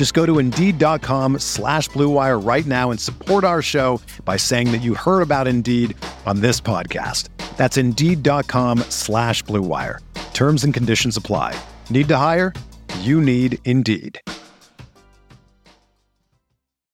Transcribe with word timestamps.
Just 0.00 0.14
go 0.14 0.24
to 0.24 0.38
Indeed.com 0.38 1.40
slash 1.40 1.90
BlueWire 1.90 2.42
right 2.42 2.64
now 2.64 2.90
and 2.90 2.98
support 2.98 3.44
our 3.44 3.60
show 3.60 4.00
by 4.24 4.38
saying 4.38 4.72
that 4.72 4.78
you 4.78 4.94
heard 4.94 5.20
about 5.20 5.46
Indeed 5.46 5.94
on 6.24 6.40
this 6.40 6.58
podcast. 6.58 7.28
That's 7.58 7.76
Indeed.com 7.76 8.78
slash 8.88 9.44
BlueWire. 9.44 9.98
Terms 10.32 10.64
and 10.64 10.72
conditions 10.72 11.18
apply. 11.18 11.54
Need 11.90 12.08
to 12.08 12.16
hire? 12.16 12.54
You 13.00 13.20
need 13.20 13.58
Indeed. 13.66 14.18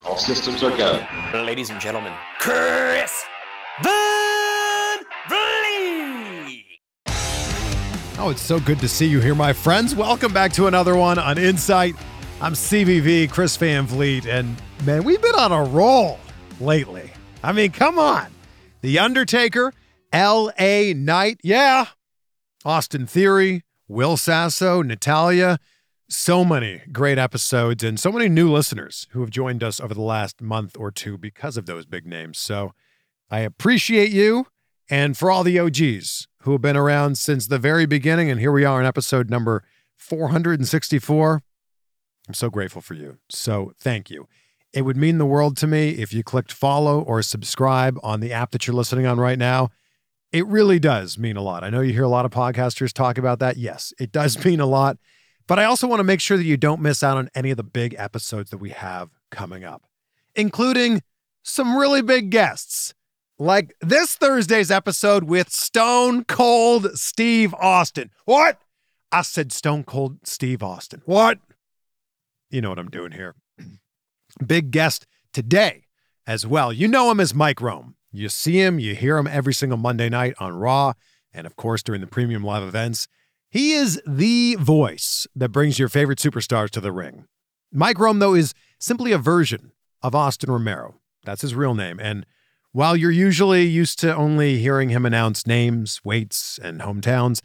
All 0.03 0.17
systems 0.17 0.61
are 0.61 0.75
go. 0.75 1.01
Ladies 1.33 1.69
and 1.69 1.79
gentlemen, 1.79 2.11
Chris 2.41 3.25
Van 3.83 4.97
Vliet. 5.29 6.65
Oh, 8.19 8.27
it's 8.31 8.41
so 8.41 8.59
good 8.59 8.79
to 8.81 8.89
see 8.89 9.07
you 9.07 9.21
here, 9.21 9.33
my 9.33 9.53
friends. 9.53 9.95
Welcome 9.95 10.33
back 10.33 10.51
to 10.51 10.67
another 10.67 10.97
one 10.97 11.17
on 11.17 11.37
Insight. 11.37 11.95
I'm 12.39 12.53
CVV, 12.53 13.31
Chris 13.31 13.57
Van 13.57 13.87
Vliet, 13.87 14.27
and 14.27 14.61
man, 14.85 15.03
we've 15.03 15.21
been 15.21 15.33
on 15.33 15.51
a 15.51 15.63
roll 15.63 16.19
lately. 16.61 17.11
I 17.41 17.51
mean, 17.51 17.71
come 17.71 17.97
on. 17.97 18.27
The 18.81 18.99
Undertaker, 18.99 19.73
L.A. 20.13 20.93
Knight, 20.93 21.39
yeah. 21.41 21.87
Austin 22.63 23.07
Theory, 23.07 23.63
Will 23.87 24.17
Sasso, 24.17 24.83
Natalya. 24.83 25.57
So 26.09 26.45
many 26.45 26.83
great 26.91 27.17
episodes 27.17 27.83
and 27.83 27.99
so 27.99 28.11
many 28.11 28.29
new 28.29 28.51
listeners 28.51 29.07
who 29.11 29.21
have 29.21 29.31
joined 29.31 29.63
us 29.63 29.79
over 29.79 29.95
the 29.95 30.01
last 30.01 30.39
month 30.39 30.77
or 30.77 30.91
two 30.91 31.17
because 31.17 31.57
of 31.57 31.65
those 31.65 31.87
big 31.87 32.05
names. 32.05 32.37
So 32.37 32.71
I 33.31 33.39
appreciate 33.39 34.11
you. 34.11 34.45
And 34.91 35.17
for 35.17 35.31
all 35.31 35.43
the 35.43 35.57
OGs 35.57 36.27
who 36.43 36.51
have 36.51 36.61
been 36.61 36.77
around 36.77 37.17
since 37.17 37.47
the 37.47 37.57
very 37.57 37.87
beginning, 37.87 38.29
and 38.29 38.39
here 38.39 38.51
we 38.51 38.63
are 38.63 38.79
in 38.79 38.85
episode 38.85 39.27
number 39.27 39.63
464. 39.97 41.41
I'm 42.27 42.33
so 42.33 42.49
grateful 42.49 42.81
for 42.81 42.93
you. 42.93 43.17
So 43.29 43.73
thank 43.79 44.09
you. 44.09 44.27
It 44.73 44.81
would 44.81 44.97
mean 44.97 45.17
the 45.17 45.25
world 45.25 45.57
to 45.57 45.67
me 45.67 45.89
if 45.91 46.13
you 46.13 46.23
clicked 46.23 46.51
follow 46.51 47.01
or 47.01 47.21
subscribe 47.21 47.97
on 48.03 48.19
the 48.19 48.33
app 48.33 48.51
that 48.51 48.67
you're 48.67 48.75
listening 48.75 49.05
on 49.05 49.19
right 49.19 49.39
now. 49.39 49.69
It 50.33 50.45
really 50.45 50.77
does 50.77 51.17
mean 51.17 51.37
a 51.37 51.41
lot. 51.41 51.63
I 51.63 51.69
know 51.69 51.79
you 51.79 51.93
hear 51.93 52.03
a 52.03 52.09
lot 52.09 52.25
of 52.25 52.31
podcasters 52.31 52.91
talk 52.91 53.17
about 53.17 53.39
that. 53.39 53.57
Yes, 53.57 53.93
it 53.97 54.11
does 54.11 54.43
mean 54.45 54.59
a 54.59 54.65
lot. 54.65 54.97
But 55.47 55.59
I 55.59 55.63
also 55.63 55.87
want 55.87 56.01
to 56.01 56.03
make 56.03 56.19
sure 56.19 56.35
that 56.35 56.43
you 56.43 56.57
don't 56.57 56.81
miss 56.81 57.01
out 57.01 57.17
on 57.17 57.29
any 57.33 57.51
of 57.51 57.57
the 57.57 57.63
big 57.63 57.95
episodes 57.97 58.49
that 58.51 58.57
we 58.57 58.71
have 58.71 59.09
coming 59.31 59.63
up, 59.63 59.83
including 60.35 61.01
some 61.41 61.77
really 61.77 62.01
big 62.01 62.29
guests, 62.29 62.93
like 63.39 63.73
this 63.79 64.15
Thursday's 64.15 64.69
episode 64.69 65.23
with 65.23 65.49
Stone 65.49 66.25
Cold 66.25 66.97
Steve 66.99 67.53
Austin. 67.53 68.11
What? 68.25 68.59
I 69.11 69.21
said 69.21 69.53
Stone 69.53 69.85
Cold 69.85 70.17
Steve 70.23 70.61
Austin. 70.61 71.01
What? 71.05 71.39
You 72.49 72.61
know 72.61 72.69
what 72.69 72.79
I'm 72.79 72.89
doing 72.89 73.11
here. 73.11 73.35
Big 74.45 74.71
guest 74.71 75.05
today 75.33 75.83
as 76.25 76.45
well. 76.45 76.71
You 76.71 76.87
know 76.87 77.11
him 77.11 77.19
as 77.19 77.33
Mike 77.33 77.61
Rome. 77.61 77.95
You 78.11 78.29
see 78.29 78.61
him, 78.61 78.79
you 78.79 78.95
hear 78.95 79.17
him 79.17 79.27
every 79.27 79.53
single 79.53 79.77
Monday 79.77 80.09
night 80.09 80.33
on 80.39 80.55
Raw, 80.55 80.93
and 81.33 81.45
of 81.45 81.55
course 81.55 81.83
during 81.83 82.01
the 82.01 82.07
premium 82.07 82.43
live 82.43 82.63
events. 82.63 83.07
He 83.49 83.73
is 83.73 84.01
the 84.05 84.55
voice 84.55 85.27
that 85.35 85.49
brings 85.49 85.79
your 85.79 85.89
favorite 85.89 86.19
superstars 86.19 86.69
to 86.71 86.81
the 86.81 86.91
ring. 86.91 87.25
Mike 87.71 87.99
Rome, 87.99 88.19
though, 88.19 88.33
is 88.33 88.53
simply 88.79 89.11
a 89.11 89.17
version 89.17 89.71
of 90.01 90.15
Austin 90.15 90.51
Romero. 90.51 90.99
That's 91.23 91.41
his 91.41 91.55
real 91.55 91.75
name. 91.75 91.99
And 91.99 92.25
while 92.71 92.95
you're 92.95 93.11
usually 93.11 93.63
used 93.63 93.99
to 93.99 94.15
only 94.15 94.59
hearing 94.59 94.89
him 94.89 95.05
announce 95.05 95.47
names, 95.47 96.01
weights, 96.03 96.59
and 96.61 96.81
hometowns, 96.81 97.41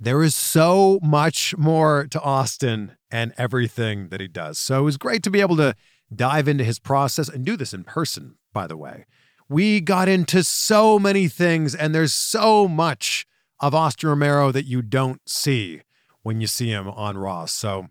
there 0.00 0.22
is 0.22 0.34
so 0.34 0.98
much 1.02 1.54
more 1.58 2.06
to 2.10 2.20
Austin 2.22 2.96
and 3.10 3.34
everything 3.36 4.08
that 4.08 4.20
he 4.20 4.28
does. 4.28 4.58
So 4.58 4.80
it 4.80 4.84
was 4.84 4.96
great 4.96 5.22
to 5.24 5.30
be 5.30 5.42
able 5.42 5.56
to 5.56 5.74
dive 6.14 6.48
into 6.48 6.64
his 6.64 6.78
process 6.78 7.28
and 7.28 7.44
do 7.44 7.56
this 7.56 7.74
in 7.74 7.84
person, 7.84 8.36
by 8.52 8.66
the 8.66 8.76
way. 8.76 9.04
We 9.48 9.80
got 9.80 10.08
into 10.08 10.42
so 10.42 10.98
many 10.98 11.28
things, 11.28 11.74
and 11.74 11.94
there's 11.94 12.14
so 12.14 12.66
much 12.66 13.26
of 13.58 13.74
Austin 13.74 14.08
Romero 14.08 14.50
that 14.52 14.64
you 14.64 14.80
don't 14.80 15.20
see 15.28 15.82
when 16.22 16.40
you 16.40 16.46
see 16.46 16.70
him 16.70 16.88
on 16.88 17.18
Raw. 17.18 17.44
So 17.44 17.88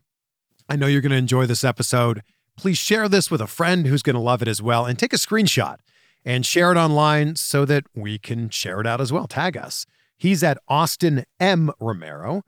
I 0.67 0.75
know 0.75 0.87
you're 0.87 1.01
going 1.01 1.11
to 1.11 1.17
enjoy 1.17 1.45
this 1.45 1.63
episode. 1.63 2.23
Please 2.57 2.77
share 2.77 3.07
this 3.07 3.29
with 3.29 3.41
a 3.41 3.47
friend 3.47 3.85
who's 3.85 4.01
going 4.01 4.15
to 4.15 4.21
love 4.21 4.41
it 4.41 4.47
as 4.47 4.61
well 4.61 4.85
and 4.85 4.97
take 4.97 5.13
a 5.13 5.17
screenshot 5.17 5.77
and 6.25 6.45
share 6.45 6.71
it 6.71 6.77
online 6.77 7.35
so 7.35 7.65
that 7.65 7.85
we 7.95 8.17
can 8.17 8.49
share 8.49 8.81
it 8.81 8.87
out 8.87 8.99
as 8.99 9.11
well. 9.11 9.27
Tag 9.27 9.55
us. 9.55 9.85
He's 10.19 10.43
at 10.43 10.57
Austin 10.67 11.23
M. 11.39 11.71
Romero. 11.79 12.43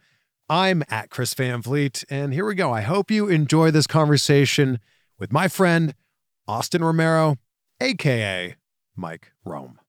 I'm 0.50 0.84
at 0.90 1.10
Chris 1.10 1.34
Van 1.34 1.62
Vliet. 1.62 2.04
And 2.10 2.34
here 2.34 2.46
we 2.46 2.54
go. 2.54 2.74
I 2.74 2.82
hope 2.82 3.10
you 3.10 3.30
enjoy 3.30 3.72
this 3.72 3.88
conversation 3.88 4.80
with 5.18 5.32
my 5.32 5.48
friend, 5.48 5.96
Austin 6.50 6.84
Romero, 6.84 7.38
AKA 7.80 8.58
Mike 8.98 9.32
Rome. 9.46 9.80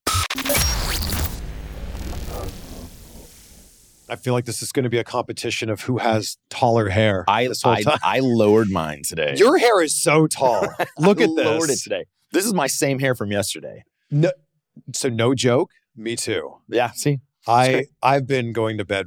I 4.08 4.14
feel 4.14 4.32
like 4.32 4.44
this 4.44 4.62
is 4.62 4.70
going 4.70 4.84
to 4.84 4.90
be 4.90 4.98
a 4.98 5.04
competition 5.04 5.68
of 5.68 5.80
who 5.80 5.98
has 5.98 6.36
taller 6.50 6.88
hair. 6.88 7.24
I 7.26 7.48
this 7.48 7.62
whole 7.62 7.72
I, 7.72 7.82
time. 7.82 7.98
I 8.04 8.20
lowered 8.20 8.70
mine 8.70 9.02
today. 9.02 9.34
Your 9.36 9.58
hair 9.58 9.82
is 9.82 10.00
so 10.00 10.26
tall. 10.28 10.68
Look 11.00 11.20
I 11.20 11.24
at 11.24 11.30
this. 11.34 11.46
Lowered 11.46 11.70
it 11.70 11.80
today. 11.80 12.04
This 12.30 12.46
is 12.46 12.54
my 12.54 12.68
same 12.68 13.00
hair 13.00 13.16
from 13.16 13.32
yesterday. 13.32 13.82
No, 14.08 14.30
so 14.92 15.08
no 15.08 15.34
joke. 15.34 15.72
Me 15.96 16.14
too. 16.14 16.58
Yeah. 16.68 16.92
See. 16.92 17.18
I. 17.46 17.86
I've 18.02 18.26
been 18.26 18.52
going 18.52 18.78
to 18.78 18.84
bed 18.84 19.06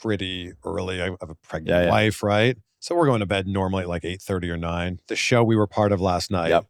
pretty 0.00 0.52
early. 0.64 1.00
I 1.00 1.06
have 1.06 1.16
a 1.30 1.34
pregnant 1.34 1.68
Yeah, 1.68 1.84
yeah. 1.84 1.90
wife, 1.90 2.22
right? 2.22 2.56
So 2.78 2.94
we're 2.94 3.06
going 3.06 3.20
to 3.20 3.26
bed 3.26 3.46
normally 3.46 3.82
at 3.82 3.88
like 3.88 4.04
eight 4.04 4.22
thirty 4.22 4.48
or 4.50 4.56
nine. 4.56 5.00
The 5.08 5.16
show 5.16 5.44
we 5.44 5.56
were 5.56 5.66
part 5.66 5.92
of 5.92 6.00
last 6.00 6.30
night, 6.30 6.48
Yep. 6.48 6.66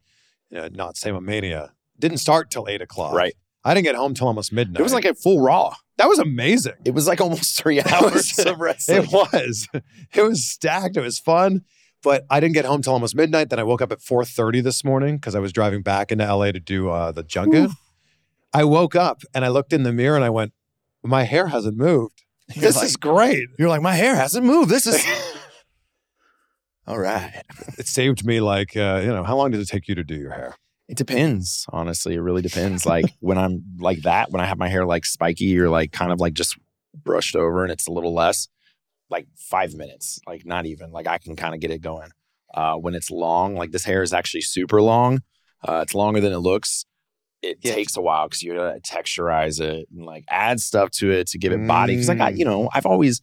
uh, 0.57 0.69
not 0.73 0.97
Same 0.97 1.23
Mania, 1.25 1.73
didn't 1.99 2.19
start 2.19 2.51
till 2.51 2.67
eight 2.69 2.83
o'clock. 2.83 3.15
Right. 3.15 3.35
I 3.65 3.75
didn't 3.75 3.85
get 3.85 3.95
home 3.95 4.15
till 4.15 4.27
almost 4.27 4.53
midnight. 4.53 4.81
It 4.81 4.83
was 4.83 4.93
like 4.95 5.05
a 5.05 5.15
full 5.15 5.41
raw. 5.41 5.75
that 5.99 6.09
was 6.09 6.19
amazing. 6.19 6.73
It 6.85 6.95
was 6.95 7.07
like 7.07 7.21
almost 7.21 7.57
three 7.59 7.81
hours 7.93 8.39
of 8.39 8.59
wrestling. 8.59 9.03
It 9.05 9.13
was. 9.13 9.69
It 10.15 10.23
was 10.23 10.45
stacked. 10.45 10.97
It 10.97 11.03
was 11.03 11.19
fun. 11.19 11.63
But 12.03 12.25
I 12.31 12.41
didn't 12.41 12.55
get 12.55 12.65
home 12.65 12.81
till 12.81 12.95
almost 12.95 13.15
midnight. 13.15 13.51
Then 13.51 13.59
I 13.59 13.63
woke 13.63 13.83
up 13.83 13.93
at 13.93 14.01
4:30 14.01 14.63
this 14.63 14.83
morning 14.83 15.17
because 15.17 15.35
I 15.35 15.39
was 15.41 15.53
driving 15.53 15.83
back 15.83 16.11
into 16.11 16.25
LA 16.25 16.51
to 16.53 16.59
do 16.59 16.89
uh, 16.89 17.13
the 17.13 17.23
junket. 17.23 17.71
I 18.55 18.65
woke 18.65 18.97
up 18.97 19.21
and 19.35 19.45
I 19.45 19.49
looked 19.49 19.73
in 19.75 19.83
the 19.85 19.93
mirror 19.93 20.17
and 20.17 20.25
I 20.25 20.31
went, 20.31 20.53
"My 21.03 21.25
hair 21.25 21.47
hasn't 21.49 21.77
moved. 21.77 22.23
You're 22.55 22.63
This 22.63 22.77
like- 22.77 22.85
is 22.87 22.97
great." 22.97 23.49
You're 23.59 23.69
like, 23.69 23.83
my 23.83 23.95
hair 23.95 24.15
hasn't 24.17 24.45
moved. 24.47 24.71
This 24.71 24.87
is 24.87 25.05
all 26.87 26.99
right. 26.99 27.43
It 27.79 27.87
saved 27.87 28.25
me 28.25 28.41
like 28.41 28.77
uh, 28.77 29.01
you 29.03 29.09
know. 29.09 29.25
How 29.25 29.37
long 29.37 29.51
did 29.51 29.61
it 29.61 29.69
take 29.69 29.89
you 29.89 29.95
to 29.95 30.05
do 30.05 30.17
your 30.17 30.33
hair? 30.33 30.57
It 30.89 30.97
depends. 30.97 31.67
Honestly, 31.69 32.15
it 32.15 32.21
really 32.21 32.43
depends. 32.43 32.85
Like 32.85 33.05
when 33.21 33.39
I'm 33.39 33.63
like 33.79 34.03
that, 34.03 34.31
when 34.31 34.41
I 34.41 34.47
have 34.47 34.59
my 34.59 34.69
hair 34.69 34.85
like 34.87 35.05
spiky 35.05 35.59
or 35.59 35.69
like 35.69 35.93
kind 35.93 36.11
of 36.13 36.19
like 36.21 36.35
just 36.35 36.57
brushed 36.95 37.37
over 37.37 37.63
and 37.63 37.71
it's 37.73 37.87
a 37.87 37.93
little 37.93 38.13
less, 38.13 38.49
like 39.09 39.27
five 39.37 39.75
minutes, 39.75 40.19
like 40.27 40.45
not 40.45 40.67
even. 40.67 40.91
Like 40.91 41.07
I 41.07 41.19
can 41.19 41.37
kind 41.37 41.55
of 41.55 41.61
get 41.61 41.71
it 41.71 41.81
going. 41.81 42.11
Uh, 42.53 42.75
when 42.75 42.95
it's 42.97 43.13
long, 43.13 43.55
like 43.55 43.71
this 43.71 43.85
hair 43.85 44.03
is 44.03 44.13
actually 44.13 44.41
super 44.41 44.83
long. 44.83 45.21
Uh, 45.63 45.81
it's 45.83 45.95
longer 45.95 46.21
than 46.21 46.33
it 46.33 46.39
looks. 46.39 46.85
It 47.43 47.59
Yeah. 47.63 47.75
takes 47.75 47.97
a 47.97 48.01
while 48.03 48.27
because 48.29 48.43
you 48.43 48.55
gotta 48.55 48.81
texturize 48.81 49.61
it 49.61 49.89
and 49.95 50.05
like 50.05 50.25
add 50.29 50.61
stuff 50.61 50.91
to 50.93 51.11
it 51.11 51.27
to 51.29 51.39
give 51.39 51.53
it 51.53 51.67
body. 51.67 51.95
Because 51.95 52.09
like 52.09 52.21
I, 52.21 52.33
Mm. 52.33 52.39
you 52.39 52.45
know, 52.45 52.69
I've 52.75 52.87
always, 52.87 53.23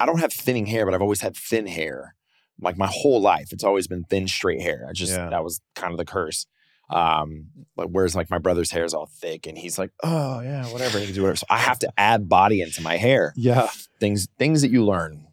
I 0.00 0.06
don't 0.06 0.20
have 0.20 0.32
thinning 0.32 0.66
hair, 0.66 0.84
but 0.86 0.94
I've 0.94 1.02
always 1.02 1.20
had 1.20 1.36
thin 1.36 1.66
hair. 1.66 2.14
Like 2.60 2.78
my 2.78 2.88
whole 2.90 3.20
life, 3.20 3.52
it's 3.52 3.64
always 3.64 3.86
been 3.86 4.04
thin, 4.04 4.26
straight 4.28 4.60
hair. 4.62 4.86
I 4.88 4.92
just 4.92 5.12
Yeah. 5.12 5.28
that 5.30 5.44
was 5.44 5.60
kind 5.74 5.92
of 5.92 5.98
the 5.98 6.04
curse. 6.04 6.46
Um, 6.90 7.46
but 7.76 7.90
whereas 7.90 8.14
like 8.14 8.30
my 8.30 8.38
brother's 8.38 8.70
hair 8.70 8.84
is 8.84 8.92
all 8.94 9.06
thick 9.06 9.46
and 9.46 9.56
he's 9.56 9.78
like, 9.78 9.90
oh 10.02 10.40
yeah, 10.40 10.66
whatever, 10.66 10.98
he 10.98 11.06
can 11.06 11.14
do 11.14 11.22
whatever. 11.22 11.36
So 11.36 11.46
I 11.48 11.58
have 11.58 11.78
to 11.80 11.92
add 11.98 12.28
body 12.28 12.60
into 12.60 12.82
my 12.82 12.96
hair. 12.96 13.32
Yeah. 13.36 13.68
Things 14.00 14.28
things 14.38 14.62
that 14.62 14.70
you 14.70 14.84
learn. 14.84 15.26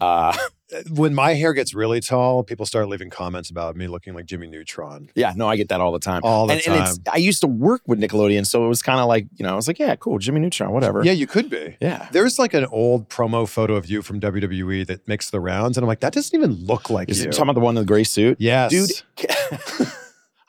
Uh, 0.00 0.36
When 0.90 1.14
my 1.14 1.34
hair 1.34 1.52
gets 1.52 1.74
really 1.74 2.00
tall, 2.00 2.42
people 2.44 2.66
start 2.66 2.88
leaving 2.88 3.10
comments 3.10 3.50
about 3.50 3.76
me 3.76 3.86
looking 3.88 4.14
like 4.14 4.26
Jimmy 4.26 4.46
Neutron 4.46 5.10
yeah, 5.14 5.32
no, 5.36 5.48
I 5.48 5.56
get 5.56 5.68
that 5.70 5.80
all 5.80 5.92
the 5.92 5.98
time. 5.98 6.20
all 6.24 6.46
the 6.46 6.54
and, 6.54 6.62
time. 6.62 6.74
and 6.74 6.88
it's 6.88 7.00
I 7.12 7.16
used 7.16 7.40
to 7.42 7.46
work 7.46 7.82
with 7.86 8.00
Nickelodeon, 8.00 8.46
so 8.46 8.64
it 8.64 8.68
was 8.68 8.82
kind 8.82 9.00
of 9.00 9.06
like 9.06 9.26
you 9.36 9.44
know 9.44 9.52
I 9.52 9.56
was 9.56 9.66
like, 9.68 9.78
yeah, 9.78 9.96
cool, 9.96 10.18
Jimmy 10.18 10.40
Neutron, 10.40 10.72
whatever. 10.72 11.02
yeah, 11.04 11.12
you 11.12 11.26
could 11.26 11.50
be. 11.50 11.76
yeah. 11.80 12.08
There's 12.12 12.38
like 12.38 12.54
an 12.54 12.66
old 12.66 13.08
promo 13.08 13.48
photo 13.48 13.74
of 13.76 13.86
you 13.86 14.02
from 14.02 14.20
WWE 14.20 14.86
that 14.86 15.06
makes 15.08 15.30
the 15.30 15.40
rounds, 15.40 15.76
and 15.76 15.84
I'm 15.84 15.88
like, 15.88 16.00
that 16.00 16.12
doesn't 16.12 16.36
even 16.36 16.52
look 16.66 16.90
like 16.90 17.08
Is 17.08 17.22
you. 17.22 17.28
it 17.28 17.32
talking 17.32 17.44
about 17.44 17.54
the 17.54 17.60
one 17.60 17.76
in 17.76 17.82
the 17.82 17.86
gray 17.86 18.04
suit? 18.04 18.36
yes, 18.40 18.70
dude. 18.70 18.90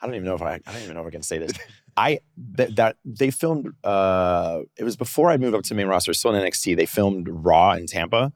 I 0.00 0.06
don't 0.06 0.14
even 0.16 0.24
know 0.26 0.34
if 0.34 0.42
I. 0.42 0.54
I 0.66 0.72
don't 0.72 0.82
even 0.82 0.94
know 0.94 1.02
if 1.02 1.06
I 1.06 1.10
can 1.10 1.22
say 1.22 1.38
this. 1.38 1.52
I 1.96 2.20
that, 2.54 2.74
that 2.76 2.96
they 3.04 3.30
filmed. 3.30 3.68
uh 3.84 4.62
It 4.76 4.84
was 4.84 4.96
before 4.96 5.30
I 5.30 5.36
moved 5.36 5.54
up 5.54 5.62
to 5.64 5.74
main 5.74 5.86
roster. 5.86 6.12
Still 6.14 6.34
in 6.34 6.42
NXT. 6.42 6.76
They 6.76 6.86
filmed 6.86 7.28
Raw 7.30 7.72
in 7.72 7.86
Tampa. 7.86 8.32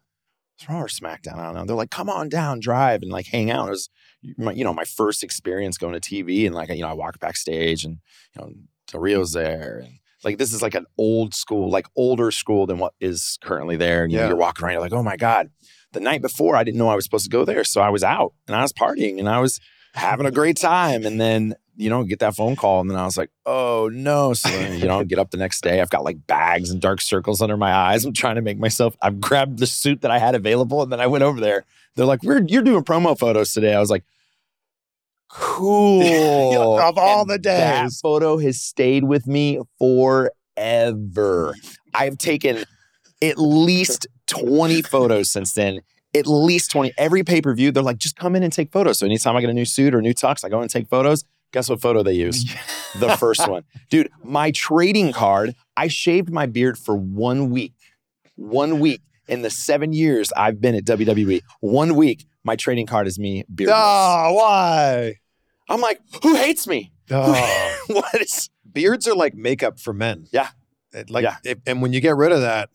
Raw 0.69 0.81
or 0.83 0.89
SmackDown. 0.89 1.39
I 1.39 1.45
don't 1.47 1.55
know. 1.55 1.65
They're 1.65 1.77
like, 1.77 1.91
come 1.91 2.09
on 2.09 2.29
down, 2.29 2.61
drive, 2.61 3.03
and 3.03 3.11
like 3.11 3.27
hang 3.27 3.51
out. 3.51 3.69
It 3.69 3.71
was 3.71 3.91
my, 4.39 4.53
you 4.53 4.65
know 4.65 4.73
my 4.75 4.85
first 4.85 5.23
experience 5.23 5.77
going 5.79 5.99
to 5.99 6.01
TV, 6.01 6.47
and 6.47 6.55
like 6.55 6.69
you 6.71 6.81
know 6.83 6.89
I 6.89 6.95
walked 6.95 7.21
backstage, 7.21 7.85
and 7.85 7.99
you 8.35 8.41
know 8.43 8.51
Del 8.89 9.01
Rio's 9.01 9.33
there, 9.33 9.81
and 9.85 9.99
like 10.25 10.39
this 10.39 10.53
is 10.53 10.63
like 10.63 10.75
an 10.75 10.87
old 10.99 11.35
school, 11.35 11.71
like 11.71 11.87
older 11.97 12.31
school 12.31 12.67
than 12.67 12.79
what 12.79 12.95
is 13.01 13.39
currently 13.43 13.77
there. 13.77 14.03
And 14.05 14.13
you 14.13 14.19
know, 14.19 14.25
Yeah. 14.25 14.29
you're 14.29 14.37
walking 14.39 14.65
around, 14.65 14.73
you're 14.73 14.81
like, 14.83 14.93
oh 14.93 15.03
my 15.03 15.17
god. 15.17 15.51
The 15.93 16.01
night 16.01 16.21
before, 16.21 16.57
I 16.57 16.65
didn't 16.65 16.79
know 16.79 16.89
I 16.89 16.95
was 16.97 17.05
supposed 17.05 17.25
to 17.25 17.31
go 17.31 17.45
there, 17.45 17.63
so 17.65 17.81
I 17.81 17.91
was 17.91 18.03
out 18.03 18.33
and 18.47 18.57
I 18.57 18.63
was 18.63 18.73
partying 18.73 19.19
and 19.19 19.29
I 19.29 19.39
was 19.41 19.61
having 19.95 20.27
a 20.27 20.31
great 20.31 20.57
time. 20.57 21.07
And 21.07 21.21
then, 21.21 21.55
you 21.77 21.91
know, 21.91 22.03
get 22.05 22.19
that 22.21 22.35
phone 22.35 22.57
call. 22.57 22.81
And 22.81 22.91
then 22.91 22.97
I 22.99 23.05
was 23.05 23.17
like, 23.17 23.31
oh 23.45 23.91
no. 23.93 24.33
So 24.35 24.49
then, 24.49 24.79
you 24.81 24.87
know, 24.87 25.05
get 25.13 25.19
up 25.19 25.31
the 25.31 25.37
next 25.37 25.63
day. 25.63 25.81
I've 25.81 25.91
got 25.91 26.05
like 26.05 26.27
bags 26.27 26.71
and 26.71 26.81
dark 26.81 27.01
circles 27.01 27.43
under 27.43 27.57
my 27.57 27.73
eyes. 27.73 28.05
I'm 28.05 28.13
trying 28.13 28.37
to 28.37 28.43
make 28.43 28.59
myself, 28.59 28.97
I've 29.03 29.21
grabbed 29.21 29.59
the 29.59 29.67
suit 29.67 30.01
that 30.01 30.11
I 30.11 30.19
had 30.19 30.35
available. 30.35 30.83
And 30.83 30.91
then 30.91 31.01
I 31.01 31.07
went 31.07 31.23
over 31.25 31.41
there. 31.41 31.65
They're 31.95 32.07
like, 32.07 32.23
We're 32.23 32.43
you're 32.47 32.63
doing 32.63 32.83
promo 32.85 33.19
photos 33.19 33.53
today. 33.53 33.75
I 33.75 33.81
was 33.81 33.91
like, 33.91 34.05
cool. 35.31 36.79
Of 36.79 36.97
all 36.99 37.23
And 37.23 37.31
the 37.31 37.39
That 37.39 37.83
days. 37.83 38.01
photo 38.01 38.39
has 38.39 38.61
stayed 38.61 39.05
with 39.05 39.27
me 39.27 39.61
forever. 39.79 41.55
I've 41.95 42.19
taken 42.19 42.65
at 43.23 43.39
least 43.39 44.07
20 44.29 44.83
photos 44.83 45.31
since 45.31 45.53
then. 45.53 45.81
At 46.15 46.27
least 46.27 46.71
20. 46.71 46.93
Every 46.97 47.23
pay 47.25 47.43
per 47.43 47.55
view, 47.55 47.71
they're 47.71 47.83
like, 47.83 47.99
just 47.99 48.17
come 48.17 48.35
in 48.37 48.43
and 48.43 48.53
take 48.53 48.73
photos. 48.73 48.99
So 49.01 49.07
anytime 49.07 49.37
I 49.37 49.41
get 49.41 49.51
a 49.51 49.55
new 49.55 49.65
suit 49.67 49.95
or 49.95 50.01
new 50.01 50.15
tux, 50.15 50.45
I 50.45 50.49
go 50.49 50.61
and 50.61 50.71
take 50.71 50.89
photos. 50.89 51.25
Guess 51.53 51.69
what 51.71 51.81
photo 51.81 52.03
they 52.03 52.13
used? 52.15 52.49
the 52.99 53.17
first 53.17 53.49
one. 53.49 53.65
Dude, 53.91 54.11
my 54.23 54.51
trading 54.51 55.13
card, 55.13 55.55
I 55.77 55.89
shaved 55.89 56.31
my 56.31 56.47
beard 56.47 56.77
for 56.79 56.97
one 56.97 57.51
week. 57.51 57.73
One 58.37 58.81
week 58.81 59.01
in 59.29 59.43
the 59.43 59.51
seven 59.51 59.93
years 59.93 60.31
I've 60.37 60.61
been 60.61 60.75
at 60.75 60.85
WWE. 60.85 61.41
One 61.61 61.95
week, 61.97 62.27
my 62.45 62.57
trading 62.57 62.87
card 62.87 63.07
is 63.07 63.19
me 63.19 63.45
beardless. 63.53 63.77
Oh, 63.79 64.35
why? 64.35 65.15
I'm 65.69 65.81
like, 65.81 66.01
who 66.23 66.37
hates 66.37 66.67
me? 66.67 66.93
Oh. 67.11 67.77
what 67.89 68.21
is 68.21 68.51
Beards 68.71 69.09
are 69.09 69.15
like 69.15 69.35
makeup 69.35 69.81
for 69.81 69.93
men. 69.95 70.27
Yeah. 70.33 70.49
It- 70.93 71.09
like, 71.11 71.23
Yeah. 71.25 71.37
if- 71.45 71.59
and 71.67 71.81
when 71.81 71.93
you 71.95 72.01
get 72.01 72.15
rid 72.17 72.31
of 72.33 72.43
that, 72.43 72.69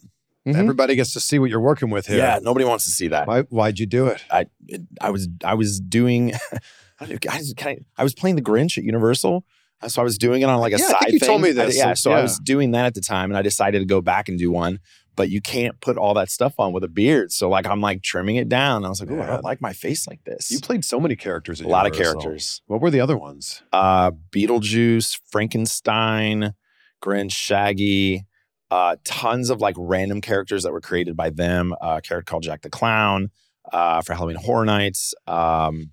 Mhm. 0.48 0.56
everybody 0.56 0.96
gets 0.96 1.14
to 1.14 1.20
see 1.20 1.38
what 1.38 1.52
you're 1.52 1.60
working 1.62 1.92
with 1.92 2.08
here. 2.08 2.18
Yeah, 2.18 2.40
nobody 2.42 2.66
wants 2.66 2.86
to 2.86 2.92
see 2.92 3.08
that. 3.10 3.28
Why? 3.28 3.42
Why'd 3.44 3.78
you 3.78 3.86
do 3.86 4.08
it? 4.08 4.24
I 4.32 4.48
it- 4.68 4.82
I 5.00 5.12
was 5.12 5.28
I 5.44 5.54
was 5.54 5.80
doing 5.80 6.34
I, 7.02 7.18
I, 7.30 7.78
I 7.98 8.04
was 8.04 8.14
playing 8.14 8.36
the 8.38 8.42
Grinch 8.42 8.78
at 8.78 8.84
Universal. 8.84 9.44
Uh, 9.82 9.88
So 9.90 10.02
I 10.02 10.04
was 10.06 10.18
doing 10.18 10.42
it 10.44 10.46
on 10.46 10.60
like 10.60 10.74
a 10.74 10.78
Yeah, 10.78 10.86
I 10.86 10.90
side 10.92 11.00
think 11.02 11.14
you 11.14 11.20
thing. 11.20 11.28
told 11.28 11.42
me 11.42 11.50
I 11.50 11.54
this. 11.54 11.76
yeah, 11.78 11.94
so 11.96 12.12
I 12.12 12.22
was 12.22 12.40
doing 12.40 12.72
that 12.72 12.86
at 12.86 12.94
the 12.94 13.02
time 13.02 13.32
and 13.32 13.38
I 13.38 13.42
decided 13.42 13.80
to 13.80 13.86
go 13.86 14.02
back 14.02 14.30
and 14.30 14.38
do 14.38 14.52
one. 14.52 14.80
But 15.18 15.30
you 15.30 15.42
can't 15.42 15.80
put 15.82 15.98
all 15.98 16.14
that 16.14 16.30
stuff 16.32 16.54
on 16.58 16.72
with 16.72 16.84
a 16.86 16.88
beard. 16.88 17.32
So 17.34 17.50
like 17.50 17.68
I'm 17.68 17.82
like 17.82 18.02
trimming 18.02 18.38
it 18.38 18.48
down. 18.48 18.86
I 18.86 18.90
was 18.90 19.02
like, 19.02 19.12
oh, 19.12 19.22
I 19.22 19.26
don't 19.26 19.44
like 19.44 19.60
my 19.62 19.74
face 19.74 20.08
like 20.08 20.24
this. 20.24 20.50
You 20.50 20.60
played 20.60 20.86
so 20.86 21.00
many 21.02 21.16
characters. 21.18 21.60
A 21.60 21.68
lot 21.68 21.86
of 21.86 21.92
characters. 21.94 22.62
What 22.68 22.80
were 22.82 22.90
the 22.90 23.02
other 23.02 23.18
ones? 23.18 23.62
uh, 23.74 24.12
Beetlejuice, 24.32 25.20
Frankenstein, 25.30 26.54
Grinch, 27.04 27.32
Shaggy, 27.34 28.26
uh, 28.70 28.96
tons 29.04 29.50
of 29.50 29.60
like 29.62 29.76
random 29.78 30.22
characters 30.22 30.64
that 30.64 30.72
were 30.72 30.82
created 30.82 31.16
by 31.18 31.30
them. 31.30 31.74
Uh, 31.74 31.96
a 31.98 32.02
character 32.02 32.30
called 32.30 32.44
Jack 32.44 32.62
the 32.62 32.70
Clown 32.70 33.32
uh, 33.72 34.02
for 34.02 34.14
Halloween 34.14 34.38
Horror 34.38 34.66
Nights. 34.66 35.14
Um, 35.28 35.92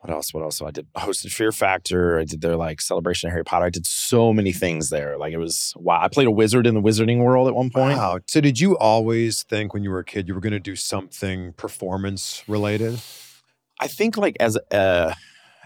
what 0.00 0.10
else? 0.12 0.32
What 0.32 0.44
else? 0.44 0.56
So 0.56 0.66
I 0.66 0.70
did 0.70 0.86
hosted 0.94 1.32
Fear 1.32 1.50
Factor. 1.50 2.20
I 2.20 2.24
did 2.24 2.40
their 2.40 2.56
like 2.56 2.80
celebration 2.80 3.28
of 3.28 3.32
Harry 3.32 3.44
Potter. 3.44 3.64
I 3.64 3.70
did 3.70 3.84
so 3.84 4.32
many 4.32 4.52
things 4.52 4.90
there. 4.90 5.18
Like 5.18 5.32
it 5.32 5.38
was 5.38 5.74
wow. 5.76 5.98
I 6.00 6.08
played 6.08 6.28
a 6.28 6.30
wizard 6.30 6.66
in 6.66 6.74
the 6.74 6.80
Wizarding 6.80 7.18
World 7.18 7.48
at 7.48 7.54
one 7.54 7.70
point. 7.70 7.96
Wow. 7.96 8.20
So 8.26 8.40
did 8.40 8.60
you 8.60 8.78
always 8.78 9.42
think 9.42 9.74
when 9.74 9.82
you 9.82 9.90
were 9.90 9.98
a 9.98 10.04
kid 10.04 10.28
you 10.28 10.34
were 10.34 10.40
going 10.40 10.52
to 10.52 10.60
do 10.60 10.76
something 10.76 11.52
performance 11.54 12.44
related? 12.46 13.00
I 13.80 13.88
think 13.88 14.16
like 14.16 14.36
as 14.38 14.56
uh, 14.70 15.14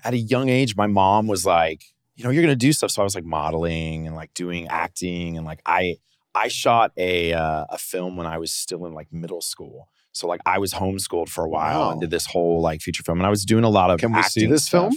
at 0.04 0.14
a 0.14 0.18
young 0.18 0.48
age, 0.48 0.76
my 0.76 0.86
mom 0.86 1.26
was 1.26 1.44
like, 1.44 1.84
you 2.16 2.24
know, 2.24 2.30
you're 2.30 2.42
gonna 2.42 2.56
do 2.56 2.72
stuff. 2.72 2.90
So 2.90 3.02
I 3.02 3.04
was 3.04 3.14
like 3.14 3.24
modeling 3.24 4.06
and 4.06 4.16
like 4.16 4.32
doing 4.34 4.68
acting 4.68 5.36
and 5.36 5.46
like 5.46 5.60
I 5.66 5.96
I 6.34 6.48
shot 6.48 6.92
a 6.96 7.32
uh, 7.32 7.66
a 7.68 7.78
film 7.78 8.16
when 8.16 8.26
I 8.26 8.38
was 8.38 8.52
still 8.52 8.86
in 8.86 8.94
like 8.94 9.12
middle 9.12 9.40
school. 9.40 9.88
So 10.12 10.26
like 10.26 10.40
I 10.46 10.58
was 10.58 10.72
homeschooled 10.74 11.28
for 11.28 11.44
a 11.44 11.48
while 11.48 11.80
Wow. 11.80 11.90
and 11.92 12.00
did 12.00 12.10
this 12.10 12.26
whole 12.26 12.60
like 12.60 12.80
feature 12.82 13.02
film 13.02 13.18
and 13.18 13.26
I 13.26 13.30
was 13.30 13.44
doing 13.44 13.64
a 13.64 13.68
lot 13.70 13.90
of 13.90 13.98
Can 14.00 14.12
we 14.12 14.22
see 14.22 14.46
this 14.46 14.64
stuff. 14.66 14.90
film? 14.92 14.94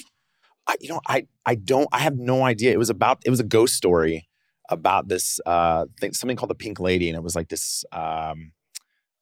I, 0.68 0.76
you 0.82 0.90
know, 0.90 1.02
I 1.08 1.28
I 1.46 1.56
don't 1.56 1.88
I 1.92 2.00
have 2.00 2.18
no 2.18 2.44
idea. 2.44 2.72
It 2.72 2.80
was 2.80 2.90
about 2.90 3.22
it 3.26 3.30
was 3.30 3.40
a 3.40 3.44
ghost 3.46 3.76
story 3.76 4.28
about 4.70 5.08
this 5.08 5.40
uh 5.46 5.86
thing 6.00 6.12
something 6.14 6.36
called 6.36 6.50
the 6.50 6.56
Pink 6.56 6.80
Lady 6.80 7.08
and 7.08 7.16
it 7.16 7.22
was 7.24 7.36
like 7.36 7.50
this 7.50 7.86
um 7.92 8.52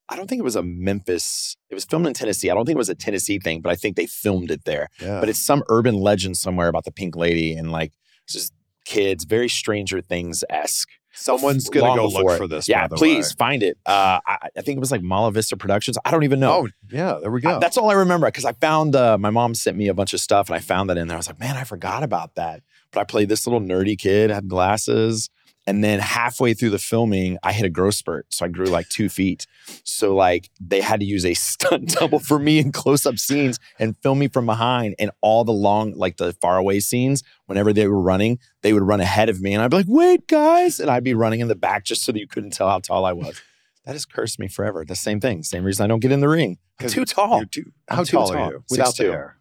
I 0.08 0.16
don't 0.16 0.28
think 0.28 0.40
it 0.40 0.44
was 0.44 0.56
a 0.56 0.62
Memphis. 0.62 1.56
It 1.70 1.74
was 1.74 1.84
filmed 1.86 2.06
in 2.06 2.12
Tennessee. 2.12 2.50
I 2.50 2.54
don't 2.54 2.66
think 2.66 2.74
it 2.76 2.78
was 2.78 2.90
a 2.90 2.94
Tennessee 2.94 3.38
thing, 3.38 3.62
but 3.62 3.70
I 3.72 3.74
think 3.74 3.96
they 3.96 4.04
filmed 4.04 4.50
it 4.50 4.64
there. 4.66 4.88
Yeah. 5.00 5.18
But 5.18 5.30
it's 5.30 5.38
some 5.40 5.62
urban 5.70 5.94
legend 5.94 6.36
somewhere 6.36 6.68
about 6.68 6.84
the 6.84 6.92
Pink 6.92 7.16
Lady 7.16 7.54
and 7.54 7.72
like 7.72 7.92
just 8.28 8.52
kids, 8.84 9.24
very 9.24 9.48
Stranger 9.48 10.02
Things 10.02 10.44
esque. 10.50 10.90
Someone's 11.14 11.68
to 11.70 11.80
go 11.80 12.06
look 12.08 12.36
for 12.38 12.46
this. 12.46 12.68
Yeah, 12.68 12.86
please 12.88 13.30
way. 13.30 13.34
find 13.38 13.62
it. 13.62 13.78
Uh, 13.86 14.20
I, 14.26 14.38
I 14.56 14.60
think 14.62 14.76
it 14.76 14.80
was 14.80 14.90
like 14.92 15.02
Mala 15.02 15.32
Vista 15.32 15.56
Productions. 15.56 15.96
I 16.04 16.10
don't 16.10 16.24
even 16.24 16.40
know. 16.40 16.52
Oh, 16.52 16.68
yeah. 16.90 17.18
There 17.20 17.30
we 17.30 17.40
I- 17.40 17.52
go. 17.54 17.60
that's 17.60 17.76
all 17.76 17.90
I 17.90 17.94
remember 17.94 18.26
because 18.26 18.44
I 18.44 18.52
found 18.52 18.94
uh, 18.96 19.16
my 19.18 19.30
mom 19.30 19.54
sent 19.54 19.76
me 19.76 19.88
a 19.88 19.94
bunch 19.94 20.12
of 20.12 20.20
stuff 20.20 20.48
and 20.48 20.56
I 20.56 20.60
found 20.60 20.90
that 20.90 20.98
in 20.98 21.08
there. 21.08 21.16
I 21.16 21.18
was 21.18 21.28
like, 21.28 21.40
man, 21.40 21.56
I 21.56 21.64
forgot 21.64 22.02
about 22.02 22.34
that. 22.34 22.62
But 22.92 23.00
I 23.00 23.04
played 23.04 23.28
this 23.28 23.46
little 23.46 23.60
nerdy 23.60 23.98
kid, 23.98 24.30
had 24.30 24.48
glasses. 24.48 25.30
And 25.66 25.82
then 25.82 25.98
halfway 25.98 26.52
through 26.52 26.70
the 26.70 26.78
filming, 26.78 27.38
I 27.42 27.52
hit 27.52 27.64
a 27.64 27.70
growth 27.70 27.94
spurt. 27.94 28.26
So 28.30 28.44
I 28.44 28.48
grew 28.48 28.66
like 28.66 28.88
two 28.88 29.08
feet. 29.08 29.46
So 29.82 30.14
like 30.14 30.50
they 30.60 30.80
had 30.80 31.00
to 31.00 31.06
use 31.06 31.24
a 31.24 31.34
stunt 31.34 31.88
double 31.88 32.18
for 32.18 32.38
me 32.38 32.58
in 32.58 32.72
close-up 32.72 33.18
scenes 33.18 33.58
and 33.78 33.96
film 33.98 34.18
me 34.18 34.28
from 34.28 34.46
behind. 34.46 34.94
And 34.98 35.10
all 35.20 35.44
the 35.44 35.52
long, 35.52 35.92
like 35.92 36.18
the 36.18 36.34
faraway 36.34 36.80
scenes, 36.80 37.22
whenever 37.46 37.72
they 37.72 37.86
were 37.88 38.00
running, 38.00 38.38
they 38.62 38.72
would 38.72 38.82
run 38.82 39.00
ahead 39.00 39.28
of 39.28 39.40
me. 39.40 39.54
And 39.54 39.62
I'd 39.62 39.70
be 39.70 39.78
like, 39.78 39.86
wait, 39.88 40.26
guys. 40.26 40.80
And 40.80 40.90
I'd 40.90 41.04
be 41.04 41.14
running 41.14 41.40
in 41.40 41.48
the 41.48 41.54
back 41.54 41.84
just 41.84 42.04
so 42.04 42.12
that 42.12 42.18
you 42.18 42.28
couldn't 42.28 42.50
tell 42.50 42.68
how 42.68 42.80
tall 42.80 43.04
I 43.04 43.12
was. 43.12 43.40
That 43.86 43.92
has 43.92 44.06
cursed 44.06 44.38
me 44.38 44.48
forever. 44.48 44.82
The 44.86 44.96
same 44.96 45.20
thing. 45.20 45.42
Same 45.42 45.62
reason 45.62 45.84
I 45.84 45.88
don't 45.88 46.00
get 46.00 46.10
in 46.10 46.20
the 46.20 46.28
ring. 46.28 46.56
Too 46.80 47.04
tall. 47.04 47.40
You're 47.40 47.46
too, 47.46 47.72
how 47.86 48.04
too 48.04 48.16
tall, 48.16 48.28
tall. 48.28 48.36
are 48.36 48.52
you 48.52 48.64
without 48.70 48.96
the 48.96 49.04
6'2". 49.04 49.10
hair? 49.10 49.36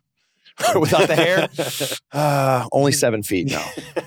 Without 0.80 1.08
the 1.08 1.16
hair? 1.16 1.50
Uh, 2.12 2.68
only 2.72 2.92
seven 2.92 3.24
feet. 3.24 3.52
No. 3.52 3.64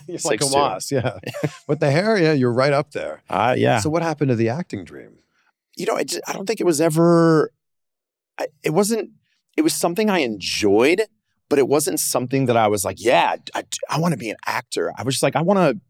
You're 0.08 0.18
like 0.24 0.40
a 0.40 0.44
6'2". 0.44 0.52
moss. 0.52 0.92
Yeah. 0.92 1.18
With 1.66 1.80
the 1.80 1.90
hair, 1.90 2.16
yeah, 2.16 2.32
you're 2.32 2.52
right 2.52 2.72
up 2.72 2.92
there. 2.92 3.22
Uh, 3.28 3.54
yeah. 3.58 3.80
So 3.80 3.90
what 3.90 4.02
happened 4.02 4.28
to 4.28 4.36
the 4.36 4.48
acting 4.48 4.84
dream? 4.84 5.18
you 5.76 5.84
know, 5.84 5.96
it 5.96 6.06
just, 6.08 6.22
I 6.26 6.32
don't 6.32 6.46
think 6.46 6.60
it 6.60 6.64
was 6.64 6.80
ever. 6.80 7.50
I, 8.38 8.46
it 8.62 8.70
wasn't. 8.70 9.10
It 9.56 9.62
was 9.62 9.74
something 9.74 10.08
I 10.08 10.20
enjoyed, 10.20 11.02
but 11.50 11.58
it 11.58 11.66
wasn't 11.68 12.00
something 12.00 12.46
that 12.46 12.56
I 12.56 12.68
was 12.68 12.84
like, 12.84 12.96
yeah, 13.02 13.36
I, 13.54 13.64
I 13.90 13.98
want 13.98 14.12
to 14.12 14.18
be 14.18 14.30
an 14.30 14.36
actor. 14.46 14.92
I 14.96 15.02
was 15.02 15.14
just 15.16 15.22
like, 15.22 15.36
I 15.36 15.42
want 15.42 15.58
to, 15.58 15.80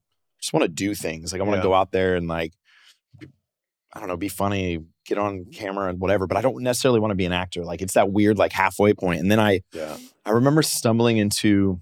just 0.41 0.53
want 0.53 0.63
to 0.65 0.69
do 0.69 0.95
things. 0.95 1.33
Like 1.33 1.41
I 1.41 1.45
want 1.45 1.55
to 1.55 1.59
Yeah. 1.59 1.63
go 1.65 1.75
out 1.75 1.93
there 1.93 2.17
and 2.17 2.27
like, 2.27 2.53
I 3.93 3.99
don't 4.01 4.09
know, 4.09 4.17
be 4.17 4.29
funny, 4.29 4.79
get 5.07 5.19
on 5.19 5.47
camera 5.53 5.89
and 5.89 6.01
whatever. 6.01 6.27
But 6.27 6.37
I 6.37 6.43
don't 6.43 6.63
necessarily 6.63 7.01
want 7.01 7.13
to 7.13 7.17
be 7.17 7.25
an 7.25 7.33
actor. 7.33 7.65
Like 7.65 7.83
it's 7.83 7.95
that 7.95 8.11
weird 8.11 8.39
like 8.39 8.53
halfway 8.53 8.93
point. 8.95 9.21
And 9.21 9.31
then 9.31 9.41
I, 9.41 9.61
Yeah. 9.73 9.97
I 10.25 10.31
remember 10.31 10.63
stumbling 10.63 11.19
into 11.19 11.81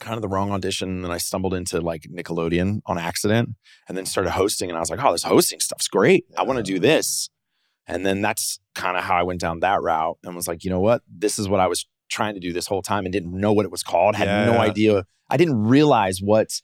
kind 0.00 0.14
of 0.14 0.22
the 0.22 0.28
wrong 0.28 0.52
audition 0.52 0.88
and 0.88 1.04
then 1.04 1.10
I 1.10 1.18
stumbled 1.18 1.54
into 1.54 1.80
like 1.80 2.02
Nickelodeon 2.02 2.82
on 2.86 2.98
accident 2.98 3.50
and 3.88 3.98
then 3.98 4.06
started 4.06 4.30
hosting 4.30 4.70
and 4.70 4.76
I 4.76 4.80
was 4.80 4.90
like, 4.90 5.02
oh, 5.02 5.12
this 5.12 5.24
hosting 5.24 5.60
stuff's 5.60 5.88
great. 5.88 6.24
I 6.36 6.44
want 6.44 6.58
to 6.58 6.62
do 6.62 6.78
this. 6.78 7.28
And 7.86 8.06
then 8.06 8.20
that's 8.20 8.60
kind 8.74 8.96
of 8.96 9.02
how 9.02 9.16
I 9.16 9.22
went 9.22 9.40
down 9.40 9.60
that 9.60 9.82
route 9.82 10.18
and 10.22 10.36
was 10.36 10.46
like, 10.46 10.62
you 10.62 10.70
know 10.70 10.80
what? 10.80 11.02
This 11.08 11.38
is 11.38 11.48
what 11.48 11.58
I 11.58 11.66
was 11.66 11.86
trying 12.08 12.34
to 12.34 12.40
do 12.40 12.52
this 12.52 12.66
whole 12.66 12.82
time 12.82 13.04
and 13.06 13.12
didn't 13.12 13.32
know 13.32 13.52
what 13.52 13.64
it 13.64 13.70
was 13.72 13.82
called, 13.82 14.14
had 14.14 14.46
no 14.46 14.58
idea. 14.60 15.04
I 15.28 15.36
didn't 15.36 15.62
realize 15.64 16.20
what 16.22 16.60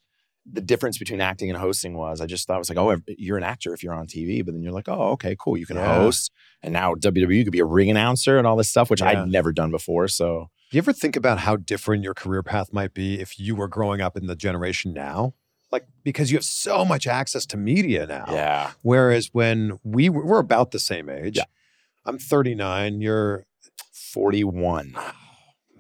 the 0.51 0.61
difference 0.61 0.99
between 0.99 1.21
acting 1.21 1.49
and 1.51 1.59
hosting 1.59 1.97
was. 1.97 2.21
I 2.21 2.27
just 2.27 2.47
thought 2.47 2.57
it 2.57 2.59
was 2.59 2.69
like, 2.69 2.79
oh, 2.79 2.97
you're 3.19 3.39
an 3.39 3.43
actor 3.45 3.73
if 3.73 3.83
you're 3.83 3.95
on 3.95 4.07
TV, 4.07 4.45
but 4.45 4.53
then 4.55 4.63
you're 4.63 4.73
like, 4.73 4.89
oh, 4.89 5.13
okay, 5.13 5.35
cool. 5.39 5.57
You 5.57 5.65
can 5.67 5.77
Yeah. 5.77 5.95
host. 5.97 6.31
And 6.63 6.73
now 6.73 6.95
WWE 6.95 7.45
could 7.45 7.53
be 7.53 7.61
a 7.61 7.65
ring 7.65 7.91
announcer 7.91 8.37
and 8.37 8.47
all 8.47 8.57
this 8.57 8.69
stuff, 8.69 8.91
which 8.91 9.01
Yeah. 9.01 9.23
I'd 9.23 9.29
never 9.29 9.53
done 9.53 9.71
before. 9.71 10.07
So 10.09 10.51
do 10.71 10.77
you 10.77 10.79
ever 10.81 10.93
think 10.93 11.17
about 11.17 11.39
how 11.39 11.57
different 11.57 12.03
your 12.03 12.15
career 12.15 12.43
path 12.43 12.73
might 12.73 12.93
be 12.95 13.21
if 13.21 13.39
you 13.39 13.55
were 13.55 13.69
growing 13.69 14.01
up 14.01 14.17
in 14.17 14.27
the 14.27 14.37
generation 14.37 14.93
now? 14.93 15.35
Like, 15.73 15.87
because 16.03 16.31
you 16.31 16.37
have 16.37 16.45
so 16.45 16.85
much 16.85 17.07
access 17.07 17.47
to 17.47 17.57
media 17.57 18.07
now. 18.07 18.27
Yeah. 18.29 18.73
Whereas 18.83 19.31
when 19.33 19.79
we 19.83 20.09
were, 20.09 20.25
we're 20.27 20.39
about 20.41 20.71
the 20.73 20.79
same 20.79 21.09
age. 21.09 21.37
Yeah. 21.39 21.45
I'm 22.05 22.19
39. 22.19 23.01
You're, 23.01 23.47
41. 23.93 24.95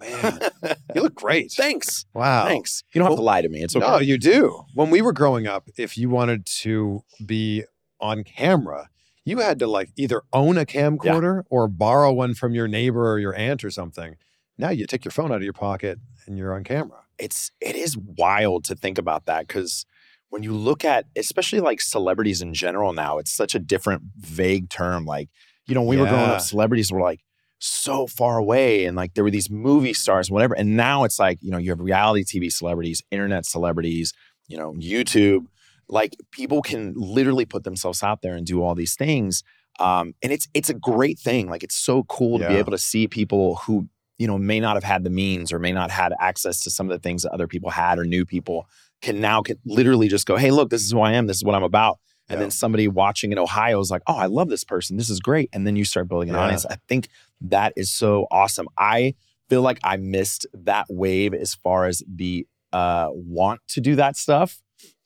Man, 0.05 0.77
you 0.95 1.03
look 1.03 1.15
great. 1.15 1.53
Thanks. 1.53 2.07
Wow. 2.15 2.47
Thanks. 2.47 2.83
You 2.93 3.01
don't 3.01 3.09
have 3.11 3.19
to 3.19 3.23
lie 3.23 3.43
to 3.43 3.49
me. 3.49 3.63
It's 3.63 3.75
okay. 3.77 3.87
No, 3.87 3.99
you 3.99 4.19
do. 4.19 4.65
When 4.75 4.91
we 4.91 5.03
were 5.03 5.13
growing 5.13 5.47
up, 5.47 5.69
if 5.77 5.97
you 5.99 6.09
wanted 6.11 6.47
to 6.63 7.03
be 7.25 7.65
on 8.01 8.25
camera, 8.25 8.89
you 9.25 9.39
had 9.39 9.59
to 9.61 9.67
like 9.67 9.91
either 9.97 10.23
own 10.33 10.59
a 10.59 10.67
camcorder 10.67 11.45
or 11.51 11.69
borrow 11.69 12.13
one 12.13 12.35
from 12.35 12.55
your 12.55 12.69
neighbor 12.69 13.11
or 13.11 13.19
your 13.19 13.35
aunt 13.35 13.65
or 13.65 13.71
something. 13.71 14.17
Now 14.59 14.71
you 14.71 14.87
take 14.87 15.05
your 15.05 15.13
phone 15.13 15.33
out 15.33 15.37
of 15.39 15.43
your 15.43 15.53
pocket 15.53 15.99
and 16.27 16.37
you're 16.39 16.55
on 16.55 16.65
camera. 16.65 16.99
it's 17.19 17.51
it 17.61 17.77
is 17.77 17.97
wild 17.97 18.65
to 18.65 18.75
think 18.75 18.99
about 18.99 19.27
that 19.27 19.47
because 19.47 19.87
when 20.31 20.43
you 20.43 20.53
look 20.53 20.85
at 20.85 21.07
especially 21.17 21.61
like 21.61 21.81
celebrities 21.81 22.43
in 22.43 22.53
general 22.55 22.93
now 22.93 23.19
it's 23.19 23.31
such 23.31 23.55
a 23.55 23.59
different 23.59 24.03
vague 24.19 24.69
term 24.69 25.05
like 25.05 25.29
you 25.67 25.75
know 25.75 25.83
when 25.83 25.91
we 25.91 25.97
were 26.03 26.09
growing 26.09 26.25
up 26.31 26.41
celebrities 26.41 26.91
were 26.91 27.01
like 27.01 27.21
so 27.67 28.07
far 28.07 28.37
away 28.37 28.85
and 28.85 28.95
like 28.95 29.15
there 29.15 29.25
were 29.25 29.31
these 29.31 29.49
movie 29.49 29.95
stars 29.95 30.29
and 30.29 30.35
whatever 30.35 30.53
and 30.53 30.77
now 30.77 31.03
it's 31.03 31.19
like 31.19 31.39
you 31.41 31.51
know 31.51 31.57
you 31.57 31.71
have 31.71 31.81
reality 31.81 32.23
tv 32.23 32.53
celebrities 32.53 33.03
internet 33.11 33.47
celebrities 33.47 34.13
you 34.49 34.59
know 34.59 34.75
youtube 34.75 35.47
like 35.89 36.15
people 36.31 36.61
can 36.61 36.93
literally 36.95 37.47
put 37.47 37.65
themselves 37.65 38.03
out 38.03 38.21
there 38.21 38.35
and 38.35 38.47
do 38.47 38.63
all 38.63 38.75
these 38.75 38.97
things 38.97 39.43
um, 39.81 40.15
and 40.23 40.31
it's 40.31 40.47
it's 40.53 40.69
a 40.69 40.75
great 40.75 41.19
thing 41.19 41.49
like 41.49 41.63
it's 41.63 41.75
so 41.75 42.03
cool 42.05 42.39
to 42.39 42.47
be 42.47 42.55
able 42.57 42.71
to 42.71 42.79
see 42.79 43.09
people 43.09 43.57
who 43.57 43.89
you 44.19 44.27
know 44.27 44.37
may 44.37 44.61
not 44.61 44.77
have 44.77 44.85
had 44.85 45.03
the 45.03 45.11
means 45.11 45.51
or 45.51 45.59
may 45.59 45.73
not 45.73 45.91
had 45.91 46.13
access 46.21 46.61
to 46.61 46.71
some 46.71 46.91
of 46.91 46.95
the 46.95 47.01
things 47.01 47.23
that 47.23 47.33
other 47.33 47.49
people 47.49 47.71
had 47.71 47.99
or 47.99 48.05
new 48.05 48.27
people 48.27 48.69
can 49.01 49.23
now 49.23 49.41
can 49.41 49.57
literally 49.65 50.07
just 50.07 50.27
go 50.27 50.37
hey 50.37 50.51
look 50.51 50.69
this 50.69 50.83
is 50.83 50.93
who 50.93 51.01
i 51.01 51.13
am 51.13 51.27
this 51.27 51.39
is 51.39 51.45
what 51.45 51.55
i'm 51.55 51.63
about 51.63 51.99
and 52.29 52.37
Yeah. 52.37 52.41
then 52.41 52.51
somebody 52.51 52.89
watching 52.89 53.33
in 53.33 53.39
ohio 53.39 53.81
is 53.81 53.91
like 53.91 54.03
oh 54.07 54.17
i 54.17 54.27
love 54.27 54.49
this 54.49 54.65
person 54.65 54.97
this 54.97 55.11
is 55.11 55.21
great 55.21 55.49
and 55.53 55.67
then 55.67 55.77
you 55.77 55.85
start 55.85 56.09
building 56.09 56.29
an 56.31 56.35
Yeah. 56.37 56.43
audience 56.43 56.67
i 56.67 56.77
think 56.89 57.09
that 57.43 57.73
is 57.77 57.91
so 57.91 58.27
awesome 58.31 58.67
i 58.79 59.15
feel 59.49 59.63
like 59.63 59.79
i 59.85 59.97
missed 59.97 60.47
that 60.55 60.87
wave 60.89 61.35
as 61.35 61.55
far 61.55 61.87
as 61.87 62.03
the 62.09 62.47
uh 62.73 63.09
want 63.13 63.61
to 63.69 63.81
do 63.81 63.97
that 63.97 64.17
stuff 64.17 64.61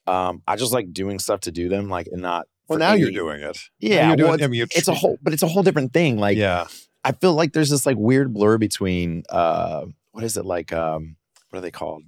um 0.07 0.43
i 0.47 0.57
just 0.57 0.73
like 0.73 0.93
doing 0.93 1.19
stuff 1.19 1.41
to 1.41 1.51
do 1.53 1.69
them 1.69 1.89
like 1.89 2.07
and 2.13 2.23
not 2.23 2.47
Well, 2.69 2.77
for 2.77 2.81
now 2.81 2.93
you're 2.95 3.11
doing 3.11 3.41
it. 3.43 3.59
Yeah 3.81 4.09
you're 4.09 4.17
doing, 4.17 4.27
well, 4.29 4.35
it's, 4.35 4.45
I 4.45 4.47
mean, 4.47 4.63
it's 4.75 4.89
a 4.89 4.95
whole 4.95 5.19
but 5.23 5.33
it's 5.33 5.43
a 5.43 5.49
whole 5.49 5.63
different 5.63 5.93
thing 5.93 6.19
like 6.19 6.37
yeah. 6.39 6.67
I 7.05 7.13
feel 7.13 7.35
like 7.35 7.53
there's 7.53 7.71
this 7.71 7.87
like 7.87 7.97
weird 7.97 8.33
blur 8.35 8.59
between 8.59 9.23
uh 9.29 9.87
what 10.13 10.25
is 10.25 10.37
it 10.37 10.45
like 10.45 10.73
um 10.73 11.17
what 11.51 11.59
are 11.59 11.63
they 11.63 11.71
called? 11.71 12.03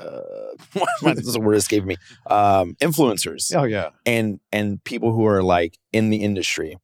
Uh 0.00 1.12
this 1.14 1.26
is 1.26 1.36
a 1.36 1.40
word 1.40 1.56
escaping 1.56 1.86
me. 1.88 1.96
Um 2.26 2.74
influencers 2.80 3.54
Oh, 3.54 3.64
yeah. 3.64 3.90
and 4.06 4.40
and 4.52 4.82
people 4.84 5.12
who 5.12 5.26
are 5.26 5.42
like 5.42 5.78
in 5.92 6.10
the 6.10 6.18
industry. 6.18 6.76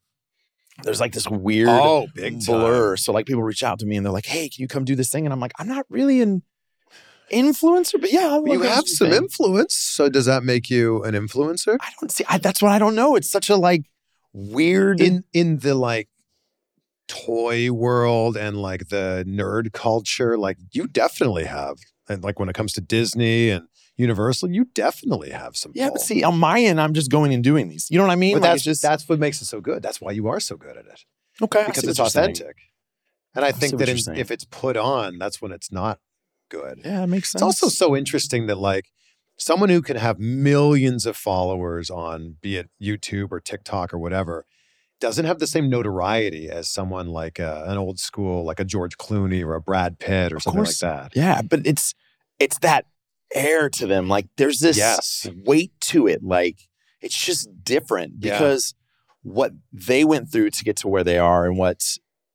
There's 0.83 1.01
like 1.01 1.13
this 1.13 1.29
weird 1.29 1.69
Oh, 1.71 2.07
big 2.15 2.45
time. 2.45 2.61
blur. 2.61 2.97
So 2.97 3.13
like 3.13 3.25
people 3.27 3.43
reach 3.43 3.63
out 3.63 3.79
to 3.79 3.87
me 3.87 3.97
and 3.97 4.05
they're 4.05 4.13
like, 4.13 4.27
"Hey, 4.27 4.49
can 4.51 4.61
you 4.63 4.69
come 4.69 4.85
do 4.85 4.95
this 4.95 5.09
thing?" 5.11 5.25
And 5.25 5.33
I'm 5.33 5.41
like, 5.41 5.53
"I'm 5.59 5.69
not 5.69 5.87
really 5.89 6.21
an 6.21 6.43
influencer, 7.33 7.99
but 8.01 8.13
yeah, 8.13 8.27
I'll 8.29 8.47
You 8.47 8.61
have 8.63 8.87
some 8.87 9.09
thing." 9.11 9.17
influence. 9.23 9.75
So 9.75 10.09
does 10.11 10.27
that 10.27 10.43
make 10.45 10.69
you 10.69 11.03
an 11.05 11.15
influencer? 11.15 11.79
I 11.81 11.91
don't 12.01 12.11
see. 12.13 12.25
I, 12.29 12.37
that's 12.39 12.61
what 12.61 12.73
I 12.73 12.79
don't 12.79 12.95
know. 12.95 13.17
It's 13.17 13.31
such 13.31 13.49
a 13.49 13.57
like 13.57 13.87
weird. 14.35 15.01
in 15.01 15.25
in 15.33 15.59
the 15.61 15.75
like 15.75 16.09
toy 17.09 17.71
world 17.73 18.37
and 18.37 18.57
like 18.61 18.89
the 18.89 19.25
nerd 19.29 19.73
culture 19.73 20.37
like 20.37 20.59
you 20.73 20.89
definitely 20.89 21.45
have 21.45 21.77
and 22.09 22.23
like 22.25 22.39
when 22.39 22.49
it 22.49 22.55
comes 22.55 22.73
to 22.75 22.81
disney 22.81 23.51
and 23.51 23.69
universal 23.97 24.51
you 24.51 24.65
definitely 24.75 25.31
have 25.31 25.57
some 25.57 25.73
yeah, 25.75 25.87
pull. 25.89 25.95
but 25.95 26.03
see, 26.03 26.23
on 26.23 26.39
my 26.39 26.61
end, 26.61 26.79
I'm 26.81 26.93
just 26.93 27.11
going 27.11 27.33
and 27.33 27.43
doing 27.43 27.69
these. 27.69 27.89
You 27.91 27.97
know 27.99 28.05
what 28.05 28.13
I 28.13 28.17
mean? 28.17 28.35
but 28.37 28.43
Like, 28.43 28.53
that's 28.53 28.63
just 28.65 28.83
that's 28.83 29.09
what 29.09 29.19
makes 29.19 29.41
it 29.41 29.47
so 29.47 29.61
good 29.61 29.83
that's 29.83 30.01
why 30.01 30.13
you 30.13 30.27
are 30.29 30.39
so 30.41 30.57
good 30.57 30.77
at 30.77 30.85
it 30.87 31.05
okay 31.41 31.61
I 31.63 31.67
because 31.67 31.85
it's 31.85 31.99
what 31.99 32.05
you're 32.05 32.11
saying. 32.11 32.31
authentic 32.31 32.57
and 33.35 33.45
i 33.45 33.53
see 33.53 33.59
think 33.61 33.79
that 33.79 33.89
in- 33.89 34.17
if 34.19 34.31
it's 34.31 34.45
put 34.45 34.77
on 34.77 35.19
that's 35.19 35.41
when 35.41 35.51
it's 35.53 35.71
not 35.73 35.99
good 36.51 36.81
Yeah, 36.85 37.03
it 37.05 37.07
makes 37.09 37.33
sense. 37.33 37.41
it's 37.41 37.63
also 37.63 37.69
so 37.69 37.97
interesting 37.97 38.47
that 38.47 38.57
like 38.59 38.87
someone 39.39 39.69
who 39.69 39.83
can 39.83 39.97
have 39.97 40.19
millions 40.19 41.05
of 41.07 41.17
followers 41.17 41.91
on 41.91 42.37
be 42.41 42.57
it 42.57 42.71
YouTube 42.83 43.29
or 43.33 43.41
TikTok 43.41 43.93
or 43.93 43.99
whatever 43.99 44.47
doesn't 45.01 45.27
have 45.27 45.39
the 45.39 45.47
same 45.47 45.69
notoriety 45.69 46.49
as 46.49 46.69
someone 46.69 47.09
like 47.09 47.39
uh, 47.39 47.65
an 47.67 47.77
old 47.79 47.99
school 47.99 48.45
like 48.45 48.61
a 48.61 48.65
George 48.65 48.97
Clooney 48.99 49.45
or 49.45 49.55
a 49.55 49.61
Brad 49.61 49.99
Pitt 49.99 50.33
or 50.33 50.37
Of 50.37 50.43
something 50.43 50.65
course. 50.65 50.83
like 50.83 51.13
that. 51.13 51.17
Yeah, 51.17 51.43
but 51.43 51.67
it's 51.67 51.95
it's 52.39 52.59
that 52.61 52.87
air 53.35 53.69
to 53.71 53.87
them. 53.87 54.09
Like 54.09 54.27
there's 54.37 54.61
this 54.61 54.77
Yes. 54.77 55.29
weight 55.45 55.73
to 55.83 56.07
it. 56.07 56.23
Like 56.23 56.69
it's 57.03 57.17
just 57.17 57.49
different 57.63 58.15
Yeah. 58.21 58.33
because 58.39 58.75
what 59.23 59.53
they 59.73 60.05
went 60.05 60.31
through 60.31 60.51
to 60.51 60.65
get 60.65 60.77
to 60.77 60.89
where 60.89 61.05
they 61.05 61.19
are 61.19 61.47
and 61.47 61.59
what 61.59 61.83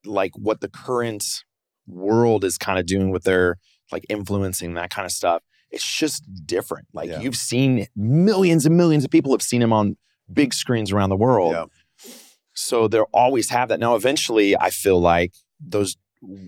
like 0.06 0.32
what 0.36 0.62
the 0.62 0.68
current 0.70 1.44
world 1.88 2.44
is 2.44 2.58
kind 2.58 2.77
of 2.80 2.86
doing 2.86 3.12
with 3.12 3.24
their 3.24 3.58
like 3.91 4.06
influencing 4.10 4.74
that 4.75 4.89
kind 4.89 5.06
of 5.06 5.12
stuff. 5.12 5.41
It's 5.72 5.86
just 5.89 6.24
different. 6.46 6.88
Like 6.94 7.10
Yeah. 7.10 7.22
you've 7.22 7.36
seen 7.36 7.88
millions 7.96 8.65
and 8.65 8.75
millions 8.77 9.03
of 9.06 9.10
people 9.12 9.32
have 9.32 9.41
seen 9.41 9.62
him 9.62 9.74
on 9.74 9.98
big 10.32 10.53
screens 10.53 10.91
around 10.91 11.10
the 11.10 11.15
world. 11.18 11.53
Yeah. 11.53 11.65
So 12.62 12.88
they'll 12.88 13.10
always 13.13 13.50
have 13.50 13.70
that. 13.70 13.80
Now, 13.80 13.96
eventually, 13.96 14.56
I 14.56 14.70
feel 14.70 15.00
like 15.00 15.34
those, 15.60 15.98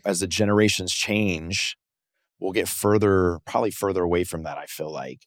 as 0.05 0.19
the 0.19 0.27
generations 0.27 0.93
change, 0.93 1.75
we'll 2.39 2.51
get 2.51 2.67
further, 2.67 3.39
probably 3.45 3.71
further 3.71 4.03
away 4.03 4.23
from 4.23 4.43
that. 4.43 4.57
I 4.57 4.65
feel 4.65 4.91
like 4.91 5.25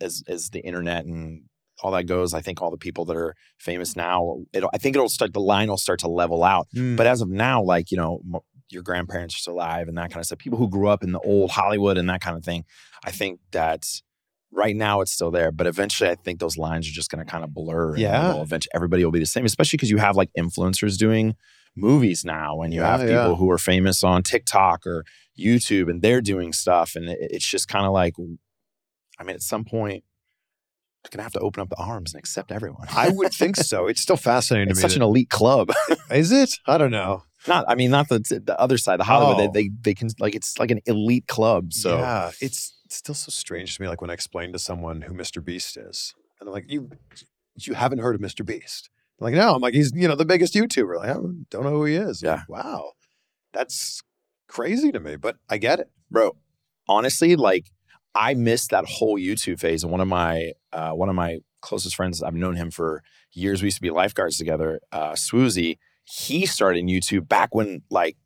as 0.00 0.22
as 0.28 0.50
the 0.50 0.60
internet 0.60 1.06
and 1.06 1.44
all 1.82 1.90
that 1.92 2.06
goes, 2.06 2.34
I 2.34 2.40
think 2.40 2.60
all 2.60 2.70
the 2.70 2.76
people 2.76 3.04
that 3.06 3.16
are 3.16 3.34
famous 3.58 3.96
now, 3.96 4.38
it'll, 4.52 4.70
I 4.74 4.78
think 4.78 4.96
it'll 4.96 5.08
start 5.08 5.32
the 5.32 5.40
line 5.40 5.68
will 5.68 5.76
start 5.78 6.00
to 6.00 6.08
level 6.08 6.44
out. 6.44 6.68
Mm. 6.74 6.96
But 6.96 7.06
as 7.06 7.20
of 7.22 7.28
now, 7.28 7.62
like 7.62 7.90
you 7.90 7.96
know, 7.96 8.20
m- 8.24 8.40
your 8.70 8.82
grandparents 8.82 9.36
are 9.36 9.38
still 9.38 9.54
alive 9.54 9.88
and 9.88 9.96
that 9.96 10.10
kind 10.10 10.20
of 10.20 10.26
stuff. 10.26 10.38
People 10.38 10.58
who 10.58 10.68
grew 10.68 10.88
up 10.88 11.02
in 11.02 11.12
the 11.12 11.20
old 11.20 11.50
Hollywood 11.50 11.96
and 11.96 12.08
that 12.10 12.20
kind 12.20 12.36
of 12.36 12.44
thing. 12.44 12.64
I 13.04 13.10
think 13.10 13.40
that 13.52 13.86
right 14.56 14.74
now 14.74 15.02
it's 15.02 15.12
still 15.12 15.30
there, 15.30 15.52
but 15.52 15.66
eventually 15.66 16.08
I 16.10 16.14
think 16.14 16.40
those 16.40 16.56
lines 16.56 16.88
are 16.88 16.92
just 16.92 17.10
going 17.10 17.24
to 17.24 17.30
kind 17.30 17.44
of 17.44 17.52
blur. 17.52 17.96
Yeah. 17.96 18.40
eventually 18.40 18.70
everybody 18.74 19.04
will 19.04 19.12
be 19.12 19.18
the 19.20 19.26
same, 19.26 19.44
especially 19.44 19.76
because 19.76 19.90
you 19.90 19.98
have 19.98 20.16
like 20.16 20.30
influencers 20.38 20.96
doing 20.96 21.34
movies 21.76 22.24
now, 22.24 22.62
and 22.62 22.72
you 22.72 22.80
Yeah, 22.80 22.90
have 22.96 23.00
people 23.00 23.14
yeah. 23.30 23.34
who 23.34 23.50
are 23.50 23.58
famous 23.58 24.02
on 24.02 24.22
TikTok 24.22 24.86
or 24.86 25.04
YouTube, 25.38 25.90
and 25.90 26.00
they're 26.00 26.22
doing 26.22 26.54
stuff, 26.54 26.96
and 26.96 27.04
it's 27.08 27.46
just 27.48 27.68
kind 27.68 27.84
of 27.84 27.92
like, 27.92 28.14
I 29.18 29.22
mean, 29.24 29.36
at 29.36 29.42
some 29.42 29.64
point. 29.64 30.02
You're 31.04 31.18
gonna 31.18 31.22
have 31.22 31.34
to 31.34 31.38
open 31.38 31.60
up 31.60 31.68
the 31.68 31.76
arms 31.76 32.12
and 32.14 32.18
accept 32.18 32.50
everyone. 32.50 32.88
I 32.90 33.10
would 33.10 33.32
think 33.32 33.54
so. 33.54 33.86
It's 33.86 34.00
still 34.00 34.16
fascinating 34.16 34.70
it's 34.70 34.80
to 34.80 34.86
me. 34.86 34.90
such 34.90 34.96
an 34.96 35.02
elite 35.02 35.30
club. 35.30 35.70
Is 36.10 36.32
it? 36.32 36.50
I 36.66 36.78
don't 36.78 36.90
know. 36.90 37.22
not, 37.46 37.64
I 37.68 37.76
mean, 37.76 37.92
not 37.92 38.08
the 38.08 38.18
the 38.44 38.58
other 38.58 38.76
side, 38.76 38.98
the 38.98 39.04
Hollywood. 39.04 39.36
Oh. 39.36 39.52
They, 39.52 39.62
they 39.62 39.70
they 39.82 39.94
can 39.94 40.08
like 40.18 40.34
it's 40.34 40.58
like 40.58 40.72
an 40.72 40.80
elite 40.84 41.28
club. 41.28 41.72
So 41.72 41.98
yeah, 41.98 42.32
it's 42.40 42.75
still 42.94 43.14
so 43.14 43.30
strange 43.30 43.76
to 43.76 43.82
me. 43.82 43.88
Like 43.88 44.00
when 44.00 44.10
I 44.10 44.14
explain 44.14 44.52
to 44.52 44.58
someone 44.58 45.02
who 45.02 45.14
Mr. 45.14 45.42
Beast 45.44 45.76
is, 45.76 46.14
and 46.40 46.48
I'm 46.48 46.52
like, 46.52 46.64
you 46.68 46.90
you 47.56 47.74
haven't 47.74 47.98
heard 47.98 48.14
of 48.14 48.20
Mr. 48.20 48.44
Beast? 48.44 48.90
They're 49.18 49.30
like, 49.30 49.34
no. 49.34 49.54
I'm 49.54 49.62
like, 49.62 49.74
he's 49.74 49.92
you 49.94 50.06
know 50.08 50.14
the 50.16 50.24
biggest 50.26 50.54
YouTuber. 50.54 50.96
Like, 50.98 51.10
I 51.10 51.14
don't 51.14 51.46
don't 51.50 51.64
know 51.64 51.70
who 51.70 51.84
he 51.84 51.94
is. 51.96 52.22
Yeah. 52.22 52.32
like, 52.36 52.48
wow, 52.48 52.92
that's 53.52 54.02
crazy 54.48 54.92
to 54.92 55.00
me, 55.00 55.16
but 55.16 55.36
I 55.48 55.58
get 55.58 55.80
it. 55.80 55.90
bro 56.10 56.36
honestly 56.88 57.34
like 57.34 57.66
i 58.14 58.32
missed 58.32 58.70
that 58.70 58.84
whole 58.86 59.18
youtube 59.18 59.58
phase 59.58 59.82
and 59.82 59.90
one 59.90 60.00
of 60.00 60.06
my 60.06 60.52
uh, 60.72 60.92
one 60.92 61.08
of 61.08 61.16
my 61.16 61.40
closest 61.60 61.96
friends 61.96 62.22
i've 62.22 62.32
known 62.32 62.54
him 62.54 62.70
for 62.70 63.02
years 63.32 63.60
we 63.60 63.66
used 63.66 63.76
to 63.78 63.82
be 63.82 63.90
lifeguards 63.90 64.38
together 64.38 64.78
uh 64.92 65.10
Swoozie 65.14 65.78
he 66.04 66.46
started 66.46 66.78
in 66.78 66.86
youtube 66.86 67.26
back 67.28 67.52
when 67.56 67.82
like 67.90 68.16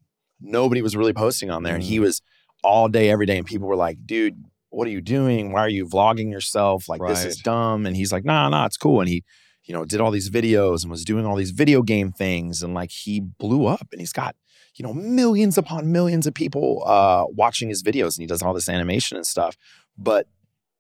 nobody 0.43 0.83
was 0.83 0.95
really 0.95 1.15
posting 1.15 1.51
on 1.51 1.63
there 1.63 1.75
and 1.75 1.83
he 1.83 1.97
Mm. 1.97 2.03
was 2.03 2.21
all 2.63 2.87
day 2.89 3.09
every 3.09 3.25
day 3.25 3.39
and 3.39 3.47
people 3.47 3.67
were 3.67 3.77
like 3.77 3.97
dude 4.05 4.45
what 4.71 4.87
are 4.87 4.91
you 4.91 5.01
doing? 5.01 5.53
Why 5.53 5.61
are 5.61 5.69
you 5.69 5.87
vlogging 5.87 6.31
yourself? 6.31 6.89
Like 6.89 7.01
this 7.09 7.25
is 7.25 7.37
dumb. 7.39 7.87
And 7.87 7.97
he's 7.97 8.13
like 8.13 8.25
nah 8.25 8.49
nah 8.49 8.67
it's 8.67 8.77
cool. 8.77 9.01
And 9.01 9.09
he 9.09 9.25
you 9.65 9.75
know 9.75 9.85
did 9.85 10.01
all 10.01 10.11
these 10.11 10.31
videos 10.31 10.83
and 10.83 10.91
was 10.91 11.05
doing 11.05 11.27
all 11.27 11.37
these 11.37 11.51
video 11.51 11.83
game 11.83 12.13
things. 12.13 12.63
And 12.63 12.75
like 12.75 12.91
he 12.91 13.21
blew 13.21 13.67
up 13.67 13.89
and 13.93 14.01
he's 14.01 14.13
got 14.13 14.35
you 14.77 14.85
know 14.85 14.95
millions 14.95 15.59
upon 15.59 15.93
millions 15.93 16.27
of 16.27 16.35
people 16.35 16.83
uh 16.87 17.25
watching 17.29 17.69
his 17.69 17.83
videos 17.83 18.17
and 18.17 18.23
he 18.23 18.27
does 18.27 18.43
all 18.43 18.55
this 18.55 18.69
animation 18.69 19.17
and 19.17 19.27
stuff. 19.27 19.57
But 19.99 20.27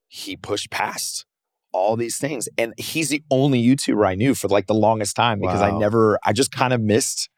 he 0.08 0.36
pushed 0.36 0.70
past 0.70 1.26
all 1.72 1.96
these 1.96 2.18
things. 2.18 2.48
And 2.58 2.74
he's 2.76 3.10
the 3.10 3.22
only 3.30 3.62
youtuber 3.62 4.06
i 4.06 4.14
knew 4.14 4.34
for 4.34 4.48
like 4.48 4.66
the 4.66 4.74
longest 4.74 5.16
time 5.16 5.40
because 5.40 5.62
i 5.62 5.70
never 5.70 6.18
i 6.24 6.32
just 6.32 6.50
kind 6.50 6.72
of 6.72 6.80
missed 6.80 7.28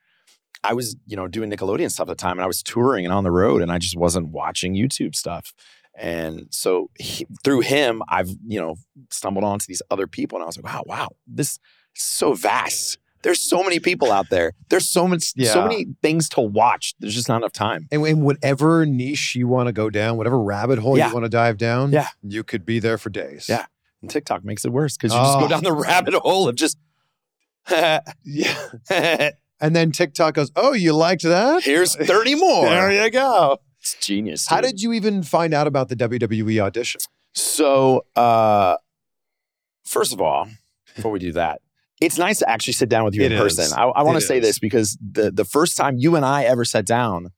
i 0.64 0.73
was 0.73 0.97
you 1.06 1.16
know 1.16 1.28
doing 1.28 1.50
nickelodeon 1.50 1.90
stuff 1.90 2.09
at 2.09 2.16
the 2.16 2.23
time 2.23 2.32
and 2.38 2.42
i 2.42 2.47
was 2.47 2.62
touring 2.62 3.04
and 3.04 3.12
on 3.12 3.25
the 3.25 3.30
road 3.30 3.62
and 3.62 3.71
i 3.71 3.78
just 3.78 3.97
wasn't 3.97 4.26
watching 4.28 4.75
youtube 4.75 5.14
stuff 5.14 5.52
and 5.95 6.47
so 6.51 6.89
he, 6.99 7.27
through 7.45 7.61
him 7.61 8.03
i've 8.09 8.31
you 8.47 8.59
know 8.61 8.77
stumbled 9.11 9.45
onto 9.45 9.67
these 9.67 9.83
other 9.91 10.07
people 10.07 10.37
and 10.39 10.43
i 10.43 10.47
was 10.47 10.57
like 10.57 10.65
wow 10.65 10.83
wow 10.87 11.09
this 11.27 11.51
is 11.53 11.59
so 11.95 12.33
vast 12.35 12.99
There's 13.23 13.39
so 13.41 13.63
many 13.63 13.79
people 13.79 14.11
out 14.11 14.31
there. 14.31 14.51
There's 14.69 14.89
so 14.91 15.07
much, 15.07 15.23
so 15.45 15.63
many 15.63 15.87
things 16.03 16.29
to 16.31 16.41
watch. 16.41 16.95
There's 16.99 17.15
just 17.15 17.29
not 17.29 17.37
enough 17.37 17.53
time. 17.53 17.87
And 17.93 18.05
in 18.05 18.23
whatever 18.25 18.85
niche 18.85 19.37
you 19.37 19.47
want 19.47 19.69
to 19.69 19.73
go 19.73 19.91
down, 19.91 20.17
whatever 20.17 20.43
rabbit 20.43 20.81
hole 20.81 20.99
Yeah. 20.99 21.07
you 21.07 21.15
want 21.15 21.27
to 21.27 21.29
dive 21.31 21.57
down, 21.57 21.93
Yeah. 21.93 22.09
you 22.27 22.43
could 22.43 22.67
be 22.67 22.81
there 22.81 22.99
for 22.99 23.11
days. 23.11 23.47
Yeah. 23.49 23.67
And 24.01 24.11
TikTok 24.11 24.45
makes 24.45 24.65
it 24.65 24.73
worse 24.73 24.97
because 24.97 25.13
you 25.15 25.21
just 25.21 25.37
Oh. 25.37 25.41
go 25.43 25.47
down 25.49 25.63
the 25.63 25.73
rabbit 25.89 26.15
hole 26.15 26.49
of 26.49 26.57
just. 26.57 26.79
Yeah. 28.25 28.51
And 29.65 29.77
then 29.77 29.93
TikTok 29.93 30.35
goes, 30.35 30.51
"Oh, 30.57 30.73
you 30.73 30.93
liked 30.93 31.23
that? 31.23 31.63
Here's 31.63 31.95
30 31.95 32.35
more. 32.35 32.65
There 32.65 32.91
you 33.05 33.09
go." 33.13 33.59
It's 33.83 33.97
genius. 34.01 34.47
How 34.47 34.61
did 34.61 34.81
you 34.81 34.93
even 34.93 35.25
find 35.25 35.53
out 35.53 35.67
about 35.67 35.89
the 35.89 35.97
WWE 35.97 36.61
audition? 36.61 37.01
So, 37.35 38.07
uh, 38.15 38.77
first 39.85 40.12
of 40.12 40.21
all, 40.21 40.47
before 40.95 41.11
we 41.11 41.19
do 41.19 41.33
that, 41.33 41.61
it's 42.01 42.17
nice 42.17 42.39
to 42.41 42.49
actually 42.49 42.75
sit 42.75 42.89
down 42.89 43.05
with 43.05 43.15
you 43.15 43.23
It 43.23 43.33
in 43.33 43.39
person. 43.39 43.77
I, 43.77 43.85
I 43.87 44.03
want 44.03 44.17
to 44.17 44.21
say 44.21 44.39
is. 44.39 44.43
this 44.45 44.59
because 44.61 44.97
the 45.01 45.31
the 45.33 45.45
first 45.45 45.77
time 45.77 45.97
you 45.99 46.15
and 46.17 46.25
I 46.25 46.45
ever 46.45 46.65
sat 46.65 46.87
down 46.87 47.31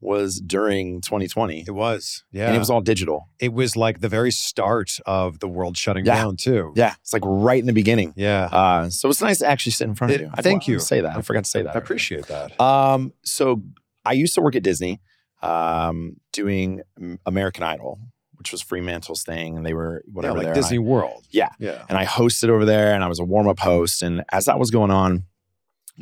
was 0.00 0.40
during 0.40 1.00
2020, 1.00 1.64
It 1.66 1.72
was, 1.72 2.22
yeah. 2.30 2.46
and 2.46 2.54
it 2.54 2.60
was 2.60 2.70
all 2.70 2.80
digital. 2.80 3.28
it 3.40 3.52
was 3.52 3.74
like 3.74 3.98
the 4.00 4.08
very 4.08 4.30
start 4.30 5.00
of 5.06 5.40
the 5.40 5.48
world 5.48 5.76
shutting 5.76 6.04
Yeah. 6.06 6.14
down 6.14 6.36
too. 6.36 6.72
Yeah, 6.76 6.94
it's 7.00 7.12
like 7.12 7.22
right 7.24 7.58
in 7.58 7.66
the 7.66 7.72
beginning. 7.72 8.14
Yeah. 8.16 8.44
Uh, 8.44 8.90
so 8.90 9.08
it's 9.08 9.20
nice 9.20 9.38
to 9.40 9.46
actually 9.48 9.72
sit 9.72 9.88
in 9.88 9.96
front 9.96 10.12
of 10.14 10.20
you. 10.20 10.30
I 10.32 10.42
thank 10.42 10.68
you. 10.68 10.78
say 10.78 11.00
that. 11.00 11.16
I 11.16 11.22
forgot 11.22 11.42
to 11.44 11.50
say 11.50 11.62
that. 11.62 11.74
I 11.74 11.78
appreciate 11.80 12.26
that. 12.28 12.60
Um, 12.60 13.12
so 13.24 13.62
I 14.04 14.12
used 14.12 14.34
to 14.36 14.40
work 14.40 14.54
at 14.54 14.62
Disney, 14.62 15.00
um, 15.42 16.16
doing 16.32 16.82
American 17.26 17.62
Idol, 17.64 17.98
which 18.34 18.52
was 18.52 18.62
Fremantle's 18.62 19.22
thing, 19.22 19.56
and 19.56 19.64
they 19.66 19.74
were 19.74 20.02
whatever 20.12 20.38
yeah, 20.40 20.44
like. 20.48 20.54
Disney 20.54 20.78
World. 20.78 21.26
Yeah. 21.30 21.50
Yeah. 21.58 21.84
and 21.88 21.96
I 21.98 22.04
hosted 22.04 22.48
over 22.48 22.64
there 22.64 22.94
and 22.94 23.02
I 23.04 23.08
was 23.08 23.18
a 23.18 23.24
warm 23.24 23.48
up 23.48 23.58
host. 23.60 24.02
And 24.02 24.24
as 24.32 24.44
that 24.46 24.58
was 24.58 24.70
going 24.70 24.90
on, 24.90 25.24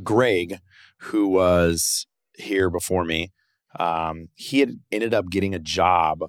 Greg, 0.03 0.59
who 0.99 1.29
was 1.29 2.07
here 2.37 2.69
before 2.71 3.05
me, 3.05 3.33
um, 3.79 4.29
he 4.35 4.61
had 4.61 4.79
ended 4.93 5.15
up 5.15 5.31
getting 5.31 5.55
a 5.55 5.59
job 5.59 6.21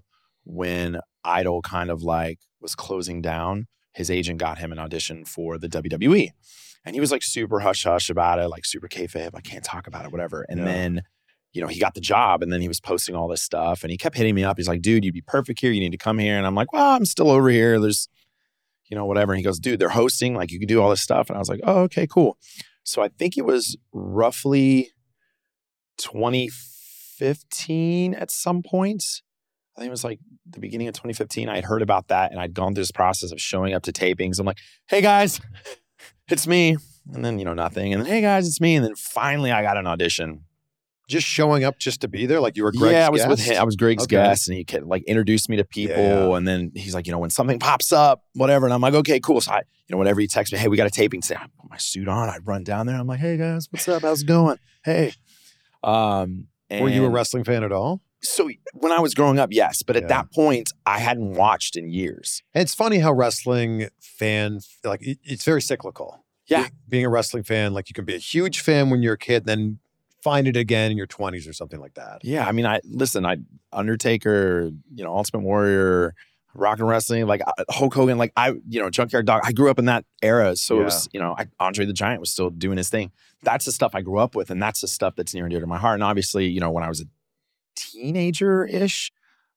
when 0.43 0.99
Idol 1.23 1.61
kind 1.61 1.89
of 1.89 2.01
like 2.03 2.39
was 2.61 2.75
closing 2.75 3.21
down. 3.21 3.67
His 3.93 4.09
agent 4.11 4.39
got 4.39 4.59
him 4.59 4.71
an 4.71 4.79
audition 4.79 5.25
for 5.25 5.57
the 5.57 5.67
WWE. 5.67 6.29
And 6.85 6.95
he 6.95 6.99
was 7.01 7.11
like 7.11 7.23
super 7.23 7.59
hush 7.61 7.83
hush 7.83 8.09
about 8.09 8.39
it, 8.39 8.47
like 8.47 8.63
super 8.65 8.87
kayfabe. 8.87 9.31
I 9.33 9.41
can't 9.41 9.63
talk 9.63 9.87
about 9.87 10.05
it, 10.05 10.11
whatever. 10.11 10.45
And 10.47 10.59
Yeah. 10.59 10.65
then, 10.65 11.01
you 11.57 11.63
know, 11.63 11.67
he 11.67 11.79
got 11.79 11.95
the 11.95 12.01
job 12.01 12.43
and 12.43 12.53
then 12.53 12.61
he 12.61 12.67
was 12.67 12.79
posting 12.79 13.15
all 13.15 13.27
this 13.27 13.41
stuff 13.41 13.83
and 13.83 13.89
he 13.89 13.97
kept 13.97 14.15
hitting 14.15 14.35
me 14.35 14.43
up. 14.43 14.57
He's 14.57 14.67
like, 14.67 14.83
dude, 14.83 15.03
you'd 15.03 15.15
be 15.15 15.21
perfect 15.21 15.59
here. 15.59 15.71
You 15.71 15.79
need 15.79 15.91
to 15.91 15.97
come 15.97 16.19
here. 16.19 16.37
And 16.37 16.45
I'm 16.45 16.53
like, 16.53 16.71
well, 16.71 16.95
I'm 16.95 17.03
still 17.03 17.31
over 17.31 17.49
here. 17.49 17.79
There's, 17.79 18.07
you 18.85 18.95
know, 18.95 19.07
whatever. 19.07 19.33
And 19.33 19.39
he 19.39 19.43
goes, 19.43 19.59
dude, 19.59 19.79
they're 19.79 19.89
hosting. 19.89 20.35
Like, 20.35 20.51
you 20.51 20.59
can 20.59 20.67
do 20.67 20.79
all 20.79 20.91
this 20.91 21.01
stuff. 21.01 21.31
And 21.31 21.35
I 21.35 21.39
was 21.39 21.49
like, 21.49 21.61
oh, 21.63 21.79
okay, 21.85 22.05
cool. 22.05 22.37
So 22.83 23.01
I 23.01 23.07
think 23.07 23.39
it 23.39 23.45
was 23.45 23.75
roughly 23.91 24.91
2015 25.97 28.13
at 28.13 28.29
some 28.29 28.61
point. 28.61 29.03
I 29.75 29.79
think 29.79 29.87
it 29.87 29.91
was 29.91 30.03
like 30.03 30.19
the 30.47 30.59
beginning 30.59 30.87
of 30.87 30.93
2015. 30.93 31.49
I 31.49 31.55
had 31.55 31.65
heard 31.65 31.81
about 31.81 32.09
that 32.09 32.31
and 32.31 32.39
I'd 32.39 32.53
gone 32.53 32.75
through 32.75 32.83
this 32.83 32.91
process 32.91 33.31
of 33.31 33.41
showing 33.41 33.73
up 33.73 33.81
to 33.83 33.91
tapings. 33.91 34.39
I'm 34.39 34.45
like, 34.45 34.59
hey 34.89 35.01
guys, 35.01 35.41
it's 36.29 36.45
me. 36.45 36.77
And 37.13 37.25
then, 37.25 37.39
you 37.39 37.45
know, 37.45 37.55
nothing. 37.55 37.93
And 37.93 38.03
then, 38.03 38.11
hey 38.11 38.21
guys, 38.21 38.47
it's 38.47 38.61
me. 38.61 38.75
And 38.75 38.85
then 38.85 38.93
finally 38.95 39.51
I 39.51 39.63
got 39.63 39.77
an 39.77 39.87
audition. 39.87 40.43
Just 41.07 41.25
showing 41.25 41.63
up 41.63 41.77
just 41.79 42.01
to 42.01 42.07
be 42.09 42.25
there, 42.25 42.39
like 42.41 42.57
you 42.57 42.63
were 42.63 42.71
Greg's 42.73 42.91
yeah, 42.93 43.07
I 43.07 43.09
was 43.09 43.21
guest? 43.21 43.29
with 43.29 43.39
him. 43.41 43.61
I 43.61 43.63
was 43.63 43.75
Greg's 43.77 44.03
Okay. 44.03 44.17
guest, 44.17 44.49
and 44.49 44.57
he 44.57 44.65
could, 44.65 44.83
like 44.83 45.03
introduced 45.03 45.47
me 45.49 45.55
to 45.57 45.63
people. 45.63 45.95
Yeah. 45.95 46.35
And 46.37 46.45
then 46.47 46.71
he's 46.75 46.93
like, 46.93 47.07
you 47.07 47.13
know, 47.13 47.19
when 47.19 47.29
something 47.29 47.59
pops 47.59 47.93
up, 47.93 48.23
whatever. 48.33 48.65
And 48.65 48.73
I'm 48.73 48.81
like, 48.81 48.93
okay, 48.93 49.19
cool. 49.19 49.39
So 49.39 49.51
I, 49.53 49.59
you 49.59 49.93
know, 49.93 49.97
whenever 49.97 50.19
he 50.19 50.27
texts 50.27 50.51
me, 50.51 50.59
hey, 50.59 50.67
we 50.67 50.75
got 50.75 50.85
a 50.87 50.89
taping 50.91 51.21
today. 51.21 51.35
I 51.39 51.45
put 51.61 51.69
my 51.69 51.77
suit 51.77 52.07
on. 52.09 52.27
I'd 52.29 52.45
run 52.45 52.63
down 52.65 52.87
there. 52.87 52.97
I'm 52.97 53.07
like, 53.07 53.19
hey 53.19 53.37
guys, 53.37 53.67
what's 53.71 53.87
up? 53.87 54.01
How's 54.01 54.23
it 54.23 54.27
going? 54.27 54.57
Hey. 54.83 55.13
Um, 55.83 56.47
Were 56.69 56.89
you 56.89 57.05
a 57.05 57.09
wrestling 57.09 57.43
fan 57.43 57.63
at 57.63 57.71
all? 57.71 58.01
So 58.21 58.49
when 58.73 58.91
I 58.91 58.99
was 58.99 59.13
growing 59.13 59.39
up, 59.39 59.49
yes, 59.53 59.83
but 59.83 59.95
at 59.95 60.03
Yeah. 60.03 60.07
that 60.09 60.31
point, 60.33 60.73
I 60.85 60.99
hadn't 60.99 61.33
watched 61.35 61.77
in 61.77 61.87
years. 61.89 62.41
And 62.53 62.61
it's 62.63 62.73
funny 62.73 62.97
how 62.99 63.13
wrestling 63.13 63.89
fan 64.01 64.59
like 64.83 65.01
it- 65.05 65.19
it's 65.23 65.45
very 65.45 65.61
cyclical. 65.61 66.25
Yeah. 66.47 66.63
Be- 66.63 66.69
Being 66.89 67.05
a 67.05 67.09
wrestling 67.09 67.43
fan, 67.43 67.73
like 67.73 67.89
you 67.89 67.93
can 67.93 68.05
be 68.05 68.15
a 68.15 68.19
huge 68.19 68.59
fan 68.59 68.89
when 68.89 69.01
you're 69.01 69.13
a 69.13 69.17
kid, 69.17 69.45
then 69.45 69.79
find 70.23 70.47
it 70.47 70.57
again 70.57 70.91
in 70.91 70.97
your 70.97 71.07
20s 71.07 71.47
or 71.49 71.53
something 71.53 71.79
like 71.79 71.93
that. 71.95 72.19
Yeah, 72.23 72.47
I 72.47 72.51
mean, 72.51 72.65
I 72.65 72.79
listen. 72.85 73.25
I 73.25 73.37
Undertaker, 73.71 74.71
you 74.93 75.03
know, 75.03 75.15
Ultimate 75.15 75.41
Warrior, 75.43 76.13
Rock 76.53 76.79
and 76.79 76.87
Wrestling, 76.87 77.27
like 77.27 77.41
uh, 77.45 77.63
Hulk 77.69 77.93
Hogan, 77.93 78.17
like 78.17 78.33
I, 78.35 78.49
you 78.67 78.81
know, 78.81 78.89
Junkyard 78.89 79.25
Dog. 79.25 79.41
I 79.43 79.51
grew 79.51 79.69
up 79.69 79.77
in 79.79 79.85
that 79.85 80.05
era, 80.23 80.55
so 80.55 80.81
it 80.81 80.83
was, 80.85 81.07
you 81.13 81.19
know, 81.19 81.35
I, 81.37 81.47
Andre 81.59 81.85
the 81.85 81.93
Giant 81.93 82.19
was 82.19 82.31
still 82.31 82.49
doing 82.49 82.77
his 82.77 82.89
thing. 82.89 83.11
That's 83.43 83.65
the 83.65 83.71
stuff 83.71 83.93
I 83.93 84.01
grew 84.01 84.17
up 84.17 84.35
with, 84.35 84.49
and 84.49 84.61
that's 84.61 84.81
the 84.81 84.87
stuff 84.87 85.15
that's 85.15 85.33
near 85.33 85.43
and 85.45 85.51
dear 85.51 85.59
to 85.61 85.67
my 85.67 85.77
heart. 85.77 85.93
And 85.95 86.03
obviously, 86.03 86.47
you 86.47 86.59
know, 86.59 86.71
when 86.71 86.83
I 86.83 86.89
was 86.89 87.01
a 87.01 87.05
teenager 87.75 88.65
ish, 88.65 89.11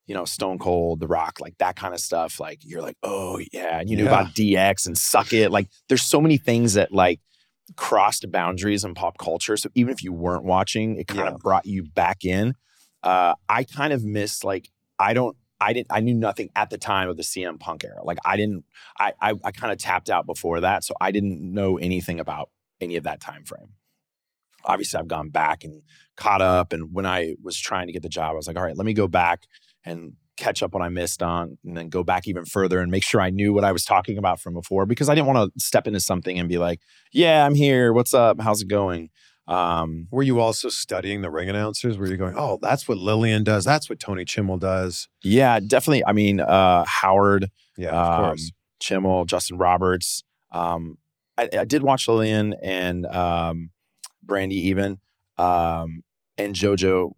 you 0.06 0.14
know, 0.14 0.24
Stone 0.24 0.58
Cold, 0.58 1.00
The 1.00 1.06
Rock, 1.06 1.38
like 1.40 1.56
that 1.58 1.76
kind 1.76 1.94
of 1.94 2.00
stuff. 2.00 2.40
Like 2.40 2.58
you're 2.64 2.82
like, 2.82 2.96
oh 3.02 3.40
yeah, 3.52 3.80
and 3.80 3.88
you 3.88 3.96
knew 3.96 4.04
Yeah. 4.04 4.20
about 4.20 4.34
DX 4.34 4.87
and 4.87 4.98
Suck 4.98 5.32
It. 5.32 5.50
Like 5.50 5.68
there's 5.88 6.02
so 6.02 6.20
many 6.20 6.37
things 6.37 6.74
that 6.74 6.92
like 6.92 7.20
crossed 7.76 8.30
boundaries 8.30 8.85
in 8.85 8.94
pop 8.94 9.18
culture. 9.18 9.56
So 9.56 9.68
even 9.74 9.92
if 9.92 10.02
you 10.02 10.12
weren't 10.12 10.44
watching, 10.44 10.96
it 10.96 11.06
kind 11.06 11.20
Yeah. 11.20 11.35
of 11.35 11.40
brought 11.40 11.66
you 11.66 11.85
back 11.85 12.24
in. 12.24 12.54
Uh, 13.02 13.35
I 13.48 13.64
kind 13.64 13.92
of 13.92 14.04
miss 14.04 14.44
like 14.44 14.68
I 14.98 15.14
don't. 15.14 15.37
I 15.62 15.72
didn't. 15.74 15.88
I 15.90 16.00
knew 16.00 16.14
nothing 16.14 16.48
at 16.56 16.70
the 16.70 16.78
time 16.78 17.09
of 17.09 17.16
the 17.16 17.22
CM 17.22 17.59
Punk 17.61 17.85
era. 17.85 18.02
Like 18.02 18.18
I 18.24 18.37
didn't. 18.37 18.64
I 18.98 19.12
I, 19.20 19.35
I 19.44 19.50
kind 19.52 19.72
of 19.72 19.78
tapped 19.78 20.11
out 20.11 20.26
before 20.26 20.61
that, 20.61 20.85
so 20.85 20.94
I 21.00 21.11
didn't 21.11 21.40
know 21.40 21.76
anything 21.78 22.18
about 22.20 22.50
any 22.80 22.96
of 22.96 23.04
that 23.04 23.20
time 23.20 23.44
frame. 23.44 23.74
Obviously, 24.64 24.98
I've 25.00 25.09
gone 25.09 25.30
back 25.30 25.64
and 25.64 25.83
caught 26.16 26.42
up. 26.42 26.72
And 26.74 26.92
when 26.92 27.06
I 27.06 27.35
was 27.42 27.59
trying 27.59 27.87
to 27.87 27.92
get 27.94 28.02
the 28.02 28.09
job, 28.11 28.33
I 28.33 28.35
was 28.35 28.46
like, 28.46 28.56
all 28.59 28.62
right, 28.62 28.76
let 28.76 28.85
me 28.85 28.92
go 28.92 29.09
back 29.09 29.44
and 29.85 30.14
catch 30.40 30.62
up 30.62 30.72
what 30.74 30.83
I 30.83 30.88
missed 30.88 31.22
on, 31.22 31.59
and 31.64 31.76
then 31.76 31.88
go 31.88 32.03
back 32.03 32.26
even 32.26 32.44
further 32.44 32.81
and 32.81 32.90
make 32.90 33.05
sure 33.05 33.20
I 33.20 33.31
knew 33.31 33.53
what 33.53 33.62
I 33.62 33.70
was 33.70 33.85
talking 33.85 34.18
about 34.18 34.40
from 34.40 34.55
before 34.55 34.87
because 34.87 35.09
I 35.09 35.14
didn't 35.14 35.29
want 35.29 35.53
to 35.55 35.61
step 35.61 35.87
into 35.87 36.00
something 36.00 36.38
and 36.38 36.48
be 36.48 36.59
like, 36.59 36.81
yeah, 37.12 37.44
I'm 37.46 37.55
here. 37.55 37.92
What's 37.92 38.14
up? 38.14 38.40
How's 38.40 38.62
it 38.62 38.68
going? 38.68 39.11
Um, 39.46 40.07
Were 40.11 40.22
you 40.22 40.38
also 40.40 40.68
studying 40.68 41.22
the 41.22 41.31
ring 41.31 41.48
announcers? 41.48 41.98
Were 41.98 42.07
you 42.07 42.16
going, 42.16 42.35
oh, 42.37 42.59
that's 42.62 42.88
what 42.88 42.98
Lilian 42.98 43.42
does. 43.42 43.64
That's 43.64 43.90
what 43.90 43.98
Tony 43.98 44.24
Chimel 44.24 44.59
does. 44.61 45.09
yeah, 45.22 45.59
definitely. 45.61 46.05
I 46.07 46.12
mean, 46.12 46.40
uh, 46.40 46.85
Howard, 46.87 47.50
Yeah, 47.76 47.90
of 47.90 48.18
um, 48.18 48.24
course. 48.24 48.53
Chimel, 48.81 49.26
Justin 49.26 49.59
Roberts. 49.59 50.22
Um, 50.53 50.98
I, 51.37 51.48
I 51.61 51.64
did 51.64 51.83
watch 51.83 52.07
Lilian 52.09 52.55
and 52.62 53.07
um, 53.07 53.70
Brandi 54.24 54.53
even, 54.53 55.00
um, 55.37 56.03
and 56.38 56.55
JoJo. 56.55 57.12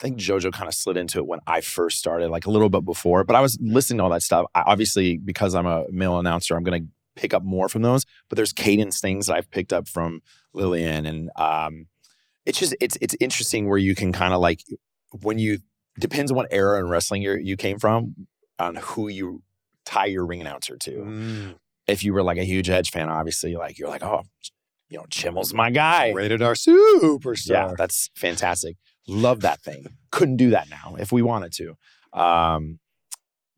I 0.00 0.04
think 0.04 0.18
JoJo 0.18 0.52
kind 0.52 0.68
of 0.68 0.74
slid 0.74 0.96
into 0.96 1.18
it 1.18 1.26
when 1.26 1.40
I 1.46 1.60
first 1.60 1.98
started, 1.98 2.30
like 2.30 2.46
a 2.46 2.50
little 2.50 2.68
bit 2.68 2.84
before. 2.84 3.24
But 3.24 3.34
I 3.34 3.40
was 3.40 3.58
listening 3.60 3.98
to 3.98 4.04
all 4.04 4.10
that 4.10 4.22
stuff. 4.22 4.46
I, 4.54 4.62
obviously, 4.66 5.16
because 5.16 5.54
I'm 5.54 5.66
a 5.66 5.86
male 5.90 6.18
announcer, 6.18 6.56
I'm 6.56 6.62
going 6.62 6.84
to 6.84 6.88
pick 7.16 7.34
up 7.34 7.42
more 7.42 7.68
from 7.68 7.82
those. 7.82 8.06
But 8.28 8.36
there's 8.36 8.52
cadence 8.52 9.00
things 9.00 9.26
that 9.26 9.36
I've 9.36 9.50
picked 9.50 9.72
up 9.72 9.88
from 9.88 10.22
Lilian, 10.52 11.04
and 11.04 11.30
um, 11.36 11.86
it's 12.46 12.58
just 12.58 12.76
it's 12.80 12.96
it's 13.00 13.16
interesting 13.18 13.68
where 13.68 13.78
you 13.78 13.94
can 13.94 14.12
kind 14.12 14.32
of 14.32 14.40
like 14.40 14.62
when 15.22 15.38
you 15.38 15.58
depends 15.98 16.30
on 16.30 16.36
what 16.36 16.46
era 16.50 16.78
in 16.78 16.88
wrestling 16.88 17.22
you 17.22 17.34
you 17.34 17.56
came 17.56 17.78
from 17.78 18.14
on 18.58 18.76
who 18.76 19.08
you 19.08 19.42
tie 19.84 20.06
your 20.06 20.24
ring 20.24 20.40
announcer 20.40 20.76
to 20.76 20.90
Mm, 20.92 21.54
if 21.88 22.04
you 22.04 22.12
were 22.12 22.22
like 22.22 22.38
a 22.38 22.44
huge 22.44 22.70
Edge 22.70 22.90
fan, 22.90 23.08
obviously, 23.08 23.56
like 23.56 23.78
you're 23.78 23.88
like, 23.88 24.02
oh, 24.02 24.22
you 24.88 24.98
know, 24.98 25.06
Chimel's 25.10 25.52
my 25.52 25.70
guy. 25.70 26.12
rated 26.12 26.42
R 26.42 26.54
superstar. 26.54 27.48
Yeah, 27.48 27.74
that's 27.76 28.10
fantastic. 28.14 28.76
Love 29.08 29.40
that 29.40 29.60
thing. 29.62 29.86
Couldn't 30.10 30.36
do 30.36 30.50
that 30.50 30.68
now 30.70 30.96
if 30.98 31.10
we 31.10 31.22
wanted 31.22 31.52
to. 31.54 31.74
Um, 32.12 32.78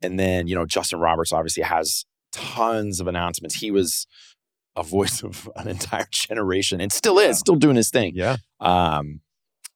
and 0.01 0.19
then 0.19 0.47
you 0.47 0.55
know, 0.55 0.65
Justin 0.65 0.99
Roberts 0.99 1.31
obviously 1.31 1.63
has 1.63 2.05
tons 2.31 2.99
of 2.99 3.07
announcements. 3.07 3.55
He 3.55 3.71
was 3.71 4.07
a 4.75 4.83
voice 4.83 5.21
of 5.21 5.49
an 5.55 5.67
entire 5.67 6.07
generation 6.11 6.79
and 6.81 6.91
still 6.91 7.19
is, 7.19 7.37
still 7.39 7.55
doing 7.55 7.75
his 7.75 7.89
thing. 7.89 8.13
yeah. 8.15 8.37
Um, 8.59 9.21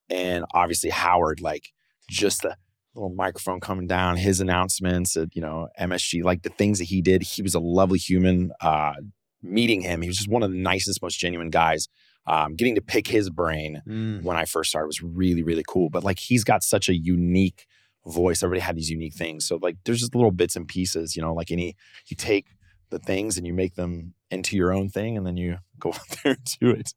and 0.09 0.45
obviously 0.53 0.89
Howard, 0.91 1.41
like 1.41 1.69
just 2.09 2.43
the 2.43 2.55
little 2.93 3.13
microphone 3.13 3.59
coming 3.59 3.87
down, 3.87 4.17
his 4.17 4.39
announcements 4.39 5.17
at 5.17 5.35
you 5.35 5.41
know 5.41 5.67
MSG, 5.79 6.23
like 6.23 6.43
the 6.43 6.49
things 6.49 6.79
that 6.79 6.85
he 6.85 7.01
did. 7.01 7.23
He 7.23 7.41
was 7.41 7.55
a 7.55 7.59
lovely 7.59 7.99
human. 7.99 8.51
Uh, 8.61 8.93
meeting 9.41 9.81
him, 9.81 10.01
he 10.01 10.07
was 10.07 10.17
just 10.17 10.29
one 10.29 10.41
of 10.41 10.51
the 10.51 10.57
nicest, 10.57 11.01
most 11.01 11.19
genuine 11.19 11.49
guys. 11.49 11.87
Um, 12.27 12.55
getting 12.55 12.75
to 12.75 12.81
pick 12.81 13.07
his 13.07 13.29
brain 13.29 13.81
Mm. 13.87 14.23
when 14.23 14.35
I 14.35 14.45
first 14.45 14.69
started 14.71 14.87
was 14.87 15.01
really, 15.03 15.43
really 15.43 15.63
cool. 15.67 15.89
But 15.89 16.03
like 16.03 16.17
he's 16.19 16.43
got 16.43 16.63
such 16.63 16.89
a 16.89 16.95
unique 16.95 17.67
voice. 18.07 18.41
Everybody 18.41 18.61
had 18.61 18.75
these 18.75 18.89
unique 18.89 19.13
things. 19.13 19.45
So 19.45 19.59
like 19.61 19.77
there's 19.85 19.99
just 19.99 20.15
little 20.15 20.31
bits 20.31 20.55
and 20.55 20.67
pieces, 20.67 21.15
you 21.15 21.21
know, 21.21 21.33
like 21.33 21.51
any 21.51 21.75
you 22.07 22.15
take 22.17 22.47
the 22.89 22.99
things 22.99 23.37
and 23.37 23.45
you 23.45 23.53
make 23.53 23.75
them 23.75 24.13
into 24.31 24.55
your 24.57 24.73
own 24.73 24.89
thing 24.89 25.17
and 25.17 25.25
then 25.25 25.37
you 25.37 25.57
go 25.79 25.89
out 25.89 26.07
there 26.23 26.33
and 26.33 26.45
do 26.59 26.69
it. 26.71 26.93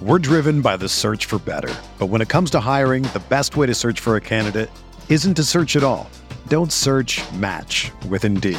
We're 0.00 0.18
driven 0.18 0.62
by 0.62 0.76
the 0.76 0.88
search 0.88 1.26
for 1.26 1.38
better. 1.38 1.72
But 1.98 2.06
when 2.06 2.20
it 2.20 2.28
comes 2.28 2.50
to 2.50 2.60
hiring, 2.60 3.04
the 3.04 3.22
best 3.28 3.56
way 3.56 3.66
to 3.66 3.74
search 3.74 4.00
for 4.00 4.16
a 4.16 4.20
candidate 4.20 4.68
isn't 5.08 5.34
to 5.34 5.44
search 5.44 5.76
at 5.76 5.84
all. 5.84 6.10
Don't 6.48 6.72
search 6.72 7.20
match 7.34 7.90
with 8.08 8.24
Indeed. 8.24 8.58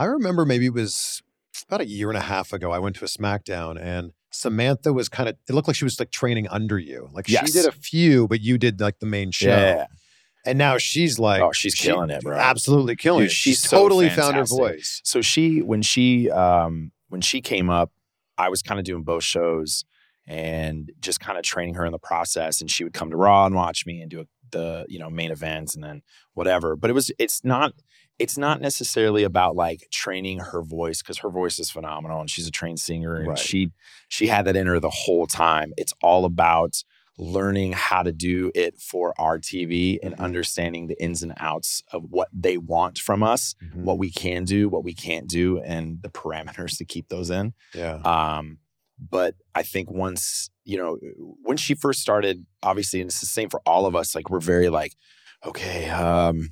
I 0.00 0.06
remember 0.06 0.46
maybe 0.46 0.64
it 0.66 0.72
was 0.72 1.22
about 1.68 1.82
a 1.82 1.86
year 1.86 2.08
and 2.08 2.16
a 2.16 2.22
half 2.22 2.54
ago. 2.54 2.70
I 2.72 2.78
went 2.78 2.96
to 2.96 3.04
a 3.04 3.08
SmackDown 3.08 3.78
and 3.78 4.12
Samantha 4.30 4.94
was 4.94 5.10
kind 5.10 5.28
of, 5.28 5.36
it 5.46 5.52
looked 5.52 5.68
like 5.68 5.76
she 5.76 5.84
was 5.84 6.00
like 6.00 6.10
training 6.10 6.48
under 6.48 6.78
you. 6.78 7.10
Like 7.12 7.28
Yes. 7.28 7.46
she 7.46 7.52
did 7.52 7.66
a 7.66 7.72
few, 7.72 8.26
but 8.26 8.40
you 8.40 8.56
did 8.56 8.80
like 8.80 8.98
the 9.00 9.06
main 9.06 9.30
show. 9.30 9.48
Yeah. 9.48 9.86
And 10.46 10.56
now 10.56 10.78
she's 10.78 11.18
like, 11.18 11.42
Oh, 11.42 11.52
she's 11.52 11.74
killing 11.74 12.08
it, 12.08 12.22
bro. 12.22 12.34
Absolutely 12.38 12.96
killing 12.96 13.24
Dude, 13.24 13.30
it. 13.30 13.34
she's 13.34 13.58
She's 13.58 13.68
so 13.68 13.76
totally 13.78 14.08
found 14.08 14.36
her 14.36 14.44
voice. 14.46 15.02
So 15.04 15.20
she 15.20 15.60
when 15.60 15.82
she 15.82 16.30
um 16.30 16.92
when 17.10 17.20
she 17.20 17.42
came 17.42 17.68
up, 17.68 17.92
I 18.38 18.48
was 18.48 18.62
kind 18.62 18.80
of 18.80 18.86
doing 18.86 19.02
both 19.02 19.22
shows 19.22 19.84
and 20.26 20.90
just 21.00 21.20
kind 21.20 21.36
of 21.36 21.44
training 21.44 21.74
her 21.74 21.84
in 21.84 21.92
the 21.92 21.98
process. 21.98 22.62
And 22.62 22.70
she 22.70 22.84
would 22.84 22.94
come 22.94 23.10
to 23.10 23.16
Raw 23.18 23.44
and 23.44 23.54
watch 23.54 23.84
me 23.84 24.00
and 24.00 24.10
do 24.10 24.20
a, 24.20 24.24
the 24.50 24.86
you 24.88 24.98
know 24.98 25.10
main 25.10 25.30
events 25.30 25.74
and 25.74 25.84
then 25.84 26.00
whatever. 26.32 26.74
But 26.74 26.88
it 26.88 26.94
was 26.94 27.10
it's 27.18 27.44
not 27.44 27.74
it's 28.20 28.36
not 28.38 28.60
necessarily 28.60 29.22
about 29.24 29.56
like 29.56 29.88
training 29.90 30.38
her 30.50 30.62
voice 30.62 31.02
because 31.02 31.18
her 31.18 31.30
voice 31.30 31.58
is 31.58 31.70
phenomenal 31.70 32.20
and 32.20 32.28
she's 32.30 32.46
a 32.46 32.50
trained 32.50 32.78
singer 32.80 33.16
and 33.16 33.28
Right. 33.28 33.38
she 33.38 33.70
she 34.08 34.26
had 34.28 34.44
that 34.44 34.56
in 34.56 34.66
her 34.66 34.78
the 34.78 34.90
whole 34.90 35.26
time. 35.26 35.72
It's 35.76 35.94
all 36.02 36.24
about 36.24 36.74
learning 37.18 37.72
how 37.72 38.02
to 38.02 38.12
do 38.12 38.50
it 38.54 38.78
for 38.78 39.12
our 39.18 39.38
TV 39.38 39.98
and 40.02 40.12
Mm-hmm. 40.14 40.22
understanding 40.24 40.86
the 40.86 41.02
ins 41.02 41.22
and 41.22 41.34
outs 41.38 41.82
of 41.92 42.04
what 42.10 42.28
they 42.32 42.56
want 42.56 42.98
from 42.98 43.22
us 43.22 43.54
Mm-hmm. 43.62 43.84
what 43.84 43.98
we 43.98 44.10
can 44.10 44.44
do, 44.44 44.68
what 44.68 44.84
we 44.84 44.94
can't 44.94 45.26
do, 45.28 45.58
and 45.60 46.00
the 46.02 46.08
parameters 46.10 46.76
to 46.78 46.84
keep 46.84 47.08
those 47.08 47.30
in. 47.30 47.52
Yeah. 47.74 47.96
Um, 48.04 48.58
but 48.98 49.34
I 49.54 49.62
think 49.62 49.90
once, 49.90 50.50
you 50.64 50.76
know, 50.76 50.98
when 51.42 51.56
she 51.56 51.74
first 51.74 52.00
started, 52.00 52.44
obviously, 52.62 53.00
and 53.00 53.08
it's 53.08 53.20
the 53.20 53.26
same 53.26 53.48
for 53.48 53.60
all 53.64 53.86
of 53.86 53.96
us, 53.96 54.14
like 54.14 54.28
we're 54.28 54.40
very 54.40 54.68
like, 54.68 54.92
okay, 55.44 55.88
um, 55.88 56.50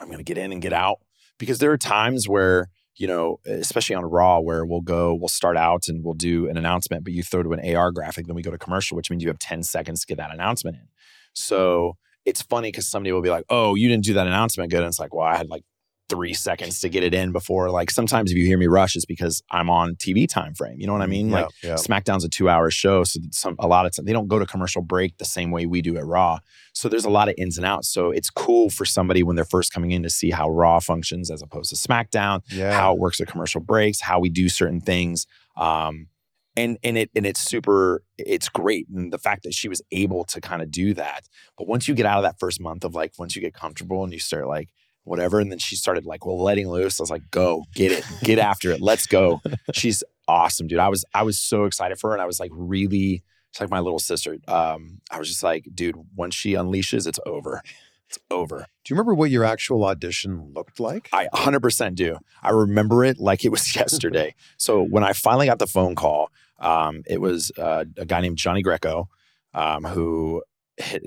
I'm 0.00 0.10
gonna 0.10 0.22
get 0.22 0.38
in 0.38 0.52
and 0.52 0.62
get 0.62 0.72
out. 0.72 0.98
Because 1.38 1.58
there 1.58 1.70
are 1.72 1.78
times 1.78 2.28
where, 2.28 2.68
you 2.96 3.06
know, 3.06 3.38
especially 3.46 3.96
on 3.96 4.04
Raw, 4.04 4.40
where 4.40 4.64
we'll 4.66 4.82
go, 4.82 5.14
we'll 5.14 5.28
start 5.28 5.56
out 5.56 5.88
and 5.88 6.04
we'll 6.04 6.14
do 6.14 6.48
an 6.48 6.56
announcement, 6.56 7.02
but 7.04 7.12
you 7.12 7.22
throw 7.22 7.42
to 7.42 7.52
an 7.52 7.74
AR 7.74 7.92
graphic, 7.92 8.26
then 8.26 8.36
we 8.36 8.42
go 8.42 8.50
to 8.50 8.58
commercial, 8.58 8.96
which 8.96 9.10
means 9.10 9.22
you 9.22 9.28
have 9.28 9.38
10 9.38 9.62
seconds 9.62 10.00
to 10.00 10.06
get 10.06 10.18
that 10.18 10.32
announcement 10.32 10.76
in. 10.76 10.88
So 11.32 11.96
it's 12.26 12.42
funny 12.42 12.68
because 12.68 12.90
somebody 12.90 13.12
will 13.12 13.22
be 13.22 13.30
like, 13.30 13.44
oh, 13.48 13.74
you 13.74 13.88
didn't 13.88 14.04
do 14.04 14.14
that 14.14 14.26
announcement 14.26 14.70
good. 14.70 14.80
And 14.80 14.88
it's 14.88 14.98
like, 14.98 15.14
well, 15.14 15.26
I 15.26 15.36
had 15.36 15.48
like 15.48 15.62
three 16.10 16.34
seconds 16.34 16.80
to 16.80 16.88
get 16.88 17.04
it 17.04 17.14
in 17.14 17.30
before. 17.30 17.70
Like 17.70 17.90
sometimes 17.90 18.32
if 18.32 18.36
you 18.36 18.44
hear 18.44 18.58
me 18.58 18.66
rush, 18.66 18.96
it's 18.96 19.06
because 19.06 19.42
I'm 19.50 19.70
on 19.70 19.94
TV 19.94 20.28
time 20.28 20.54
frame. 20.54 20.78
You 20.78 20.88
know 20.88 20.92
what 20.92 21.02
I 21.02 21.06
mean? 21.06 21.30
Like 21.30 21.46
yeah. 21.62 21.74
SmackDown's 21.74 22.24
a 22.24 22.28
two-hour 22.28 22.70
show, 22.72 23.04
so 23.04 23.20
some 23.30 23.54
a 23.60 23.68
lot 23.68 23.86
of 23.86 23.94
times 23.94 24.04
they 24.04 24.12
don't 24.12 24.28
go 24.28 24.38
to 24.38 24.44
commercial 24.44 24.82
break 24.82 25.16
the 25.18 25.24
same 25.24 25.52
way 25.52 25.64
we 25.64 25.80
do 25.80 25.96
at 25.96 26.04
Raw. 26.04 26.40
So 26.74 26.88
there's 26.88 27.04
a 27.04 27.10
lot 27.10 27.28
of 27.28 27.36
ins 27.38 27.56
and 27.56 27.64
outs. 27.64 27.88
So 27.88 28.10
it's 28.10 28.28
cool 28.28 28.68
for 28.70 28.84
somebody 28.84 29.22
when 29.22 29.36
they're 29.36 29.44
first 29.44 29.72
coming 29.72 29.92
in 29.92 30.02
to 30.02 30.10
see 30.10 30.30
how 30.30 30.50
Raw 30.50 30.80
functions 30.80 31.30
as 31.30 31.40
opposed 31.40 31.70
to 31.70 31.76
SmackDown, 31.76 32.42
yeah. 32.50 32.72
how 32.72 32.92
it 32.92 32.98
works 32.98 33.20
at 33.20 33.28
commercial 33.28 33.60
breaks, 33.60 34.00
how 34.00 34.18
we 34.18 34.28
do 34.28 34.48
certain 34.48 34.80
things. 34.80 35.26
Um, 35.56 36.08
and 36.56 36.78
and 36.82 36.98
it 36.98 37.10
and 37.14 37.24
it's 37.24 37.40
super, 37.40 38.02
it's 38.18 38.48
great. 38.48 38.88
And 38.88 39.12
the 39.12 39.18
fact 39.18 39.44
that 39.44 39.54
she 39.54 39.68
was 39.68 39.80
able 39.92 40.24
to 40.24 40.40
kind 40.40 40.60
of 40.60 40.72
do 40.72 40.92
that. 40.94 41.28
But 41.56 41.68
once 41.68 41.86
you 41.86 41.94
get 41.94 42.06
out 42.06 42.18
of 42.18 42.24
that 42.24 42.40
first 42.40 42.60
month 42.60 42.84
of 42.84 42.94
like, 42.94 43.12
once 43.18 43.36
you 43.36 43.42
get 43.42 43.54
comfortable 43.54 44.02
and 44.02 44.12
you 44.12 44.18
start 44.18 44.48
like 44.48 44.70
whatever, 45.04 45.40
and 45.40 45.50
then 45.50 45.58
she 45.58 45.76
started 45.76 46.06
like, 46.06 46.26
well, 46.26 46.42
letting 46.42 46.68
loose. 46.68 47.00
I 47.00 47.02
was 47.02 47.10
like, 47.10 47.30
go, 47.30 47.64
get 47.74 47.92
it, 47.92 48.04
get 48.22 48.38
after 48.38 48.70
it, 48.70 48.80
let's 48.80 49.06
go. 49.06 49.40
She's 49.72 50.04
awesome, 50.28 50.66
dude. 50.66 50.78
I 50.78 50.88
was 50.88 51.04
I 51.14 51.22
was 51.22 51.38
so 51.38 51.64
excited 51.64 51.98
for 51.98 52.10
her, 52.10 52.14
and 52.14 52.22
I 52.22 52.26
was 52.26 52.40
like 52.40 52.50
really. 52.54 53.22
It's 53.50 53.60
like 53.60 53.68
my 53.68 53.80
little 53.80 53.98
sister. 53.98 54.38
Um, 54.46 55.00
I 55.10 55.18
was 55.18 55.26
just 55.26 55.42
like, 55.42 55.66
dude, 55.74 55.96
once 56.14 56.36
she 56.36 56.52
unleashes, 56.52 57.08
it's 57.08 57.18
over. 57.26 57.62
It's 58.08 58.18
over. 58.30 58.58
Do 58.58 58.92
you 58.92 58.96
remember 58.96 59.14
what 59.14 59.30
your 59.30 59.44
actual 59.44 59.84
audition 59.84 60.52
looked 60.54 60.80
like? 60.80 61.08
I 61.12 61.28
100% 61.34 61.96
do. 61.96 62.18
I 62.42 62.50
remember 62.50 63.04
it 63.04 63.18
like 63.18 63.44
it 63.44 63.48
was 63.50 63.74
yesterday. 63.76 64.34
so 64.56 64.82
when 64.82 65.02
I 65.02 65.14
finally 65.14 65.46
got 65.46 65.58
the 65.58 65.66
phone 65.66 65.96
call, 65.96 66.30
um, 66.60 67.02
it 67.06 67.20
was 67.20 67.50
uh, 67.58 67.84
a 67.96 68.04
guy 68.04 68.20
named 68.20 68.36
Johnny 68.36 68.62
Greco, 68.62 69.08
um, 69.54 69.84
who 69.84 70.42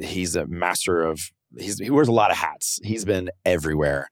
he's 0.02 0.36
a 0.36 0.46
master 0.48 1.04
of. 1.04 1.32
He's, 1.58 1.80
he 1.80 1.90
wears 1.90 2.08
a 2.08 2.12
lot 2.14 2.32
of 2.32 2.38
hats. 2.38 2.80
He's 2.84 3.06
been 3.06 3.30
everywhere. 3.46 4.10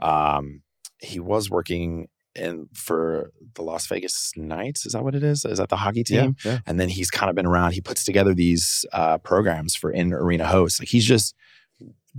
Um, 0.00 0.62
he 0.98 1.20
was 1.20 1.50
working 1.50 2.08
in 2.34 2.68
for 2.74 3.30
the 3.54 3.62
Las 3.62 3.86
Vegas 3.86 4.32
Knights. 4.36 4.86
Is 4.86 4.92
that 4.94 5.04
what 5.04 5.14
it 5.14 5.22
is? 5.22 5.44
Is 5.44 5.58
that 5.58 5.68
the 5.68 5.76
hockey 5.76 6.02
team? 6.04 6.36
Yeah. 6.44 6.58
and 6.66 6.80
then 6.80 6.88
he's 6.88 7.10
kind 7.10 7.30
of 7.30 7.36
been 7.36 7.46
around. 7.46 7.72
He 7.72 7.80
puts 7.80 8.04
together 8.04 8.34
these 8.34 8.84
uh, 8.92 9.18
programs 9.18 9.76
for 9.76 9.90
in 9.90 10.12
arena 10.12 10.46
hosts. 10.46 10.80
Like 10.80 10.88
he's 10.88 11.06
just 11.06 11.34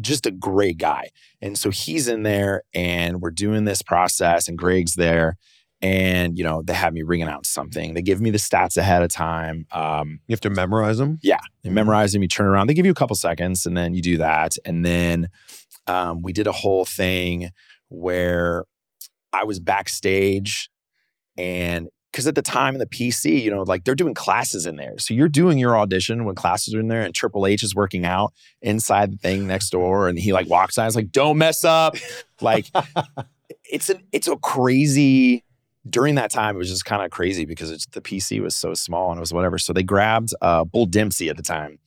just 0.01 0.25
a 0.25 0.31
great 0.31 0.77
guy. 0.77 1.09
And 1.41 1.57
so 1.57 1.69
he's 1.69 2.07
in 2.07 2.23
there, 2.23 2.63
and 2.73 3.21
we're 3.21 3.31
doing 3.31 3.63
this 3.65 3.81
process, 3.81 4.47
and 4.49 4.57
Greg's 4.57 4.95
there, 4.95 5.37
and 5.81 6.37
you 6.37 6.43
know 6.43 6.61
they 6.63 6.73
have 6.73 6.93
me 6.93 7.01
ringing 7.03 7.27
out 7.27 7.45
something. 7.45 7.93
They 7.93 8.01
give 8.01 8.21
me 8.21 8.29
the 8.29 8.37
stats 8.37 8.77
ahead 8.77 9.03
of 9.03 9.09
time. 9.11 9.65
Um, 9.71 10.19
You 10.27 10.33
have 10.33 10.41
to 10.41 10.49
memorize 10.49 10.97
them. 10.97 11.19
They 11.65 11.71
memorize 11.71 12.13
them. 12.13 12.21
You 12.21 12.27
turn 12.27 12.45
around. 12.45 12.67
They 12.67 12.75
give 12.75 12.85
you 12.85 12.91
a 12.91 12.95
couple 12.95 13.15
seconds, 13.15 13.65
and 13.65 13.75
then 13.75 13.95
you 13.95 14.01
do 14.01 14.17
that. 14.17 14.55
And 14.65 14.85
then 14.85 15.29
um, 15.87 16.21
we 16.21 16.31
did 16.31 16.45
a 16.45 16.51
whole 16.51 16.85
thing 16.85 17.49
where 17.89 18.65
I 19.33 19.45
was 19.45 19.59
backstage, 19.59 20.69
and 21.37 21.89
because 22.11 22.27
at 22.27 22.35
the 22.35 22.43
time 22.43 22.75
in 22.75 22.79
the 22.79 22.85
PC, 22.85 23.41
you 23.41 23.49
know, 23.49 23.63
like 23.63 23.83
they're 23.83 23.95
doing 23.95 24.13
classes 24.13 24.67
in 24.67 24.75
there, 24.75 24.93
so 24.99 25.15
you're 25.15 25.27
doing 25.27 25.57
your 25.57 25.75
audition 25.75 26.23
when 26.23 26.35
classes 26.35 26.75
are 26.75 26.79
in 26.79 26.87
there, 26.87 27.01
and 27.01 27.15
Triple 27.15 27.47
H 27.47 27.63
is 27.63 27.73
working 27.73 28.05
out 28.05 28.31
inside 28.61 29.11
the 29.11 29.17
thing 29.17 29.47
next 29.47 29.71
door, 29.71 30.07
and 30.07 30.19
he 30.19 30.33
like 30.33 30.47
walks 30.47 30.77
out. 30.77 30.85
He's 30.85 30.95
like, 30.95 31.11
"Don't 31.11 31.39
mess 31.39 31.65
up!" 31.65 31.95
like 32.41 32.67
it's 33.63 33.89
a 33.89 33.95
it's 34.11 34.27
a 34.27 34.37
crazy 34.37 35.43
during 35.89 36.15
that 36.15 36.31
time, 36.31 36.55
it 36.55 36.57
was 36.57 36.69
just 36.69 36.85
kind 36.85 37.03
of 37.03 37.11
crazy 37.11 37.45
because 37.45 37.85
the 37.91 38.01
PC 38.01 38.41
was 38.41 38.55
so 38.55 38.73
small 38.73 39.11
and 39.11 39.17
it 39.17 39.21
was 39.21 39.33
whatever. 39.33 39.57
So 39.57 39.73
they 39.73 39.83
grabbed 39.83 40.33
uh, 40.41 40.63
Bull 40.63 40.85
Dempsey 40.85 41.29
at 41.29 41.37
the 41.37 41.43
time, 41.43 41.79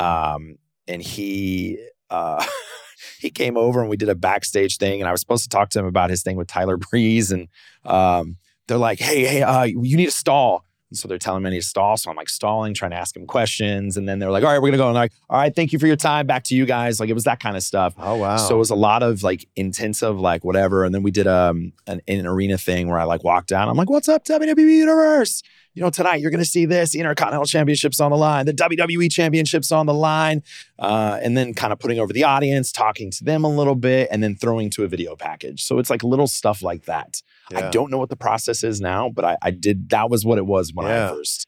um, 0.00 0.56
and 0.88 1.00
he 1.00 1.78
uh, 2.10 2.44
he 3.20 3.30
came 3.30 3.56
over 3.56 3.80
and 3.80 3.88
we 3.88 3.96
did 3.96 4.08
a 4.08 4.14
backstage 4.14 4.78
thing. 4.78 5.00
And 5.00 5.08
I 5.08 5.12
was 5.12 5.20
supposed 5.20 5.44
to 5.44 5.48
talk 5.48 5.70
to 5.70 5.78
him 5.78 5.86
about 5.86 6.10
his 6.10 6.22
thing 6.22 6.36
with 6.36 6.48
Tyler 6.48 6.76
Breeze, 6.90 7.30
and 7.30 7.48
um, 7.84 8.36
they're 8.66 8.78
like, 8.78 8.98
"Hey, 8.98 9.24
hey, 9.24 9.42
uh, 9.42 9.64
you 9.64 9.96
need 9.96 10.08
a 10.08 10.12
stall." 10.12 10.65
And 10.90 10.98
so 10.98 11.08
they're 11.08 11.18
telling 11.18 11.42
me 11.42 11.48
I 11.48 11.52
need 11.52 11.60
to 11.60 11.66
stall. 11.66 11.96
So 11.96 12.10
I'm 12.10 12.16
like 12.16 12.28
stalling, 12.28 12.72
trying 12.72 12.92
to 12.92 12.96
ask 12.96 13.14
them 13.14 13.26
questions. 13.26 13.96
And 13.96 14.08
then 14.08 14.18
they're 14.18 14.30
like, 14.30 14.44
all 14.44 14.52
right, 14.52 14.62
we're 14.62 14.68
gonna 14.68 14.76
go. 14.76 14.88
And 14.88 14.96
I'm 14.96 15.02
like, 15.02 15.12
all 15.28 15.38
right, 15.38 15.54
thank 15.54 15.72
you 15.72 15.78
for 15.78 15.86
your 15.86 15.96
time. 15.96 16.26
Back 16.26 16.44
to 16.44 16.54
you 16.54 16.64
guys. 16.64 17.00
Like 17.00 17.08
it 17.08 17.14
was 17.14 17.24
that 17.24 17.40
kind 17.40 17.56
of 17.56 17.62
stuff. 17.62 17.94
Oh 17.98 18.16
wow. 18.16 18.36
So 18.36 18.54
it 18.54 18.58
was 18.58 18.70
a 18.70 18.76
lot 18.76 19.02
of 19.02 19.22
like 19.22 19.48
intensive, 19.56 20.18
like 20.20 20.44
whatever. 20.44 20.84
And 20.84 20.94
then 20.94 21.02
we 21.02 21.10
did 21.10 21.26
um 21.26 21.72
an, 21.86 22.00
an 22.06 22.26
arena 22.26 22.56
thing 22.56 22.88
where 22.88 22.98
I 22.98 23.04
like 23.04 23.24
walked 23.24 23.48
down. 23.48 23.68
I'm 23.68 23.76
like, 23.76 23.90
what's 23.90 24.08
up, 24.08 24.24
WWE 24.24 24.58
Universe? 24.58 25.42
You 25.74 25.82
know, 25.82 25.90
tonight 25.90 26.20
you're 26.20 26.30
gonna 26.30 26.44
see 26.44 26.66
this. 26.66 26.92
The 26.92 27.00
Intercontinental 27.00 27.46
Championships 27.46 28.00
on 28.00 28.12
the 28.12 28.16
line, 28.16 28.46
the 28.46 28.54
WWE 28.54 29.10
Championships 29.10 29.72
on 29.72 29.86
the 29.86 29.92
line, 29.94 30.42
uh, 30.78 31.18
and 31.20 31.36
then 31.36 31.52
kind 31.52 31.72
of 31.72 31.80
putting 31.80 31.98
over 31.98 32.12
the 32.12 32.24
audience, 32.24 32.70
talking 32.70 33.10
to 33.10 33.24
them 33.24 33.44
a 33.44 33.48
little 33.48 33.74
bit, 33.74 34.08
and 34.10 34.22
then 34.22 34.36
throwing 34.36 34.70
to 34.70 34.84
a 34.84 34.88
video 34.88 35.16
package. 35.16 35.62
So 35.62 35.78
it's 35.78 35.90
like 35.90 36.02
little 36.02 36.28
stuff 36.28 36.62
like 36.62 36.84
that. 36.84 37.22
I 37.54 37.70
don't 37.70 37.90
know 37.90 37.98
what 37.98 38.08
the 38.08 38.16
process 38.16 38.64
is 38.64 38.80
now, 38.80 39.08
but 39.08 39.24
I, 39.24 39.36
I 39.42 39.50
did. 39.50 39.88
That 39.90 40.10
was 40.10 40.24
what 40.24 40.38
it 40.38 40.46
was 40.46 40.72
when 40.74 40.86
Yeah. 40.86 41.10
I 41.10 41.14
first. 41.14 41.46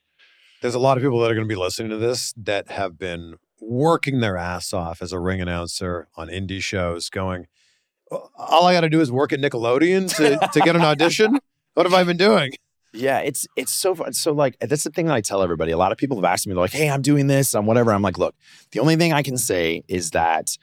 There's 0.61 0.75
a 0.75 0.79
lot 0.79 0.97
of 0.97 1.03
people 1.03 1.19
that 1.21 1.31
are 1.31 1.35
going 1.35 1.47
to 1.47 1.53
be 1.53 1.59
listening 1.59 1.89
to 1.89 1.97
this 1.97 2.33
that 2.37 2.69
have 2.71 2.97
been 2.97 3.35
working 3.61 4.19
their 4.19 4.37
ass 4.37 4.73
off 4.73 5.01
as 5.01 5.11
a 5.11 5.19
ring 5.19 5.41
announcer 5.41 6.07
on 6.15 6.27
indie 6.27 6.61
shows, 6.61 7.09
going, 7.09 7.47
"Oh, 8.11 8.29
all 8.37 8.65
I 8.65 8.73
got 8.73 8.81
to 8.81 8.89
do 8.89 9.01
is 9.01 9.11
work 9.11 9.31
at 9.33 9.39
Nickelodeon 9.39 10.13
to, 10.17 10.49
to 10.53 10.59
get 10.61 10.75
an 10.75 10.81
audition. 10.81 11.39
What 11.75 11.85
have 11.85 11.93
I 11.93 12.03
been 12.03 12.17
doing? 12.17 12.51
Yeah, 12.93 13.19
it's 13.19 13.45
it's 13.55 13.71
so 13.71 13.93
fun. 13.95 14.13
So 14.13 14.31
like 14.33 14.57
that's 14.59 14.83
the 14.83 14.89
thing 14.89 15.05
that 15.05 15.13
I 15.13 15.21
tell 15.21 15.41
everybody. 15.43 15.71
A 15.71 15.77
lot 15.77 15.91
of 15.91 15.97
people 15.97 16.17
have 16.17 16.25
asked 16.25 16.47
me, 16.47 16.53
they're 16.53 16.61
like, 16.61 16.71
"Hey, 16.71 16.89
I'm 16.89 17.01
doing 17.01 17.27
this, 17.27 17.53
I'm 17.53 17.65
whatever." 17.65 17.93
I'm 17.93 18.01
like, 18.01 18.17
"Look, 18.17 18.35
the 18.71 18.79
only 18.79 18.95
thing 18.95 19.13
I 19.13 19.21
can 19.21 19.37
say 19.37 19.83
is 19.87 20.11
that 20.11 20.57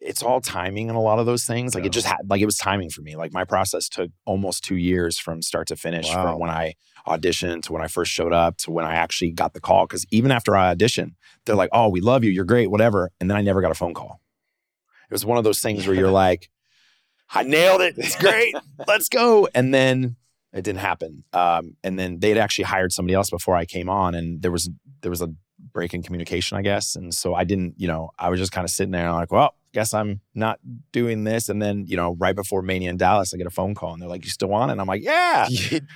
it's 0.00 0.22
all 0.22 0.40
timing 0.40 0.88
and 0.88 0.96
a 0.96 1.00
lot 1.00 1.18
of 1.18 1.26
those 1.26 1.44
things. 1.44 1.74
Like 1.74 1.84
Yeah. 1.84 1.88
it 1.88 1.92
just 1.92 2.06
had 2.06 2.16
like 2.28 2.40
it 2.40 2.46
was 2.46 2.56
timing 2.56 2.88
for 2.90 3.02
me. 3.02 3.16
Like 3.16 3.32
my 3.32 3.44
process 3.44 3.88
took 3.88 4.10
almost 4.24 4.64
two 4.64 4.76
years 4.76 5.18
from 5.18 5.42
start 5.42 5.68
to 5.68 5.76
finish, 5.76 6.08
Wow. 6.08 6.22
from 6.32 6.38
when 6.40 6.50
I 6.50 6.74
auditioned 7.06 7.62
to 7.64 7.72
when 7.72 7.82
I 7.82 7.86
first 7.86 8.10
showed 8.10 8.32
up 8.32 8.56
to 8.58 8.70
when 8.70 8.84
I 8.84 8.94
actually 8.94 9.30
got 9.32 9.52
the 9.54 9.60
call. 9.60 9.86
Because 9.86 10.06
even 10.10 10.30
after 10.30 10.56
I 10.56 10.74
auditioned, 10.74 11.12
they're 11.44 11.54
like, 11.56 11.70
"Oh, 11.72 11.88
we 11.88 12.00
love 12.00 12.24
you, 12.24 12.30
you're 12.30 12.44
great, 12.44 12.70
whatever," 12.70 13.10
and 13.20 13.28
then 13.30 13.36
I 13.36 13.42
never 13.42 13.60
got 13.60 13.70
a 13.70 13.74
phone 13.74 13.94
call. 13.94 14.20
It 15.10 15.12
was 15.14 15.24
one 15.26 15.38
of 15.38 15.44
those 15.44 15.60
things 15.60 15.86
where 15.86 15.96
you're 15.96 16.10
like, 16.10 16.48
"I 17.34 17.42
nailed 17.42 17.80
it, 17.82 17.94
it's 17.98 18.16
great, 18.16 18.54
let's 18.86 19.08
go," 19.08 19.48
and 19.54 19.74
then 19.74 20.16
it 20.52 20.62
didn't 20.64 20.80
happen. 20.80 21.24
Um, 21.32 21.76
and 21.84 21.98
then 21.98 22.20
they'd 22.20 22.38
actually 22.38 22.64
hired 22.64 22.92
somebody 22.92 23.14
else 23.14 23.30
before 23.30 23.54
I 23.56 23.64
came 23.66 23.88
on, 23.90 24.14
and 24.14 24.40
there 24.42 24.50
was 24.50 24.70
there 25.02 25.10
was 25.10 25.20
a 25.22 25.28
break 25.72 25.92
in 25.94 26.02
communication, 26.02 26.56
I 26.56 26.62
guess. 26.62 26.96
And 26.96 27.12
so 27.14 27.34
I 27.34 27.44
didn't, 27.44 27.74
you 27.76 27.86
know, 27.86 28.10
I 28.18 28.30
was 28.30 28.40
just 28.40 28.50
kind 28.52 28.64
of 28.64 28.70
sitting 28.70 28.92
there, 28.92 29.02
and 29.02 29.10
I'm 29.10 29.16
like, 29.16 29.30
well, 29.32 29.54
guess 29.72 29.94
I'm 29.94 30.20
not 30.34 30.58
doing 30.92 31.24
this. 31.24 31.48
And 31.48 31.60
then, 31.60 31.86
you 31.86 31.96
know, 31.96 32.16
right 32.18 32.34
before 32.34 32.62
Mania 32.62 32.90
in 32.90 32.96
Dallas, 32.96 33.32
I 33.32 33.36
get 33.36 33.46
a 33.46 33.50
phone 33.50 33.74
call, 33.74 33.92
and 33.92 34.02
they're 34.02 34.08
like, 34.08 34.24
"You 34.24 34.30
still 34.30 34.52
on?" 34.52 34.68
it?" 34.68 34.72
And 34.72 34.80
I'm 34.80 34.86
like, 34.86 35.02
"Yeah." 35.04 35.48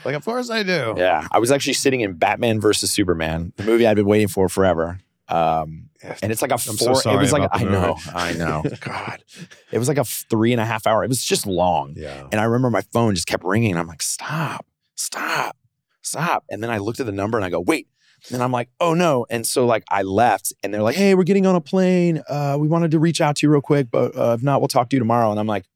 like, 0.05 0.15
of 0.15 0.25
course 0.25 0.51
I 0.51 0.63
do. 0.63 0.95
Yeah, 0.97 1.27
I 1.31 1.39
was 1.39 1.51
actually 1.51 1.75
sitting 1.75 2.01
in 2.01 2.15
Batman 2.15 2.61
versus 2.61 2.91
Superman, 2.91 3.53
the 3.57 3.65
movie 3.65 3.87
I'd 3.87 3.97
been 3.97 4.07
waiting 4.07 4.29
for 4.29 4.49
forever. 4.49 5.01
Um, 5.29 5.89
and 6.23 6.31
it's 6.31 6.43
like 6.43 6.53
a 6.53 6.59
so 6.59 6.73
four. 6.75 6.97
sorry 6.97 7.17
it 7.17 7.21
was 7.21 7.33
like 7.33 7.49
I 7.51 7.65
know. 7.65 7.97
I 8.15 8.33
know. 8.35 8.63
God, 8.81 9.25
it 9.73 9.79
was 9.79 9.89
like 9.89 9.99
a 9.99 10.05
three 10.05 10.53
and 10.53 10.61
a 10.61 10.67
half 10.67 10.87
hour. 10.87 11.03
It 11.03 11.09
was 11.09 11.25
just 11.25 11.47
long. 11.47 11.95
Yeah. 11.97 12.29
And 12.31 12.41
I 12.41 12.45
remember 12.45 12.71
my 12.71 12.83
phone 12.93 13.15
just 13.15 13.27
kept 13.27 13.45
ringing. 13.45 13.71
And 13.71 13.81
I'm 13.81 13.87
like, 13.87 14.03
stop, 14.03 14.67
stop, 14.97 15.57
stop. 16.03 16.45
And 16.51 16.63
then 16.63 16.71
I 16.71 16.79
looked 16.79 17.01
at 17.01 17.07
the 17.07 17.13
number 17.13 17.39
and 17.39 17.45
I 17.45 17.51
go, 17.51 17.61
wait. 17.61 17.89
And 18.33 18.43
I'm 18.43 18.53
like, 18.53 18.71
oh 18.81 18.95
no. 18.95 19.27
And 19.29 19.47
so 19.47 19.67
like 19.67 19.85
I 19.91 20.03
left 20.03 20.53
and 20.63 20.73
they're 20.73 20.83
like, 20.83 20.97
hey, 20.97 21.15
we're 21.15 21.25
getting 21.25 21.47
on 21.47 21.55
a 21.57 21.61
plane. 21.61 22.23
Uh, 22.29 22.57
we 22.59 22.69
wanted 22.69 22.91
to 22.93 22.99
reach 22.99 23.21
out 23.21 23.37
to 23.37 23.47
you 23.47 23.51
real 23.53 23.61
quick, 23.61 23.91
but 23.91 24.17
uh, 24.17 24.33
if 24.33 24.43
not, 24.43 24.61
we'll 24.61 24.69
talk 24.69 24.89
to 24.91 24.97
you 24.97 25.01
tomorrow. 25.01 25.31
And 25.31 25.39
I'm 25.39 25.47
like, 25.47 25.67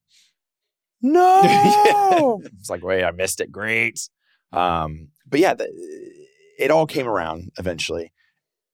no. 1.03 2.41
it's 2.59 2.71
like, 2.71 2.83
wait, 2.83 3.05
I 3.05 3.11
missed 3.11 3.41
it. 3.41 3.53
Great. 3.53 4.09
Um, 4.53 5.09
but 5.29 5.41
yeah, 5.41 5.55
the, 5.55 5.69
it 6.59 6.71
all 6.71 6.87
came 6.87 7.07
around 7.07 7.53
eventually. 7.59 8.13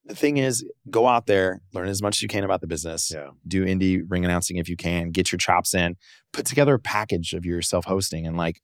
The 0.07 0.15
thing 0.15 0.37
is, 0.37 0.65
go 0.91 1.09
out 1.09 1.27
there, 1.27 1.61
learn 1.73 1.89
as 1.89 2.03
much 2.03 2.19
as 2.19 2.23
you 2.23 2.29
can 2.29 2.45
about 2.45 2.61
the 2.61 2.67
business 2.67 3.11
Yeah. 3.13 3.31
do 3.49 3.65
indie 3.65 4.03
ring 4.07 4.25
announcing 4.25 4.59
if 4.59 4.69
you 4.69 4.77
can, 4.77 5.11
get 5.11 5.33
your 5.33 5.39
chops 5.39 5.75
in, 5.75 5.97
put 6.33 6.45
together 6.47 6.75
a 6.75 6.79
package 6.79 7.33
of 7.33 7.45
your 7.47 7.63
self 7.63 7.87
hosting. 7.87 8.27
And 8.27 8.37
like, 8.37 8.61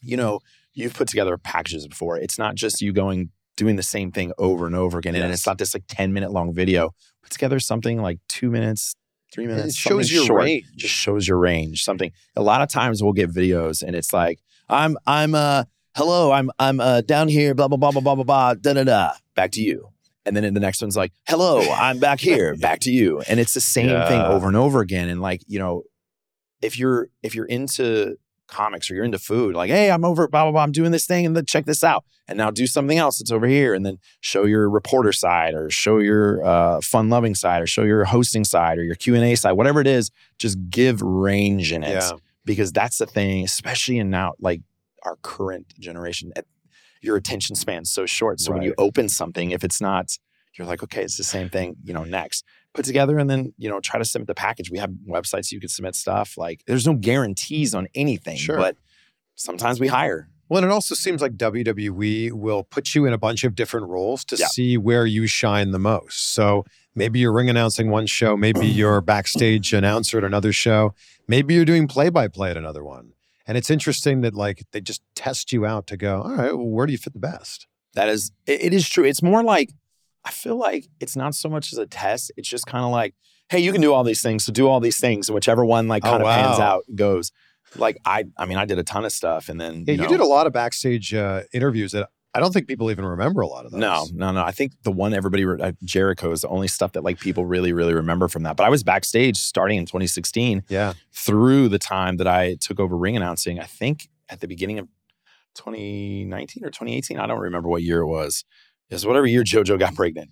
you 0.00 0.16
know, 0.16 0.40
you've 0.72 0.94
put 0.94 1.08
together 1.08 1.36
packages 1.36 1.86
before. 1.88 2.18
It's 2.18 2.38
not 2.38 2.54
just 2.54 2.80
you 2.80 2.92
going, 2.92 3.30
doing 3.56 3.76
the 3.76 3.82
same 3.82 4.10
thing 4.10 4.32
over 4.38 4.66
and 4.66 4.74
over 4.74 4.98
again. 4.98 5.14
And 5.14 5.32
it's 5.32 5.46
not 5.46 5.58
this 5.58 5.74
like 5.74 5.84
10 5.88 6.12
minute 6.12 6.32
long 6.32 6.52
video. 6.52 6.94
Put 7.22 7.30
together 7.30 7.60
something 7.60 8.00
like 8.02 8.18
two 8.28 8.50
minutes, 8.50 8.94
three 9.32 9.46
minutes. 9.46 9.68
It 9.68 9.74
shows 9.76 10.12
your 10.12 10.24
short. 10.24 10.42
range. 10.42 10.66
Just 10.76 10.94
shows 10.94 11.26
your 11.26 11.38
range. 11.38 11.84
Something. 11.84 12.12
A 12.36 12.42
lot 12.42 12.62
of 12.62 12.68
times 12.68 13.02
we'll 13.02 13.12
get 13.12 13.30
videos 13.30 13.82
and 13.82 13.96
it's 13.96 14.12
like, 14.12 14.40
I'm, 14.68 14.96
I'm, 15.06 15.34
uh, 15.34 15.64
hello, 15.96 16.32
I'm, 16.32 16.50
I'm, 16.58 16.80
uh, 16.80 17.02
down 17.02 17.28
here, 17.28 17.54
blah, 17.54 17.68
blah, 17.68 17.76
blah, 17.76 17.92
blah, 17.92 18.00
blah, 18.00 18.14
blah, 18.16 18.24
blah, 18.24 18.54
da, 18.54 18.72
da, 18.72 18.84
da. 18.84 19.12
Back 19.34 19.52
to 19.52 19.62
you. 19.62 19.88
And 20.26 20.34
then 20.34 20.44
in 20.44 20.54
the 20.54 20.60
next 20.60 20.80
one's 20.80 20.96
like, 20.96 21.12
hello, 21.28 21.60
I'm 21.60 21.98
back 21.98 22.20
here, 22.20 22.56
back 22.56 22.80
to 22.80 22.90
you. 22.90 23.20
And 23.28 23.38
it's 23.38 23.54
the 23.54 23.60
same 23.60 23.88
thing 24.08 24.20
over 24.20 24.46
and 24.46 24.56
over 24.56 24.80
again. 24.80 25.08
And 25.08 25.20
like, 25.20 25.42
you 25.46 25.58
know, 25.58 25.82
if 26.62 26.78
you're 26.78 27.08
if 27.22 27.34
you're 27.34 27.44
into 27.44 28.16
comics 28.48 28.90
or 28.90 28.94
you're 28.94 29.04
into 29.04 29.18
food, 29.18 29.54
like, 29.54 29.70
hey, 29.70 29.90
I'm 29.90 30.04
over, 30.04 30.28
blah, 30.28 30.44
blah, 30.44 30.52
blah, 30.52 30.62
I'm 30.62 30.72
doing 30.72 30.90
this 30.92 31.06
thing 31.06 31.24
and 31.26 31.36
then 31.36 31.46
check 31.46 31.64
this 31.64 31.82
out. 31.84 32.04
And 32.28 32.38
now 32.38 32.50
do 32.50 32.66
something 32.66 32.96
else 32.98 33.18
that's 33.18 33.30
over 33.30 33.46
here. 33.46 33.74
And 33.74 33.84
then 33.84 33.98
show 34.20 34.44
your 34.44 34.68
reporter 34.70 35.12
side 35.12 35.54
or 35.54 35.68
show 35.70 35.98
your 35.98 36.44
uh, 36.44 36.80
fun 36.80 37.10
loving 37.10 37.34
side 37.34 37.60
or 37.62 37.66
show 37.66 37.82
your 37.82 38.04
hosting 38.04 38.44
side 38.44 38.78
or 38.78 38.82
your 38.82 38.94
Q&A 38.94 39.34
side, 39.34 39.52
whatever 39.52 39.80
it 39.80 39.86
is, 39.86 40.10
just 40.38 40.58
give 40.70 41.02
range 41.02 41.72
in 41.72 41.82
it. 41.82 41.90
Yeah. 41.90 42.12
Because 42.46 42.72
that's 42.72 42.98
the 42.98 43.06
thing, 43.06 43.44
especially 43.44 43.98
in 43.98 44.10
now 44.10 44.32
like 44.40 44.60
our 45.02 45.16
current 45.22 45.74
generation. 45.78 46.32
at- 46.36 46.46
Your 47.02 47.16
attention 47.16 47.56
span's 47.56 47.90
so 47.90 48.06
short. 48.06 48.40
So 48.40 48.52
when 48.52 48.62
you 48.62 48.74
open 48.78 49.08
something, 49.10 49.50
if 49.50 49.62
it's 49.64 49.80
not, 49.80 50.18
you're 50.56 50.66
like, 50.66 50.82
okay, 50.82 51.02
it's 51.02 51.16
the 51.18 51.24
same 51.24 51.48
thing, 51.50 51.76
you 51.84 51.92
know, 51.92 52.04
next. 52.04 52.44
Put 52.74 52.84
together 52.84 53.18
and 53.18 53.30
then, 53.30 53.54
you 53.56 53.68
know, 53.70 53.80
try 53.80 53.98
to 53.98 54.04
submit 54.04 54.26
the 54.26 54.34
package. 54.34 54.70
We 54.70 54.78
have 54.78 54.90
websites 55.08 55.52
you 55.52 55.60
can 55.60 55.68
submit 55.68 55.94
stuff. 55.94 56.36
Like 56.36 56.62
there's 56.66 56.86
no 56.86 56.94
guarantees 56.94 57.74
on 57.74 57.86
anything. 57.94 58.36
Sure. 58.36 58.56
But 58.56 58.76
sometimes 59.36 59.78
we 59.80 59.86
hire. 59.88 60.28
Well, 60.48 60.62
and 60.62 60.70
it 60.70 60.74
also 60.74 60.94
seems 60.94 61.22
like 61.22 61.36
WWE 61.36 62.32
will 62.32 62.64
put 62.64 62.94
you 62.94 63.06
in 63.06 63.12
a 63.12 63.18
bunch 63.18 63.44
of 63.44 63.54
different 63.54 63.86
roles 63.88 64.24
to 64.26 64.36
Yeah. 64.36 64.46
see 64.48 64.76
where 64.76 65.06
you 65.06 65.26
shine 65.26 65.70
the 65.70 65.78
most. 65.78 66.34
So 66.34 66.64
maybe 66.94 67.18
you're 67.20 67.32
ring 67.32 67.48
announcing 67.48 67.90
one 67.90 68.06
show, 68.06 68.36
maybe 68.36 68.66
you're 68.66 69.00
backstage 69.00 69.72
announcer 69.72 70.18
at 70.18 70.24
another 70.24 70.52
show, 70.52 70.94
maybe 71.26 71.54
you're 71.54 71.64
doing 71.64 71.86
play 71.88 72.10
by 72.10 72.28
play 72.28 72.50
at 72.50 72.56
another 72.56 72.84
one. 72.84 73.12
And 73.46 73.56
it's 73.56 73.70
interesting 73.70 74.20
that 74.22 74.34
like 74.34 74.64
they 74.72 74.80
just 74.80 75.02
test 75.14 75.52
you 75.52 75.64
out 75.64 75.86
to 75.88 75.96
go, 75.96 76.22
all 76.22 76.30
right, 76.36 76.54
well, 76.56 76.66
where 76.66 76.86
do 76.86 76.92
you 76.92 76.98
fit 76.98 77.12
the 77.14 77.18
best? 77.18 77.66
That 77.94 78.08
is, 78.08 78.32
it, 78.46 78.64
it 78.64 78.74
is 78.74 78.88
true. 78.88 79.04
It's 79.04 79.22
more 79.22 79.42
like, 79.42 79.70
I 80.24 80.30
feel 80.30 80.56
like 80.56 80.86
it's 81.00 81.16
not 81.16 81.34
so 81.34 81.48
much 81.48 81.72
as 81.72 81.78
a 81.78 81.86
test. 81.86 82.32
It's 82.36 82.48
just 82.48 82.66
kind 82.66 82.84
of 82.84 82.90
like, 82.90 83.14
hey, 83.50 83.58
you 83.58 83.72
can 83.72 83.80
do 83.80 83.92
all 83.92 84.04
these 84.04 84.22
things. 84.22 84.44
So 84.44 84.52
do 84.52 84.66
all 84.68 84.80
these 84.80 84.98
things. 84.98 85.28
And 85.28 85.34
whichever 85.34 85.64
one 85.64 85.86
like 85.88 86.04
Oh, 86.04 86.10
kind 86.10 86.22
of 86.22 86.28
pans 86.28 86.58
wow. 86.58 86.64
out 86.64 86.84
goes. 86.94 87.30
Like 87.76 87.98
I, 88.04 88.24
I 88.38 88.46
mean, 88.46 88.56
I 88.56 88.64
did 88.64 88.78
a 88.78 88.82
ton 88.84 89.04
of 89.04 89.12
stuff 89.12 89.48
and 89.48 89.60
then, 89.60 89.84
Yeah, 89.86 89.94
you, 89.94 90.02
you, 90.02 90.08
did 90.08 90.20
a 90.20 90.24
lot 90.26 90.46
of 90.46 90.52
backstage 90.52 91.12
uh, 91.12 91.42
interviews 91.52 91.92
that 91.92 92.08
I 92.32 92.40
don't 92.40 92.52
think 92.52 92.66
people 92.66 92.90
even 92.90 93.04
remember 93.04 93.42
a 93.42 93.46
lot 93.46 93.64
of 93.64 93.70
those. 93.72 93.80
No, 93.80 94.06
no, 94.12 94.32
no. 94.32 94.42
I 94.42 94.50
think 94.50 94.72
the 94.82 94.90
one 94.90 95.12
everybody 95.14 95.44
re- 95.44 95.60
uh, 95.60 95.72
Jericho 95.84 96.32
is 96.32 96.40
the 96.40 96.48
only 96.48 96.66
stuff 96.68 96.92
that 96.92 97.04
like 97.04 97.20
people 97.20 97.44
really, 97.46 97.72
really 97.72 97.94
remember 97.94 98.26
from 98.28 98.42
that. 98.44 98.56
But 98.56 98.64
I 98.64 98.70
was 98.70 98.82
backstage 98.82 99.36
starting 99.36 99.78
in 99.78 99.86
2016 99.86 100.64
Yeah. 100.68 100.94
through 101.12 101.68
the 101.68 101.78
time 101.78 102.16
that 102.16 102.26
I 102.26 102.56
took 102.60 102.80
over 102.80 102.96
ring 102.96 103.16
announcing. 103.16 103.60
I 103.60 103.64
think 103.64 104.08
at 104.28 104.40
the 104.40 104.48
beginning 104.48 104.78
of 104.78 104.88
2019 105.54 106.64
or 106.64 106.68
2018. 106.70 107.18
I 107.18 107.26
don't 107.26 107.40
remember 107.40 107.68
what 107.68 107.82
year 107.82 108.00
it 108.00 108.06
was. 108.06 108.44
It 108.90 109.04
whatever 109.06 109.26
year 109.26 109.42
JoJo 109.42 109.78
got 109.78 109.94
pregnant. 109.94 110.30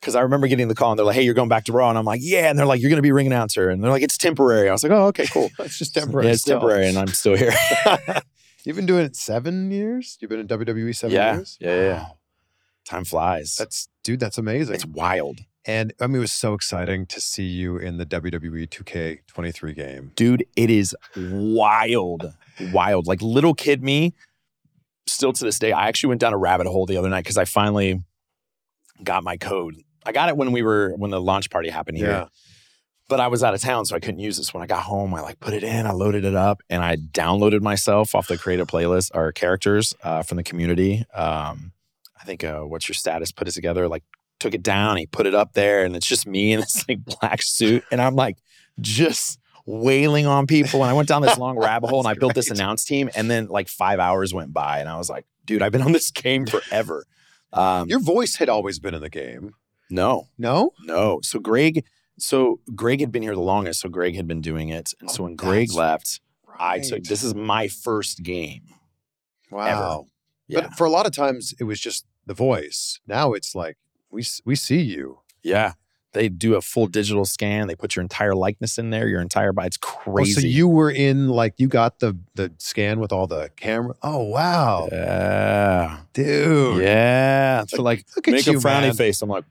Because 0.00 0.14
I 0.14 0.20
remember 0.20 0.46
getting 0.48 0.68
the 0.68 0.74
call 0.74 0.90
and 0.92 0.98
they're 0.98 1.06
like, 1.06 1.14
"Hey, 1.16 1.22
you're 1.22 1.32
going 1.34 1.48
back 1.48 1.64
to 1.64 1.72
Raw," 1.72 1.88
and 1.88 1.96
I'm 1.98 2.04
like, 2.04 2.20
"Yeah," 2.22 2.50
and 2.50 2.58
they're 2.58 2.66
like, 2.66 2.80
"You're 2.82 2.90
going 2.90 2.98
to 2.98 3.02
be 3.02 3.10
ring 3.12 3.26
announcer," 3.26 3.70
and 3.70 3.82
they're 3.82 3.90
like, 3.90 4.02
"It's 4.02 4.18
temporary." 4.18 4.68
I 4.68 4.72
was 4.72 4.82
like, 4.82 4.92
"Oh, 4.92 5.06
okay, 5.06 5.26
cool." 5.26 5.50
It's 5.60 5.78
just 5.78 5.94
temporary. 5.94 6.26
yeah, 6.26 6.32
it's 6.34 6.42
still. 6.42 6.60
temporary, 6.60 6.88
and 6.88 6.98
I'm 6.98 7.06
still 7.08 7.36
here. 7.36 7.52
You've 8.64 8.76
been 8.76 8.86
doing 8.86 9.04
it 9.06 9.16
seven 9.16 9.70
years? 9.70 10.18
You've 10.20 10.28
been 10.30 10.40
in 10.40 10.48
WWE 10.48 10.94
seven 10.94 11.14
Yeah, 11.16 11.34
years? 11.36 11.56
yeah, 11.60 11.74
yeah. 11.76 11.98
Wow. 12.02 12.18
Time 12.84 13.04
flies. 13.04 13.56
That's 13.58 13.88
dude, 14.02 14.20
that's 14.20 14.36
amazing. 14.36 14.74
it's 14.74 14.84
wild. 14.86 15.40
And 15.66 15.94
I 15.98 16.06
mean, 16.06 16.16
it 16.16 16.20
was 16.20 16.32
so 16.32 16.52
exciting 16.52 17.06
to 17.06 17.20
see 17.22 17.46
you 17.46 17.78
in 17.78 17.96
the 17.96 18.04
WWE 18.04 18.68
2K23 18.68 19.74
game. 19.74 20.12
dude 20.14 20.44
it 20.56 20.68
is 20.68 20.94
wild 21.16 22.34
wild 22.72 23.06
like 23.06 23.22
little 23.22 23.54
kid 23.54 23.82
me 23.82 24.14
still 25.06 25.32
to 25.32 25.44
this 25.44 25.58
day 25.58 25.72
i 25.72 25.88
actually 25.88 26.08
went 26.08 26.20
down 26.20 26.32
a 26.32 26.38
rabbit 26.38 26.66
hole 26.66 26.86
the 26.86 26.96
other 26.96 27.08
night 27.08 27.22
because 27.24 27.36
i 27.38 27.44
finally 27.44 28.00
got 29.02 29.24
my 29.24 29.36
code. 29.36 29.74
I 30.06 30.12
got 30.12 30.28
it 30.28 30.36
when 30.36 30.52
we 30.52 30.62
were 30.62 30.92
when 30.96 31.10
the 31.10 31.20
launch 31.20 31.50
party 31.50 31.68
happened 31.68 31.98
here. 31.98 32.10
Yeah. 32.10 32.26
but 33.08 33.20
i 33.20 33.26
was 33.28 33.42
out 33.42 33.54
of 33.54 33.60
town 33.60 33.84
so 33.84 33.96
i 33.96 34.00
couldn't 34.00 34.20
use 34.20 34.36
this. 34.36 34.54
When 34.54 34.62
i 34.62 34.66
got 34.66 34.82
home 34.82 35.14
i 35.14 35.20
like 35.20 35.40
put 35.40 35.54
it 35.54 35.64
in 35.64 35.86
i 35.86 35.92
loaded 35.92 36.24
it 36.24 36.34
up 36.34 36.60
and 36.70 36.82
i 36.82 36.96
downloaded 36.96 37.60
myself 37.60 38.14
off 38.14 38.28
the 38.28 38.38
creative 38.38 38.66
playlist 38.66 39.10
or 39.14 39.32
characters 39.32 39.94
uh, 40.02 40.22
from 40.22 40.36
the 40.36 40.42
community. 40.44 41.04
Um, 41.14 41.72
i 42.20 42.24
think 42.24 42.44
uh, 42.44 42.60
what's 42.60 42.88
your 42.88 42.94
status? 42.94 43.32
Put 43.32 43.48
it 43.48 43.52
together 43.52 43.88
like 43.88 44.04
took 44.40 44.54
it 44.54 44.62
down 44.62 44.96
he 44.96 45.06
put 45.06 45.26
it 45.26 45.34
up 45.34 45.52
there 45.54 45.84
and 45.84 45.96
it's 45.96 46.06
just 46.06 46.26
me 46.26 46.52
in 46.52 46.60
this 46.60 46.84
like 46.88 46.98
black 47.04 47.40
suit 47.40 47.82
and 47.90 48.00
i'm 48.02 48.14
like 48.14 48.36
just 48.80 49.38
wailing 49.66 50.26
on 50.26 50.46
people 50.46 50.82
and 50.82 50.90
i 50.90 50.92
went 50.92 51.08
down 51.08 51.22
this 51.22 51.38
long 51.38 51.58
rabbit 51.68 51.88
hole 51.88 52.00
and 52.00 52.06
i 52.06 52.10
That's 52.10 52.20
built 52.20 52.34
this 52.34 52.50
announce 52.50 52.84
team 52.84 53.08
and 53.16 53.30
then 53.30 53.48
like 53.48 53.68
five 53.68 53.98
hours 53.98 54.34
went 54.34 54.52
by 54.52 54.78
and 54.80 54.88
i 54.88 54.96
was 54.98 55.08
like 55.10 55.24
dude, 55.46 55.60
I've 55.60 55.72
been 55.72 55.82
on 55.82 55.92
this 55.92 56.10
game 56.10 56.46
forever. 56.54 57.04
Um, 57.52 57.86
Your 57.90 58.00
voice 58.00 58.36
had 58.36 58.48
always 58.48 58.78
been 58.78 58.94
in 58.94 59.02
the 59.02 59.10
game. 59.10 59.52
no, 59.90 60.28
No? 60.38 60.72
no. 60.82 61.20
So 61.22 61.38
Greg, 61.38 61.84
so 62.18 62.60
Greg 62.74 63.00
had 63.00 63.12
been 63.12 63.22
here 63.22 63.34
the 63.34 63.42
longest. 63.42 63.80
So 63.82 63.90
Greg 63.90 64.16
had 64.16 64.26
been 64.26 64.40
doing 64.40 64.70
it, 64.70 64.94
and 65.00 65.10
so 65.10 65.20
Oh, 65.20 65.24
when 65.24 65.36
Greg 65.36 65.70
left, 65.74 66.20
I 66.58 66.78
took. 66.78 67.02
This 67.04 67.22
is 67.22 67.34
my 67.34 67.68
first 67.68 68.22
game. 68.22 68.62
Wow. 69.50 70.06
Yeah, 70.48 70.62
But 70.62 70.74
for 70.76 70.86
a 70.86 70.90
lot 70.90 71.04
of 71.04 71.12
times, 71.12 71.52
it 71.60 71.64
was 71.64 71.78
just 71.78 72.06
the 72.24 72.32
voice. 72.34 73.00
Now 73.06 73.34
it's 73.34 73.54
like 73.54 73.76
we 74.10 74.24
we 74.46 74.54
see 74.56 74.80
you. 74.80 75.18
yeah. 75.42 75.74
They 76.14 76.28
do 76.28 76.54
a 76.54 76.60
full 76.62 76.86
digital 76.86 77.24
scan. 77.26 77.66
They 77.68 77.74
put 77.76 77.94
your 77.94 78.02
entire 78.02 78.34
likeness 78.34 78.78
in 78.78 78.90
there. 78.90 79.06
Your 79.08 79.20
entire 79.20 79.52
body. 79.52 79.66
It's 79.66 79.78
Oh, 79.84 79.86
crazy. 80.12 80.40
so 80.40 80.46
you 80.46 80.66
were 80.68 80.90
in 80.90 81.28
like 81.28 81.54
you 81.58 81.68
got 81.68 81.98
the 81.98 82.16
the 82.34 82.52
scan 82.58 82.98
with 83.00 83.12
all 83.12 83.26
the 83.26 83.50
camera. 83.56 83.94
Oh 84.02 84.22
wow, 84.22 84.88
Yeah. 84.90 85.98
dude. 86.14 86.82
Yeah. 86.82 87.64
So 87.68 87.82
like 87.82 88.06
Look 88.16 88.26
make 88.28 88.46
you, 88.46 88.54
a 88.58 88.60
frowny 88.60 88.82
man. 88.82 88.94
face. 88.94 89.20
I'm 89.22 89.28
like, 89.28 89.44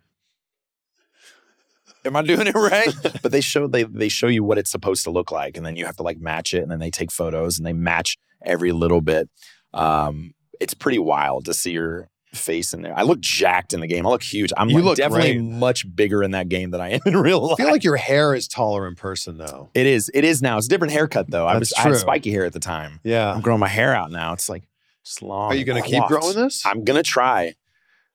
am 2.05 2.15
I 2.15 2.21
doing 2.21 2.47
it 2.47 2.55
right? 2.55 2.93
but 3.21 3.31
they 3.31 3.41
show 3.41 3.67
they 3.67 3.83
they 3.83 4.09
show 4.09 4.27
you 4.27 4.43
what 4.43 4.57
it's 4.57 4.71
supposed 4.71 5.03
to 5.03 5.11
look 5.11 5.31
like, 5.31 5.57
and 5.57 5.65
then 5.65 5.75
you 5.75 5.85
have 5.85 5.97
to 5.97 6.03
like 6.03 6.19
match 6.19 6.53
it, 6.53 6.61
and 6.63 6.71
then 6.71 6.79
they 6.79 6.89
take 6.91 7.11
photos 7.11 7.57
and 7.57 7.65
they 7.65 7.73
match 7.73 8.17
every 8.43 8.71
little 8.71 9.01
bit. 9.01 9.29
Um, 9.73 10.33
it's 10.59 10.73
pretty 10.73 10.99
wild 10.99 11.45
to 11.45 11.53
see 11.53 11.71
your 11.71 12.09
face 12.33 12.73
in 12.73 12.81
there. 12.81 12.97
I 12.97 13.03
look 13.03 13.19
jacked 13.19 13.73
in 13.73 13.79
the 13.79 13.87
game. 13.87 14.05
I 14.05 14.09
look 14.09 14.23
huge. 14.23 14.51
I'm 14.57 14.69
You 14.69 14.77
like 14.77 14.85
look 14.85 14.97
definitely 14.97 15.33
great. 15.35 15.43
much 15.43 15.95
bigger 15.95 16.23
in 16.23 16.31
that 16.31 16.49
game 16.49 16.71
than 16.71 16.81
I 16.81 16.89
am 16.93 17.01
in 17.05 17.17
real 17.17 17.41
life. 17.41 17.53
I 17.59 17.63
feel 17.63 17.71
like 17.71 17.83
your 17.83 17.95
hair 17.97 18.33
is 18.33 18.47
taller 18.47 18.87
in 18.87 18.95
person 18.95 19.37
though. 19.37 19.69
it 19.73 19.85
is. 19.85 20.09
It 20.13 20.23
is 20.23 20.41
now. 20.41 20.57
It's 20.57 20.67
a 20.67 20.69
different 20.69 20.93
haircut 20.93 21.29
though. 21.29 21.45
I 21.47 21.57
was 21.57 21.69
That's 21.69 21.85
I 21.85 21.89
had 21.89 21.97
spiky 21.97 22.31
hair 22.31 22.45
at 22.45 22.53
the 22.53 22.59
time. 22.59 22.99
Yeah. 23.03 23.31
I'm 23.33 23.41
growing 23.41 23.59
my 23.59 23.67
hair 23.67 23.95
out 23.95 24.11
now. 24.11 24.33
It's 24.33 24.49
like 24.49 24.63
just 25.03 25.21
long. 25.21 25.51
Are 25.51 25.55
you 25.55 25.65
going 25.65 25.81
to 25.81 25.87
keep 25.89 26.03
growing 26.05 26.35
this? 26.35 26.65
I'm 26.65 26.83
gonna 26.83 27.03
try. 27.03 27.53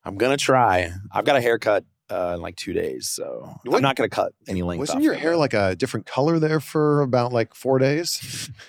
I'm 0.03 0.17
gonna 0.17 0.37
try. 0.37 0.91
I've 1.11 1.25
got 1.25 1.35
a 1.35 1.41
haircut 1.41 1.85
uh, 2.09 2.33
in 2.35 2.41
like 2.41 2.55
two 2.55 2.73
days, 2.73 3.07
so 3.07 3.53
What- 3.63 3.75
I'm 3.77 3.81
not 3.83 3.95
gonna 3.95 4.09
cut 4.09 4.33
any 4.47 4.63
length. 4.63 4.79
Wasn't 4.79 5.03
your 5.03 5.13
hair 5.13 5.37
like 5.37 5.53
a 5.53 5.75
different 5.75 6.05
color 6.07 6.39
there 6.39 6.59
for 6.59 7.01
about 7.01 7.31
like 7.31 7.53
four 7.53 7.79
days? 7.79 8.49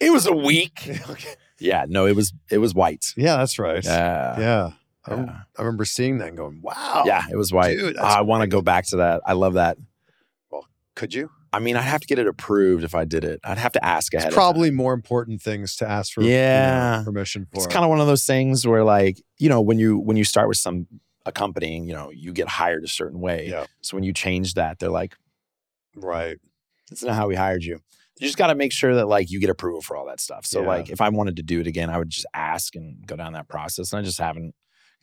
It 0.00 0.10
was 0.10 0.24
a 0.26 0.32
week. 0.32 0.80
okay. 1.10 1.34
Yeah, 1.58 1.84
no, 1.86 2.06
it 2.06 2.16
was 2.16 2.32
it 2.50 2.56
was 2.56 2.72
white. 2.74 3.12
Yeah, 3.18 3.36
that's 3.36 3.58
right. 3.58 3.84
Yeah, 3.84 4.40
yeah. 4.40 4.70
I, 5.10 5.16
yeah. 5.16 5.40
I 5.58 5.62
remember 5.62 5.84
seeing 5.84 6.18
that 6.18 6.28
and 6.28 6.36
going, 6.36 6.60
wow. 6.62 7.02
yeah, 7.06 7.22
it 7.30 7.36
was 7.36 7.52
white. 7.52 7.76
Dude, 7.78 7.96
I 7.98 8.20
want 8.22 8.42
to 8.42 8.46
go 8.46 8.62
back 8.62 8.86
to 8.88 8.96
that. 8.96 9.20
I 9.26 9.32
love 9.34 9.54
that. 9.54 9.76
Well, 10.50 10.66
could 10.94 11.14
you? 11.14 11.30
I 11.52 11.58
mean, 11.58 11.76
I'd 11.76 11.82
have 11.82 12.00
to 12.02 12.06
get 12.06 12.18
it 12.20 12.28
approved 12.28 12.84
if 12.84 12.94
I 12.94 13.04
did 13.04 13.24
it. 13.24 13.40
I'd 13.42 13.58
have 13.58 13.72
to 13.72 13.84
ask 13.84 14.14
ahead. 14.14 14.28
It's 14.28 14.36
of 14.36 14.38
probably 14.40 14.70
more 14.70 14.92
important 14.94 15.42
things 15.42 15.74
to 15.76 15.88
ask 15.88 16.12
for 16.12 16.22
you 16.22 16.28
know, 16.30 16.34
Yeah. 16.36 17.02
permission 17.04 17.46
for. 17.52 17.56
it's 17.56 17.66
kind 17.66 17.84
of 17.84 17.88
one 17.90 18.00
of 18.00 18.06
those 18.06 18.24
things 18.24 18.66
where 18.66 18.84
like 18.84 19.20
you 19.38 19.48
know 19.48 19.60
when 19.60 19.78
you 19.78 19.98
when 19.98 20.16
you 20.16 20.22
start 20.24 20.46
with 20.46 20.58
some 20.58 20.86
a 21.26 21.32
company 21.32 21.84
you 21.84 21.92
know 21.92 22.10
you 22.10 22.32
get 22.32 22.48
hired 22.48 22.82
a 22.84 22.88
certain 22.88 23.20
way 23.20 23.48
Yeah. 23.48 23.66
so 23.82 23.96
when 23.96 24.04
you 24.04 24.12
change 24.12 24.54
that 24.54 24.78
they're 24.78 24.88
like 24.90 25.16
right. 25.96 26.38
that's 26.88 27.02
not 27.02 27.14
how 27.14 27.28
we 27.28 27.34
hired 27.34 27.62
you 27.64 27.80
you 28.18 28.26
just 28.26 28.38
got 28.38 28.46
to 28.48 28.54
make 28.54 28.72
sure 28.72 28.94
that 28.94 29.06
like 29.06 29.30
you 29.30 29.40
get 29.40 29.50
approval 29.50 29.80
for 29.82 29.96
all 29.96 30.06
that 30.06 30.20
stuff 30.20 30.46
so 30.46 30.62
Yeah. 30.62 30.68
like 30.68 30.88
if 30.90 31.00
i 31.00 31.08
wanted 31.08 31.36
to 31.36 31.42
do 31.42 31.60
it 31.60 31.66
again 31.66 31.90
i 31.90 31.98
would 31.98 32.08
just 32.10 32.26
ask 32.32 32.74
and 32.74 33.06
go 33.06 33.16
down 33.16 33.32
that 33.34 33.48
process 33.48 33.92
and 33.92 34.00
i 34.00 34.02
just 34.02 34.18
haven't 34.18 34.54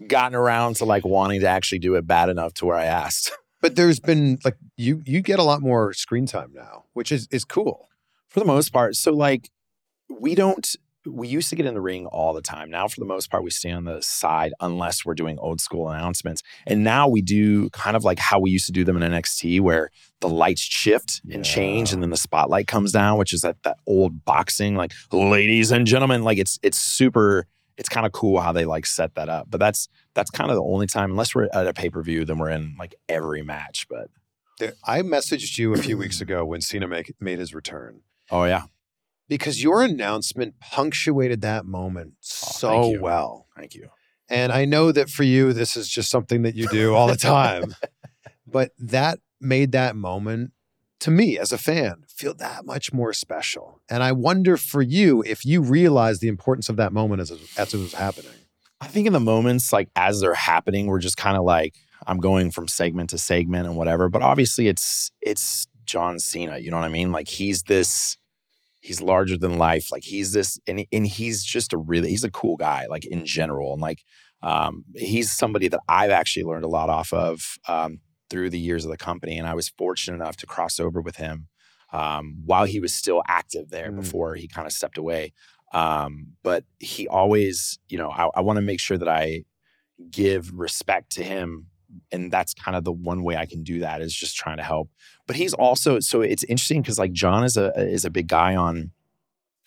gotten 0.06 0.36
around 0.36 0.76
to 0.76 0.86
like 0.86 1.06
wanting 1.06 1.42
to 1.42 1.48
actually 1.48 1.80
do 1.80 1.96
it 1.96 2.06
bad 2.06 2.30
enough 2.30 2.54
to 2.54 2.66
where 2.66 2.78
i 2.78 2.86
asked 2.86 3.32
But 3.62 3.76
there's 3.76 4.00
been 4.00 4.38
like 4.46 4.56
you 4.76 5.02
you 5.06 5.22
get 5.22 5.40
a 5.40 5.44
lot 5.44 5.62
more 5.62 5.94
screen 5.94 6.26
time 6.26 6.52
now, 6.54 6.86
which 6.94 7.12
is 7.12 7.28
is 7.32 7.44
cool. 7.44 7.90
for 8.28 8.40
the 8.40 8.46
most 8.46 8.70
part 8.72 8.96
so 8.96 9.12
like 9.14 9.50
we 10.10 10.36
don't 10.36 10.76
we 11.06 11.28
used 11.28 11.50
to 11.50 11.56
get 11.56 11.66
in 11.66 11.74
the 11.74 11.82
ring 11.82 12.06
all 12.08 12.34
the 12.34 12.42
time. 12.42 12.70
Now, 12.70 12.88
for 12.90 13.00
the 13.00 13.06
most 13.06 13.32
part, 13.32 13.42
we 13.42 13.50
stay 13.50 13.72
on 13.72 13.86
the 13.86 14.02
side 14.02 14.54
unless 14.60 15.06
we're 15.06 15.14
doing 15.16 15.40
old 15.40 15.62
school 15.62 15.90
announcements. 15.90 16.44
And 16.66 16.84
now 16.84 17.08
we 17.08 17.22
do 17.22 17.70
kind 17.70 17.96
of 17.96 18.04
like 18.04 18.20
how 18.20 18.40
we 18.40 18.52
used 18.52 18.66
to 18.66 18.74
do 18.74 18.84
them 18.84 19.02
in 19.02 19.10
NXT, 19.10 19.62
where 19.62 19.90
the 20.20 20.28
lights 20.28 20.62
shift 20.62 21.22
and 21.32 21.46
change, 21.46 21.94
and 21.94 22.04
then 22.04 22.10
the 22.10 22.18
spotlight 22.18 22.68
comes 22.68 22.92
down, 22.92 23.18
which 23.18 23.32
is 23.32 23.40
that 23.42 23.64
that 23.64 23.78
old 23.88 24.26
boxing, 24.26 24.76
like 24.76 24.92
ladies 25.14 25.72
and 25.72 25.88
gentlemen, 25.88 26.24
like 26.24 26.38
it's 26.38 26.60
it's 26.62 26.78
super. 26.78 27.48
It's 27.78 27.90
kind 27.90 28.06
of 28.06 28.12
cool 28.12 28.40
how 28.40 28.52
they 28.52 28.66
like 28.66 28.86
set 28.86 29.16
that 29.16 29.30
up. 29.30 29.48
But 29.50 29.60
that's 29.60 29.88
that's 30.14 30.32
kind 30.32 30.50
of 30.50 30.56
the 30.56 30.64
only 30.64 30.88
time, 30.88 31.12
unless 31.12 31.36
we're 31.36 31.50
at 31.54 31.68
a 31.68 31.74
pay 31.74 31.90
per 31.90 32.02
view, 32.02 32.26
then 32.26 32.38
we're 32.38 32.50
in 32.50 32.76
like 32.80 32.96
every 33.08 33.44
match. 33.44 33.88
But 33.90 34.10
I 34.84 35.02
messaged 35.02 35.58
you 35.58 35.74
a 35.74 35.78
few 35.78 35.98
weeks 35.98 36.22
ago 36.22 36.44
when 36.46 36.62
Cena 36.62 36.88
make, 36.88 37.14
made 37.20 37.40
his 37.40 37.54
return 37.54 38.02
oh 38.32 38.46
yeah, 38.46 38.64
because 39.28 39.62
your 39.62 39.84
announcement 39.84 40.60
punctuated 40.60 41.42
that 41.42 41.66
moment 41.66 42.14
thank 42.24 42.54
so 42.54 42.92
you. 42.92 43.02
well. 43.02 43.48
thank 43.56 43.76
you. 43.76 43.90
And 44.30 44.52
I 44.52 44.66
know 44.66 44.92
that 44.92 45.10
for 45.10 45.24
you, 45.24 45.54
this 45.54 45.78
is 45.78 45.88
just 45.88 46.10
something 46.10 46.42
that 46.42 46.54
you 46.54 46.68
do 46.68 46.94
all 46.94 47.08
the 47.08 47.16
time. 47.16 47.74
but 48.48 48.72
that 48.78 49.20
made 49.40 49.72
that 49.72 49.96
moment, 49.96 50.52
to 51.00 51.12
me 51.12 51.38
as 51.38 51.52
a 51.52 51.58
fan, 51.58 52.04
feel 52.08 52.34
that 52.36 52.66
much 52.66 52.92
more 52.92 53.14
special. 53.14 53.82
And 53.90 54.02
I 54.02 54.12
wonder 54.12 54.58
for 54.58 54.82
you 54.82 55.24
if 55.26 55.46
you 55.46 55.62
realize 55.62 56.20
the 56.20 56.28
importance 56.28 56.70
of 56.70 56.78
that 56.78 56.92
moment 56.92 57.22
as, 57.22 57.32
as 57.58 57.74
it 57.74 57.78
was 57.78 57.94
happening. 57.94 58.32
I 58.82 58.88
think 58.88 59.08
in 59.08 59.14
the 59.14 59.20
moments 59.20 59.74
like 59.74 59.90
as 59.96 60.22
they're 60.22 60.34
happening, 60.34 60.88
we're 60.88 61.00
just 61.00 61.18
kind 61.18 61.38
of 61.38 61.44
like 61.44 61.76
I'm 62.06 62.20
going 62.20 62.52
from 62.52 62.68
segment 62.68 63.10
to 63.12 63.18
segment 63.18 63.66
and 63.66 63.76
whatever. 63.76 64.10
But 64.10 64.22
obviously, 64.22 64.68
it's 64.68 65.12
it's 65.22 65.68
John 65.86 66.20
Cena. 66.20 66.58
You 66.60 66.72
know 66.72 66.78
what 66.78 66.86
I 66.86 66.90
mean? 66.90 67.12
Like 67.12 67.28
he's 67.28 67.64
this, 67.64 68.18
he's 68.82 69.02
larger 69.02 69.38
than 69.38 69.58
life. 69.58 69.92
Like 69.92 70.04
he's 70.04 70.34
this, 70.34 70.60
and 70.68 70.86
and 70.92 71.08
he's 71.08 71.44
just 71.44 71.74
a 71.74 71.78
really 71.78 72.10
he's 72.10 72.24
a 72.24 72.32
cool 72.32 72.56
guy. 72.56 72.86
Like 72.88 73.06
in 73.06 73.26
general, 73.26 73.74
and 73.74 73.82
like 73.82 74.04
um, 74.44 74.86
he's 74.96 75.32
somebody 75.32 75.68
that 75.70 75.80
I've 75.88 76.12
actually 76.12 76.44
learned 76.44 76.66
a 76.66 76.70
lot 76.70 76.90
off 76.90 77.12
of 77.14 77.58
um, 77.68 78.00
through 78.30 78.50
the 78.50 78.60
years 78.60 78.86
of 78.86 78.92
the 78.92 78.98
company. 78.98 79.38
And 79.38 79.48
I 79.48 79.54
was 79.54 79.70
fortunate 79.70 80.16
enough 80.16 80.38
to 80.38 80.46
cross 80.46 80.80
over 80.80 81.02
with 81.02 81.18
him 81.18 81.48
um, 81.94 82.38
while 82.46 82.66
he 82.66 82.80
was 82.80 82.94
still 82.94 83.24
active 83.28 83.70
there 83.70 83.92
Mm. 83.92 83.98
before 84.02 84.36
he 84.36 84.48
kind 84.48 84.66
of 84.66 84.74
stepped 84.74 84.98
away. 84.98 85.34
Um, 85.74 86.34
but 86.44 86.64
he 86.80 87.08
always, 87.08 87.78
you 87.90 87.98
know, 87.98 88.10
I, 88.10 88.30
I 88.36 88.42
want 88.42 88.58
to 88.58 88.62
make 88.62 88.80
sure 88.80 88.98
that 88.98 89.08
I 89.10 89.44
give 90.12 90.52
respect 90.54 91.12
to 91.14 91.24
him. 91.24 91.68
And 92.12 92.32
that's 92.32 92.54
kind 92.54 92.76
of 92.78 92.84
the 92.84 92.92
one 92.92 93.24
way 93.24 93.38
I 93.38 93.46
can 93.46 93.64
do 93.64 93.80
that 93.80 94.02
is 94.02 94.14
just 94.14 94.36
trying 94.36 94.58
to 94.58 94.64
help. 94.64 94.90
But 95.26 95.36
he's 95.38 95.54
also 95.54 96.00
so 96.00 96.22
it's 96.22 96.44
interesting 96.44 96.82
because 96.82 97.00
like 97.00 97.14
John 97.14 97.44
is 97.46 97.56
a 97.58 97.72
is 97.78 98.06
a 98.06 98.10
big 98.10 98.28
guy 98.28 98.56
on 98.56 98.92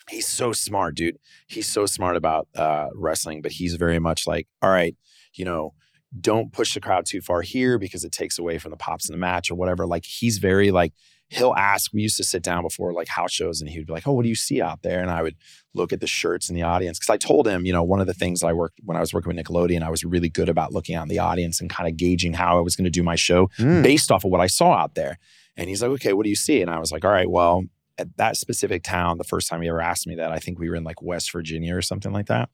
he's 0.09 0.27
so 0.27 0.51
smart, 0.53 0.95
dude. 0.95 1.17
He's 1.47 1.67
so 1.67 1.85
smart 1.85 2.15
about 2.15 2.47
uh 2.55 2.89
wrestling, 2.95 3.41
but 3.41 3.51
he's 3.53 3.75
very 3.75 3.99
much 3.99 4.27
like, 4.27 4.47
all 4.61 4.69
right, 4.69 4.95
you 5.33 5.45
know, 5.45 5.73
don't 6.19 6.51
push 6.51 6.73
the 6.73 6.81
crowd 6.81 7.05
too 7.05 7.21
far 7.21 7.41
here 7.41 7.77
because 7.77 8.03
it 8.03 8.11
takes 8.11 8.37
away 8.37 8.57
from 8.57 8.71
the 8.71 8.77
pops 8.77 9.07
in 9.09 9.13
the 9.13 9.19
match 9.19 9.49
or 9.49 9.55
whatever. 9.55 9.87
Like 9.87 10.05
he's 10.05 10.39
very 10.39 10.71
like 10.71 10.93
he'll 11.29 11.53
ask. 11.53 11.93
We 11.93 12.01
used 12.01 12.17
to 12.17 12.25
sit 12.25 12.43
down 12.43 12.63
before 12.63 12.91
like 12.91 13.07
house 13.07 13.31
shows, 13.31 13.61
and 13.61 13.69
he 13.69 13.79
would 13.79 13.87
be 13.87 13.93
like, 13.93 14.05
"Oh, 14.05 14.11
what 14.11 14.23
do 14.23 14.29
you 14.29 14.35
see 14.35 14.61
out 14.61 14.81
there?" 14.81 15.01
And 15.01 15.09
I 15.09 15.21
would 15.21 15.37
look 15.73 15.93
at 15.93 16.01
the 16.01 16.07
shirts 16.07 16.49
in 16.49 16.55
the 16.55 16.63
audience 16.63 16.99
because 16.99 17.13
I 17.13 17.15
told 17.17 17.47
him, 17.47 17.65
you 17.65 17.71
know, 17.71 17.83
one 17.83 18.01
of 18.01 18.07
the 18.07 18.13
things 18.13 18.41
that 18.41 18.47
I 18.47 18.53
worked 18.53 18.79
when 18.83 18.97
I 18.97 18.99
was 18.99 19.13
working 19.13 19.33
with 19.33 19.45
Nickelodeon, 19.45 19.81
I 19.83 19.89
was 19.89 20.03
really 20.03 20.27
good 20.27 20.49
about 20.49 20.73
looking 20.73 20.95
out 20.95 21.03
in 21.03 21.07
the 21.09 21.19
audience 21.19 21.61
and 21.61 21.69
kind 21.69 21.87
of 21.89 21.95
gauging 21.95 22.33
how 22.33 22.57
I 22.57 22.61
was 22.61 22.75
going 22.75 22.83
to 22.85 22.91
do 22.91 23.03
my 23.03 23.15
show 23.15 23.47
Mm. 23.57 23.81
based 23.81 24.11
off 24.11 24.25
of 24.25 24.31
what 24.31 24.41
I 24.41 24.47
saw 24.47 24.73
out 24.73 24.95
there. 24.95 25.17
And 25.55 25.69
he's 25.69 25.81
like, 25.81 25.91
"Okay, 25.91 26.11
what 26.11 26.23
do 26.23 26.29
you 26.29 26.35
see?" 26.35 26.61
And 26.61 26.69
I 26.69 26.79
was 26.79 26.91
like, 26.91 27.05
"All 27.05 27.11
right, 27.11 27.29
well." 27.29 27.63
At 27.97 28.17
that 28.17 28.35
specific 28.35 28.81
town, 28.83 29.19
the 29.19 29.23
first 29.23 29.47
time 29.47 29.61
he 29.61 29.69
ever 29.69 29.81
asked 29.81 30.07
me 30.07 30.15
that, 30.15 30.31
I 30.31 30.39
think 30.39 30.57
we 30.57 30.69
were 30.69 30.75
in 30.75 30.83
like 30.83 31.03
West 31.03 31.31
Virginia 31.31 31.75
or 31.75 31.83
something 31.83 32.11
like 32.11 32.27
that. 32.27 32.49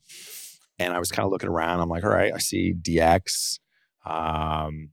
And 0.79 0.93
I 0.93 0.99
was 0.99 1.11
kind 1.11 1.25
of 1.25 1.31
looking 1.31 1.49
around. 1.49 1.79
I'm 1.79 1.89
like, 1.89 2.03
all 2.03 2.09
right, 2.09 2.33
I 2.33 2.37
see 2.37 2.73
DX. 2.73 3.59
Um, 4.05 4.89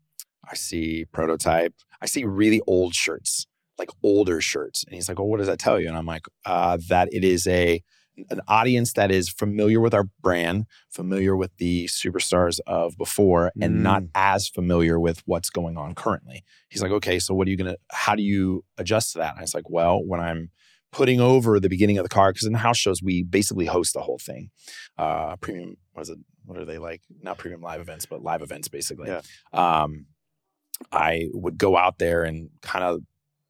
I 0.51 0.55
see 0.55 1.05
prototype. 1.13 1.75
I 2.01 2.07
see 2.07 2.25
really 2.25 2.61
old 2.67 2.95
shirts, 2.95 3.47
like 3.79 3.91
older 4.03 4.41
shirts. 4.41 4.85
And 4.85 4.95
he's 4.95 5.09
like, 5.09 5.19
well, 5.19 5.29
what 5.29 5.39
does 5.39 5.47
that 5.47 5.59
tell 5.59 5.81
you? 5.81 5.89
And 5.89 5.97
I'm 5.97 6.07
like, 6.07 6.27
uh, 6.45 6.79
that 6.89 7.09
it 7.13 7.25
is 7.25 7.47
a 7.47 7.83
an 8.31 8.41
audience 8.47 8.93
that 8.93 9.11
is 9.11 9.29
familiar 9.29 9.81
with 9.81 9.93
our 9.93 10.05
brand, 10.23 10.67
familiar 10.89 11.35
with 11.35 11.51
the 11.57 11.87
superstars 11.87 12.61
of 12.67 12.97
before, 12.97 13.51
and 13.61 13.83
not 13.83 14.05
as 14.15 14.49
familiar 14.49 15.01
with 15.01 15.23
what's 15.27 15.51
going 15.51 15.77
on 15.77 15.95
currently. 15.97 16.45
He's 16.69 16.81
like, 16.81 16.93
okay, 16.93 17.19
so 17.19 17.35
what 17.35 17.49
are 17.49 17.51
you 17.51 17.57
gonna? 17.57 17.77
How 17.91 18.15
do 18.15 18.23
you 18.23 18.65
adjust 18.79 19.13
to 19.13 19.19
that? 19.19 19.31
And 19.31 19.41
I 19.41 19.43
was 19.43 19.55
like, 19.55 19.69
well, 19.69 20.01
when 20.05 20.21
I'm 20.21 20.51
putting 20.95 21.21
over 21.21 21.59
the 21.59 21.69
beginning 21.69 21.99
of 21.99 22.05
the 22.05 22.09
car 22.09 22.33
because 22.33 22.47
in 22.47 22.53
the 22.53 22.59
house 22.59 22.79
shows 22.79 23.03
we 23.03 23.25
basically 23.25 23.67
host 23.67 23.95
the 23.95 24.01
whole 24.01 24.19
thing. 24.19 24.51
Uh, 24.97 25.35
premium, 25.37 25.77
what 25.93 26.03
is 26.03 26.11
it? 26.11 26.19
What 26.47 26.57
are 26.57 26.65
they 26.65 26.79
like? 26.79 27.03
Not 27.21 27.37
premium 27.37 27.61
live 27.61 27.81
events, 27.81 28.07
but 28.07 28.23
live 28.23 28.43
events 28.43 28.69
basically. 28.69 29.09
Yeah. 29.09 29.23
Um, 29.53 30.07
I 30.93 31.29
would 31.33 31.59
go 31.59 31.77
out 31.77 31.99
there 31.99 32.23
and 32.23 32.51
kind 32.63 32.85
of 32.85 33.01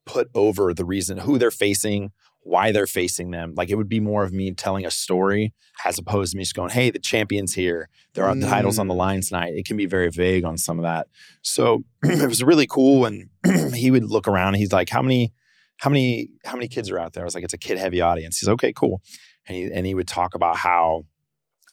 put 0.07 0.29
over 0.35 0.73
the 0.73 0.87
reason 0.87 1.19
who 1.19 1.37
they're 1.39 1.51
facing, 1.51 2.13
why 2.41 2.73
they're 2.73 2.87
facing 2.87 3.31
them. 3.31 3.53
Like 3.55 3.69
it 3.69 3.75
would 3.75 3.91
be 3.91 4.01
more 4.01 4.25
of 4.25 4.33
me 4.33 4.53
telling 4.53 4.87
a 4.87 4.91
story 4.91 5.53
as 5.85 5.99
opposed 5.99 6.33
to 6.33 6.39
me 6.39 6.45
just 6.45 6.55
going, 6.55 6.71
"Hey, 6.71 6.91
the 6.91 6.99
champion's 6.99 7.55
here. 7.55 7.91
There 8.15 8.25
are 8.25 8.35
the 8.35 8.47
titles 8.47 8.79
on 8.79 8.89
the 8.89 8.95
line 8.95 9.21
tonight." 9.21 9.53
It 9.55 9.67
can 9.67 9.77
be 9.77 9.87
very 9.87 10.09
vague 10.11 10.45
on 10.45 10.57
some 10.57 10.79
of 10.79 10.85
that. 10.85 11.09
So 11.43 11.85
it 12.03 12.29
was 12.29 12.43
really 12.43 12.67
cool. 12.67 13.05
And 13.05 13.29
he 13.75 13.91
would 13.91 14.05
look 14.05 14.29
around. 14.29 14.49
And 14.49 14.57
he's 14.57 14.73
like, 14.73 14.89
"How 14.89 15.03
many, 15.03 15.33
how 15.79 15.91
many, 15.91 16.31
how 16.45 16.55
many 16.55 16.69
kids 16.69 16.91
are 16.91 16.99
out 16.99 17.13
there?" 17.13 17.25
I 17.25 17.27
was 17.27 17.35
like, 17.35 17.45
"It's 17.45 17.55
a 17.55 17.59
kid 17.59 17.79
heavy 17.79 18.01
audience." 18.01 18.39
He's 18.39 18.49
okay, 18.49 18.73
cool. 18.73 19.03
And 19.47 19.57
he 19.57 19.71
and 19.73 19.87
he 19.87 19.95
would 19.95 20.09
talk 20.09 20.35
about 20.35 20.57
how 20.57 21.05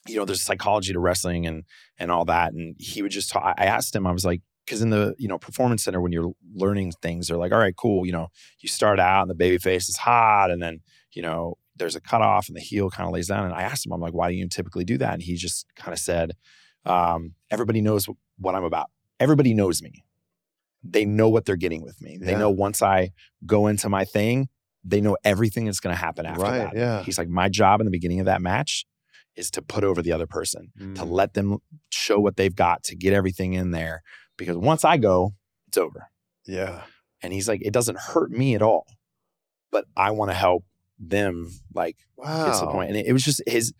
you 0.07 0.15
know, 0.15 0.25
there's 0.25 0.41
psychology 0.41 0.93
to 0.93 0.99
wrestling 0.99 1.45
and 1.45 1.63
and 1.99 2.11
all 2.11 2.25
that. 2.25 2.53
And 2.53 2.75
he 2.79 3.01
would 3.01 3.11
just 3.11 3.29
talk. 3.29 3.55
I 3.57 3.65
asked 3.65 3.95
him, 3.95 4.07
I 4.07 4.11
was 4.11 4.25
like, 4.25 4.41
because 4.65 4.81
in 4.81 4.89
the 4.89 5.15
you 5.17 5.27
know 5.27 5.37
performance 5.37 5.83
center 5.83 6.01
when 6.01 6.11
you're 6.11 6.33
learning 6.53 6.93
things, 7.01 7.27
they're 7.27 7.37
like, 7.37 7.51
all 7.51 7.59
right, 7.59 7.75
cool. 7.75 8.05
You 8.05 8.11
know, 8.13 8.27
you 8.59 8.69
start 8.69 8.99
out 8.99 9.23
and 9.23 9.29
the 9.29 9.35
baby 9.35 9.57
face 9.57 9.89
is 9.89 9.97
hot, 9.97 10.51
and 10.51 10.61
then 10.61 10.81
you 11.11 11.21
know 11.21 11.57
there's 11.75 11.95
a 11.95 12.01
cutoff 12.01 12.47
and 12.47 12.55
the 12.55 12.61
heel 12.61 12.89
kind 12.89 13.07
of 13.07 13.13
lays 13.13 13.27
down. 13.27 13.45
And 13.45 13.53
I 13.53 13.63
asked 13.63 13.85
him, 13.85 13.93
I'm 13.93 14.01
like, 14.01 14.13
why 14.13 14.29
do 14.29 14.35
you 14.35 14.47
typically 14.47 14.83
do 14.83 14.97
that? 14.99 15.13
And 15.13 15.21
he 15.21 15.35
just 15.35 15.65
kind 15.75 15.93
of 15.93 15.99
said, 15.99 16.33
um, 16.85 17.33
everybody 17.49 17.81
knows 17.81 18.07
what 18.37 18.55
I'm 18.55 18.63
about. 18.63 18.89
Everybody 19.19 19.53
knows 19.53 19.81
me. 19.81 20.03
They 20.83 21.05
know 21.05 21.29
what 21.29 21.45
they're 21.45 21.55
getting 21.55 21.83
with 21.83 22.01
me. 22.01 22.17
They 22.17 22.31
Yeah. 22.31 22.39
know 22.39 22.49
once 22.49 22.81
I 22.81 23.11
go 23.45 23.67
into 23.67 23.87
my 23.89 24.03
thing, 24.05 24.49
they 24.83 24.99
know 25.01 25.15
everything 25.23 25.65
that's 25.65 25.79
going 25.79 25.95
to 25.95 25.99
happen 26.01 26.25
after 26.25 26.41
Right, 26.41 26.73
that. 26.73 26.75
yeah. 26.75 27.03
He's 27.03 27.17
like, 27.17 27.27
my 27.29 27.49
job 27.49 27.79
in 27.81 27.85
the 27.85 27.91
beginning 27.91 28.19
of 28.19 28.25
that 28.25 28.41
match 28.41 28.85
is 29.35 29.51
to 29.51 29.61
put 29.61 29.83
over 29.83 30.01
the 30.01 30.11
other 30.11 30.25
person, 30.27 30.71
to 30.77 30.83
Mm. 31.03 31.09
let 31.11 31.33
them 31.35 31.59
show 31.91 32.19
what 32.19 32.35
they've 32.35 32.55
got, 32.55 32.83
to 32.85 32.95
get 32.95 33.13
everything 33.13 33.53
in 33.53 33.71
there. 33.71 34.01
Because 34.37 34.57
once 34.57 34.83
I 34.83 34.97
go, 34.97 35.35
it's 35.67 35.77
over. 35.77 36.07
Yeah. 36.45 36.83
And 37.21 37.31
he's 37.31 37.47
like, 37.47 37.61
it 37.63 37.71
doesn't 37.71 37.97
hurt 37.99 38.31
me 38.31 38.55
at 38.55 38.61
all, 38.63 38.87
but 39.71 39.85
I 39.95 40.11
want 40.11 40.31
to 40.31 40.35
help 40.35 40.65
them 40.99 41.51
like 41.73 41.97
Wow. 42.17 42.45
gets 42.45 42.59
to 42.59 42.65
the 42.65 42.71
point. 42.71 42.89
And 42.89 42.97
it, 42.97 43.05
it 43.07 43.13
was 43.13 43.23
just 43.23 43.41
his 43.47 43.73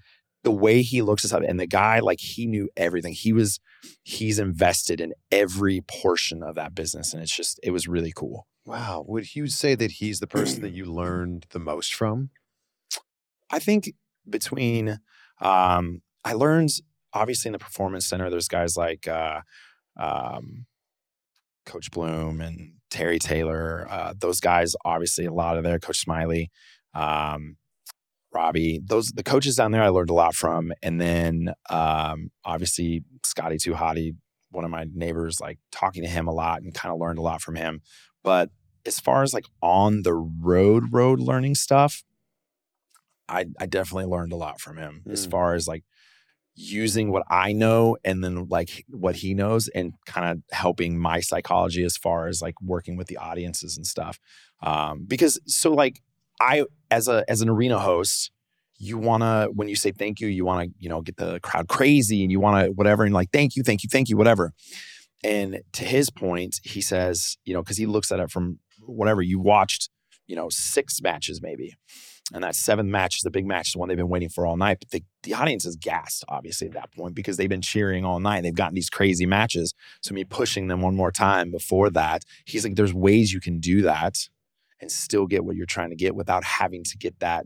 the 0.44 0.52
way 0.52 0.82
he 0.82 1.02
looks 1.02 1.24
us 1.26 1.34
up. 1.34 1.44
And 1.48 1.60
the 1.60 1.68
guy, 1.68 2.00
like 2.00 2.20
he 2.20 2.48
knew 2.48 2.70
everything. 2.76 3.14
He 3.14 3.34
was 3.34 3.60
he's 4.04 4.40
invested 4.40 5.00
in 5.02 5.14
every 5.32 5.82
portion 5.82 6.44
of 6.44 6.56
that 6.56 6.76
business. 6.76 7.14
And 7.14 7.22
it's 7.22 7.36
just 7.36 7.60
it 7.64 7.72
was 7.72 7.88
really 7.88 8.14
cool. 8.16 8.48
Wow. 8.66 9.04
Would 9.08 9.36
you 9.36 9.48
say 9.48 9.76
that 9.76 9.94
he's 9.94 10.20
the 10.20 10.28
person 10.28 10.62
that 10.62 10.72
you 10.72 10.86
learned 10.86 11.48
the 11.52 11.60
most 11.60 11.94
from? 11.94 12.30
I 13.50 13.60
think 13.60 13.94
between 14.30 15.00
um 15.40 16.02
I 16.24 16.34
learned 16.34 16.70
obviously 17.14 17.50
in 17.50 17.54
the 17.54 17.60
performance 17.60 18.08
center, 18.08 18.30
there's 18.30 18.48
guys 18.48 18.78
like 18.78 19.08
uh 19.08 19.42
um 19.98 20.66
Coach 21.66 21.92
Bloom 21.92 22.42
and 22.42 22.74
Terry 22.90 23.20
Taylor. 23.20 23.88
Uh, 23.90 24.14
those 24.18 24.40
guys, 24.40 24.76
obviously, 24.84 25.26
a 25.26 25.34
lot 25.34 25.58
of 25.58 25.64
there. 25.64 25.80
Coach 25.80 26.00
Smiley, 26.00 26.52
um, 26.94 27.56
Robbie. 28.34 28.80
Those 28.84 29.08
the 29.08 29.24
coaches 29.24 29.56
down 29.56 29.72
there, 29.72 29.84
I 29.84 29.90
learned 29.90 30.10
a 30.10 30.14
lot 30.14 30.36
from. 30.36 30.72
And 30.82 31.00
then, 31.02 31.54
um, 31.70 32.32
obviously, 32.46 33.04
Scotty 33.26 33.58
Too 33.58 33.74
Hottie, 33.74 34.16
one 34.52 34.64
of 34.66 34.72
my 34.72 34.86
neighbors, 34.94 35.40
like 35.40 35.60
talking 35.72 36.04
to 36.04 36.10
him 36.10 36.28
a 36.28 36.34
lot 36.34 36.62
and 36.62 36.74
kind 36.74 36.94
of 36.94 37.00
learned 37.00 37.20
a 37.20 37.22
lot 37.24 37.42
from 37.42 37.56
him. 37.56 37.82
But 38.24 38.50
as 38.86 39.00
far 39.00 39.24
as 39.24 39.34
like 39.34 39.46
on 39.62 40.04
the 40.04 40.14
road, 40.14 40.86
road 40.92 41.20
learning 41.20 41.56
stuff, 41.56 42.04
I 43.28 43.46
I 43.60 43.66
definitely 43.66 44.06
learned 44.06 44.32
a 44.34 44.38
lot 44.38 44.60
from 44.60 44.78
him. 44.78 45.04
As 45.10 45.28
Mm. 45.28 45.32
far 45.32 45.54
as 45.56 45.68
like 45.68 45.84
using 46.54 47.12
what 47.12 47.24
I 47.30 47.54
know 47.54 47.98
and 48.04 48.24
then 48.24 48.48
like 48.50 48.86
what 48.90 49.16
he 49.18 49.34
knows 49.34 49.70
and 49.70 49.94
kind 50.06 50.30
of 50.30 50.44
helping 50.52 51.00
my 51.00 51.22
psychology 51.22 51.84
as 51.84 51.96
far 51.98 52.28
as 52.28 52.42
like 52.42 52.56
working 52.62 52.98
with 52.98 53.08
the 53.08 53.18
audiences 53.18 53.78
and 53.78 53.88
stuff. 53.88 54.20
Um, 54.62 55.06
because 55.08 55.40
so 55.48 55.72
like 55.72 56.02
I 56.42 56.66
as 56.90 57.08
a 57.08 57.24
as 57.28 57.42
an 57.42 57.50
arena 57.50 57.80
host, 57.80 58.32
you 58.78 58.98
wanna 58.98 59.48
when 59.54 59.68
you 59.68 59.76
say 59.76 59.92
thank 59.92 60.20
you, 60.20 60.28
you 60.28 60.44
wanna, 60.44 60.68
you 60.80 60.90
know, 60.90 61.02
get 61.02 61.18
the 61.18 61.40
crowd 61.42 61.68
crazy 61.68 62.24
and 62.24 62.32
you 62.32 62.40
wanna 62.40 62.68
whatever 62.70 63.04
and 63.04 63.14
like 63.14 63.30
thank 63.32 63.56
you, 63.56 63.64
thank 63.64 63.84
you, 63.84 63.90
thank 63.92 64.10
you, 64.10 64.18
whatever. 64.18 64.52
And 65.24 65.62
to 65.74 65.86
his 65.86 66.10
point, 66.10 66.60
he 66.64 66.82
says, 66.82 67.38
you 67.46 67.54
know, 67.54 67.62
because 67.62 67.78
he 67.78 67.86
looks 67.86 68.12
at 68.12 68.20
it 68.20 68.32
from 68.32 68.58
whatever 68.80 69.22
you 69.22 69.40
watched, 69.40 69.90
you 70.26 70.36
know, 70.36 70.50
six 70.50 71.00
matches 71.02 71.42
maybe. 71.42 71.76
And 72.34 72.44
that 72.44 72.56
seventh 72.56 72.90
match 72.90 73.18
is 73.18 73.22
the 73.24 73.30
big 73.30 73.46
match, 73.46 73.74
the 73.74 73.80
one 73.80 73.90
they've 73.90 73.98
been 73.98 74.08
waiting 74.08 74.30
for 74.30 74.46
all 74.48 74.56
night. 74.56 74.78
But 74.80 74.90
the, 74.90 75.04
the 75.24 75.34
audience 75.34 75.66
is 75.66 75.76
gassed, 75.76 76.24
obviously, 76.30 76.68
at 76.68 76.74
that 76.74 76.92
point 76.94 77.14
because 77.14 77.36
they've 77.38 77.50
been 77.50 77.62
cheering 77.62 78.06
all 78.06 78.22
night. 78.22 78.42
They've 78.42 78.56
gotten 78.56 78.74
these 78.74 78.90
crazy 78.90 79.26
matches. 79.26 79.74
So 80.02 80.16
me 80.16 80.24
pushing 80.24 80.68
them 80.68 80.82
one 80.82 80.96
more 80.96 81.12
time 81.12 81.52
before 81.52 81.90
that, 81.92 82.24
he's 82.46 82.64
like, 82.64 82.76
there's 82.76 82.94
ways 82.94 83.34
you 83.34 83.42
can 83.42 83.60
do 83.60 83.82
that 83.82 84.30
and 84.82 84.92
still 84.92 85.28
get 85.28 85.46
what 85.46 85.56
you're 85.56 85.66
trying 85.66 85.92
to 85.92 85.96
get 85.96 86.16
without 86.16 86.44
having 86.44 86.84
to 86.84 86.98
get 86.98 87.20
that, 87.20 87.46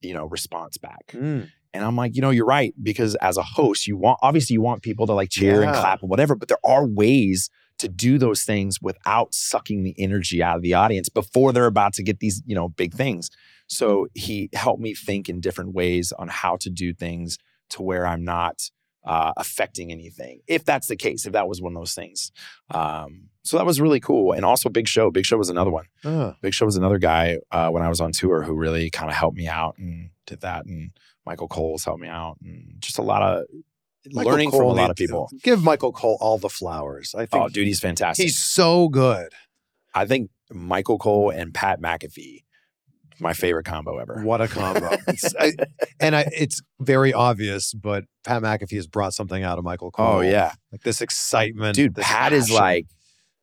you 0.00 0.14
know, 0.14 0.26
response 0.26 0.76
back. 0.76 1.06
Mm. 1.12 1.50
And 1.74 1.84
I'm 1.84 1.96
like, 1.96 2.16
you 2.16 2.22
know, 2.22 2.30
you're 2.30 2.46
right. 2.46 2.74
Because 2.82 3.14
as 3.16 3.36
a 3.36 3.42
host, 3.42 3.86
you 3.86 3.96
want 3.96 4.18
obviously 4.22 4.54
you 4.54 4.60
want 4.60 4.82
people 4.82 5.06
to 5.06 5.12
like 5.12 5.30
cheer 5.30 5.62
and 5.62 5.74
clap 5.74 6.00
and 6.00 6.10
whatever, 6.10 6.34
but 6.34 6.48
there 6.48 6.58
are 6.64 6.86
ways 6.86 7.50
to 7.78 7.88
do 7.88 8.18
those 8.18 8.42
things 8.42 8.80
without 8.82 9.32
sucking 9.32 9.84
the 9.84 9.94
energy 9.98 10.42
out 10.42 10.56
of 10.56 10.62
the 10.62 10.74
audience 10.74 11.08
before 11.08 11.52
they're 11.52 11.66
about 11.66 11.92
to 11.94 12.02
get 12.02 12.18
these, 12.18 12.42
you 12.44 12.54
know, 12.54 12.68
big 12.68 12.92
things. 12.92 13.30
So 13.68 14.08
he 14.14 14.50
helped 14.52 14.80
me 14.80 14.94
think 14.94 15.28
in 15.28 15.40
different 15.40 15.74
ways 15.74 16.12
on 16.18 16.28
how 16.28 16.56
to 16.56 16.70
do 16.70 16.92
things 16.92 17.38
to 17.70 17.82
where 17.82 18.06
I'm 18.06 18.24
not 18.24 18.70
uh, 19.04 19.32
affecting 19.36 19.92
anything. 19.92 20.40
If 20.48 20.64
that's 20.64 20.88
the 20.88 20.96
case, 20.96 21.26
if 21.26 21.32
that 21.32 21.48
was 21.48 21.62
one 21.62 21.74
of 21.76 21.80
those 21.80 21.94
things. 21.94 22.32
Um, 22.70 23.28
so 23.48 23.56
that 23.56 23.66
was 23.66 23.80
really 23.80 24.00
cool. 24.00 24.32
And 24.32 24.44
also 24.44 24.68
Big 24.68 24.86
Show. 24.88 25.10
Big 25.10 25.24
Show 25.24 25.36
was 25.38 25.48
another 25.50 25.70
one. 25.70 25.86
Ah, 26.04 26.36
Big 26.42 26.54
Show 26.54 26.66
was 26.66 26.76
another 26.76 26.98
guy 26.98 27.38
uh, 27.50 27.68
when 27.70 27.82
I 27.82 27.88
was 27.88 28.00
on 28.00 28.12
tour 28.12 28.42
who 28.42 28.54
really 28.54 28.90
kind 28.90 29.10
of 29.10 29.16
helped 29.16 29.36
me 29.36 29.48
out 29.48 29.76
and 29.78 30.10
did 30.26 30.40
that. 30.42 30.66
And 30.66 30.90
Michael 31.26 31.48
Cole's 31.48 31.84
helped 31.84 32.00
me 32.00 32.08
out, 32.08 32.36
and 32.42 32.74
just 32.80 32.98
a 32.98 33.02
lot 33.02 33.22
of 33.22 33.44
Michael 34.12 34.30
learning 34.32 34.50
from 34.50 34.60
a 34.62 34.66
lot 34.68 34.90
of 34.90 34.96
people. 34.96 35.30
Give 35.42 35.62
Michael 35.62 35.92
Cole 35.92 36.16
all 36.20 36.38
the 36.38 36.48
flowers. 36.48 37.14
I 37.14 37.26
think 37.26 37.42
Oh, 37.44 37.48
dude, 37.48 37.66
he's 37.66 37.80
fantastic. 37.80 38.22
he's 38.24 38.38
so 38.38 38.88
good. 38.88 39.32
I 39.94 40.06
think 40.06 40.30
Michael 40.50 40.98
Cole 40.98 41.30
and 41.30 41.52
Pat 41.52 41.80
McAfee, 41.80 42.44
my 43.20 43.32
favorite 43.32 43.64
combo 43.66 43.98
ever. 43.98 44.22
What 44.22 44.40
a 44.40 44.48
combo. 44.48 44.88
I- 45.40 45.52
and 46.00 46.14
I, 46.16 46.26
it's 46.32 46.62
very 46.80 47.12
obvious, 47.12 47.74
but 47.74 48.04
Pat 48.24 48.40
McAfee 48.42 48.76
has 48.76 48.86
brought 48.86 49.12
something 49.12 49.42
out 49.42 49.58
of 49.58 49.64
Michael 49.64 49.90
Cole. 49.90 50.06
Oh 50.06 50.20
yeah, 50.20 50.52
Like 50.72 50.82
this 50.82 51.00
excitement. 51.02 51.74
dude. 51.74 51.94
this 51.96 52.06
Pat 52.06 52.32
is 52.32 52.50
like 52.50 52.86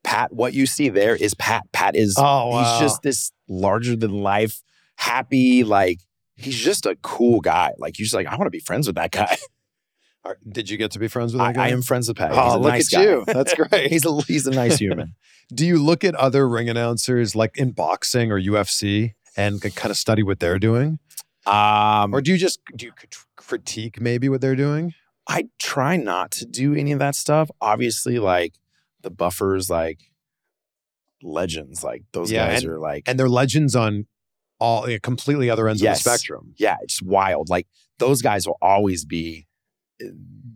Pat. 0.05 0.31
What 0.33 0.53
you 0.53 0.65
see 0.65 0.89
there 0.89 1.15
is 1.15 1.33
Pat. 1.33 1.63
Pat 1.73 1.95
is. 1.95 2.15
Oh, 2.17 2.47
wow. 2.49 2.63
He's 2.63 2.79
just 2.79 3.01
this 3.01 3.31
larger 3.49 3.95
than 3.95 4.11
life, 4.11 4.61
happy. 4.95 5.63
Like 5.63 5.99
he's 6.35 6.57
just 6.57 6.85
a 6.85 6.95
cool 7.01 7.41
guy. 7.41 7.71
Like 7.77 7.99
you're 7.99 8.05
just 8.05 8.15
like 8.15 8.27
I 8.27 8.35
want 8.37 8.45
to 8.47 8.51
be 8.51 8.59
friends 8.59 8.87
with 8.87 8.95
that 8.95 9.11
guy. 9.11 9.37
Are- 10.23 10.37
Did 10.47 10.69
you 10.69 10.77
get 10.77 10.91
to 10.91 10.99
be 10.99 11.07
friends 11.07 11.33
with 11.33 11.39
that 11.39 11.49
I, 11.49 11.53
guy? 11.53 11.65
I 11.65 11.69
am 11.69 11.81
friends 11.81 12.07
with 12.07 12.17
Pat. 12.17 12.31
Oh, 12.33 12.43
he's 12.45 12.53
a 12.53 12.57
look 12.57 12.71
nice 12.71 12.93
at 12.93 12.97
guy. 12.97 13.03
you. 13.03 13.23
That's 13.27 13.53
great. 13.53 13.91
he's 13.91 14.05
a 14.05 14.21
he's 14.23 14.47
a 14.47 14.51
nice 14.51 14.77
human. 14.77 15.15
Do 15.53 15.65
you 15.65 15.77
look 15.83 16.03
at 16.03 16.15
other 16.15 16.47
ring 16.49 16.69
announcers 16.69 17.35
like 17.35 17.57
in 17.57 17.71
boxing 17.71 18.31
or 18.31 18.41
UFC 18.41 19.13
and 19.37 19.61
kind 19.61 19.91
of 19.91 19.97
study 19.97 20.23
what 20.23 20.39
they're 20.39 20.57
doing? 20.57 20.97
Um, 21.45 22.11
Or 22.15 22.21
do 22.21 22.31
you 22.31 22.37
just 22.37 22.59
do 22.75 22.87
you 22.87 22.91
critique 23.35 24.01
maybe 24.01 24.27
what 24.29 24.41
they're 24.41 24.55
doing? 24.55 24.93
I 25.27 25.49
try 25.59 25.97
not 25.97 26.31
to 26.31 26.45
do 26.47 26.73
any 26.73 26.91
of 26.91 26.97
that 26.99 27.13
stuff. 27.13 27.51
Obviously, 27.61 28.17
like 28.17 28.53
the 29.05 29.09
buffers, 29.11 29.69
like 29.69 29.99
legends, 31.23 31.83
like 31.83 32.03
those 32.11 32.31
Yeah, 32.31 32.49
guys 32.49 32.65
are 32.65 32.79
like, 32.79 33.03
And 33.07 33.17
they're 33.19 33.29
legends 33.29 33.75
on 33.75 34.07
all 34.59 34.87
completely 35.01 35.49
other 35.49 35.67
ends 35.67 35.81
Yes. 35.81 35.99
of 35.99 36.03
the 36.03 36.09
spectrum. 36.09 36.53
yeah, 36.57 36.77
it's 36.81 37.01
wild. 37.01 37.49
Like 37.49 37.67
those 37.99 38.21
guys 38.21 38.47
will 38.47 38.57
always 38.61 39.05
be. 39.05 39.47
eh, 40.01 40.05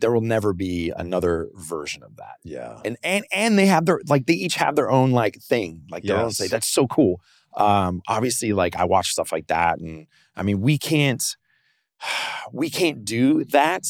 There 0.01 0.11
will 0.11 0.21
never 0.21 0.53
be 0.53 0.91
another 0.95 1.49
version 1.55 2.03
of 2.03 2.15
that. 2.17 2.35
Yeah. 2.43 2.79
And 2.85 2.97
and 3.03 3.25
and 3.31 3.57
they 3.57 3.65
have 3.67 3.85
their 3.85 3.99
like 4.07 4.25
they 4.25 4.33
each 4.33 4.55
have 4.55 4.75
their 4.75 4.89
own 4.89 5.11
like 5.11 5.35
thing, 5.41 5.83
like 5.91 6.03
their 6.03 6.17
own 6.17 6.27
Yes. 6.29 6.37
say. 6.37 6.47
That's 6.47 6.67
so 6.67 6.87
cool. 6.87 7.21
Um, 7.55 8.01
obviously, 8.07 8.53
like 8.53 8.75
I 8.77 8.85
watch 8.85 9.09
stuff 9.11 9.31
like 9.31 9.47
that, 9.47 9.79
and 9.79 10.07
I 10.35 10.43
mean, 10.43 10.61
we 10.61 10.77
can't 10.77 11.23
we 12.53 12.69
can't 12.69 13.03
do 13.03 13.43
that 13.45 13.83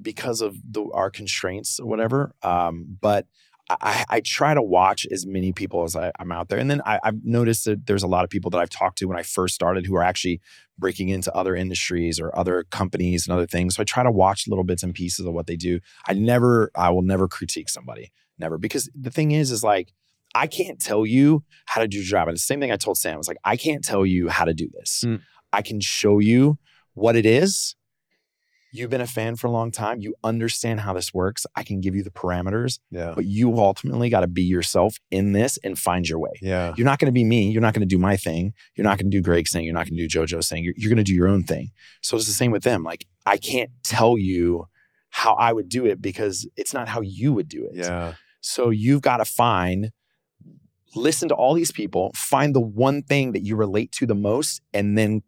because 0.00 0.40
of 0.42 0.56
the, 0.70 0.84
our 0.92 1.10
constraints 1.10 1.78
or 1.80 1.86
whatever. 1.86 2.34
Um, 2.42 2.98
but 3.00 3.26
I, 3.70 4.04
I 4.10 4.20
try 4.20 4.52
to 4.52 4.62
watch 4.62 5.06
as 5.10 5.26
many 5.26 5.52
people 5.52 5.84
as 5.84 5.96
I, 5.96 6.12
I'm 6.18 6.30
out 6.30 6.48
there, 6.48 6.58
and 6.58 6.70
then 6.70 6.82
I, 6.84 7.00
I've 7.02 7.24
noticed 7.24 7.64
that 7.64 7.86
there's 7.86 8.02
a 8.02 8.06
lot 8.06 8.24
of 8.24 8.30
people 8.30 8.50
that 8.50 8.58
I've 8.58 8.70
talked 8.70 8.98
to 8.98 9.06
when 9.06 9.18
I 9.18 9.22
first 9.22 9.54
started 9.54 9.86
who 9.86 9.96
are 9.96 10.02
actually 10.02 10.40
breaking 10.78 11.08
into 11.08 11.34
other 11.34 11.56
industries 11.56 12.20
or 12.20 12.36
other 12.36 12.64
companies 12.64 13.26
and 13.26 13.34
other 13.34 13.46
things. 13.46 13.76
So 13.76 13.80
I 13.80 13.84
try 13.84 14.02
to 14.02 14.10
watch 14.10 14.46
little 14.46 14.64
bits 14.64 14.82
and 14.82 14.92
pieces 14.92 15.24
of 15.24 15.32
what 15.32 15.46
they 15.46 15.56
do. 15.56 15.80
I 16.06 16.12
never, 16.12 16.70
I 16.74 16.90
will 16.90 17.02
never 17.02 17.26
critique 17.26 17.68
somebody, 17.68 18.12
never, 18.38 18.58
because 18.58 18.90
the 18.94 19.10
thing 19.10 19.30
is, 19.30 19.50
is 19.50 19.62
like 19.62 19.92
I 20.34 20.46
can't 20.46 20.80
tell 20.80 21.06
you 21.06 21.44
how 21.66 21.80
to 21.80 21.88
do 21.88 21.98
your 21.98 22.06
job. 22.06 22.28
And 22.28 22.34
the 22.34 22.40
same 22.40 22.60
thing 22.60 22.72
I 22.72 22.76
told 22.76 22.98
Sam 22.98 23.16
was 23.16 23.28
like, 23.28 23.38
I 23.44 23.56
can't 23.56 23.84
tell 23.84 24.04
you 24.04 24.28
how 24.28 24.44
to 24.44 24.52
do 24.52 24.68
this. 24.74 25.04
Mm. 25.06 25.20
I 25.52 25.62
can 25.62 25.80
show 25.80 26.18
you 26.18 26.58
what 26.94 27.16
it 27.16 27.24
is. 27.24 27.76
You've 28.76 28.90
been 28.90 29.00
a 29.00 29.06
fan 29.06 29.36
for 29.36 29.46
a 29.46 29.50
long 29.50 29.70
time. 29.70 30.00
You 30.00 30.16
understand 30.24 30.80
how 30.80 30.94
this 30.94 31.14
works. 31.14 31.46
I 31.54 31.62
can 31.62 31.80
give 31.80 31.94
you 31.94 32.02
the 32.02 32.10
parameters, 32.10 32.80
Yeah. 32.90 33.12
but 33.14 33.24
you 33.24 33.56
ultimately 33.56 34.10
got 34.10 34.22
to 34.22 34.26
be 34.26 34.42
yourself 34.42 34.96
in 35.12 35.30
this 35.30 35.58
and 35.62 35.78
find 35.78 36.08
your 36.08 36.18
way. 36.18 36.32
Yeah. 36.42 36.74
You're 36.76 36.84
not 36.84 36.98
going 36.98 37.06
to 37.06 37.12
be 37.12 37.22
me. 37.22 37.48
You're 37.52 37.62
not 37.62 37.72
going 37.72 37.86
to 37.88 37.94
do 37.96 37.98
my 37.98 38.16
thing. 38.16 38.52
You're 38.74 38.82
not 38.84 38.98
going 38.98 39.08
to 39.12 39.16
do 39.16 39.22
Greg's 39.22 39.52
thing. 39.52 39.64
You're 39.64 39.74
not 39.74 39.88
going 39.88 39.96
to 39.96 40.08
do 40.08 40.18
JoJo's 40.18 40.48
thing. 40.48 40.64
You're, 40.64 40.74
you're 40.76 40.88
going 40.90 40.96
to 40.96 41.04
do 41.04 41.14
your 41.14 41.28
own 41.28 41.44
thing. 41.44 41.70
So 42.02 42.16
it's 42.16 42.26
the 42.26 42.32
same 42.32 42.50
with 42.50 42.64
them. 42.64 42.82
Like, 42.82 43.06
I 43.24 43.36
can't 43.36 43.70
tell 43.84 44.18
you 44.18 44.66
how 45.10 45.34
I 45.34 45.52
would 45.52 45.68
do 45.68 45.86
it 45.86 46.02
because 46.02 46.44
it's 46.56 46.74
not 46.74 46.88
how 46.88 47.00
you 47.00 47.32
would 47.32 47.46
do 47.48 47.66
it. 47.66 47.76
Yeah. 47.76 48.14
So 48.40 48.70
you've 48.70 49.02
got 49.02 49.18
to 49.18 49.24
find, 49.24 49.92
listen 50.96 51.28
to 51.28 51.34
all 51.36 51.54
these 51.54 51.70
people, 51.70 52.10
find 52.16 52.54
the 52.56 52.60
one 52.60 53.02
thing 53.02 53.30
that 53.32 53.44
you 53.44 53.54
relate 53.54 53.92
to 53.92 54.06
the 54.06 54.16
most, 54.16 54.60
and 54.72 54.98
then 54.98 55.22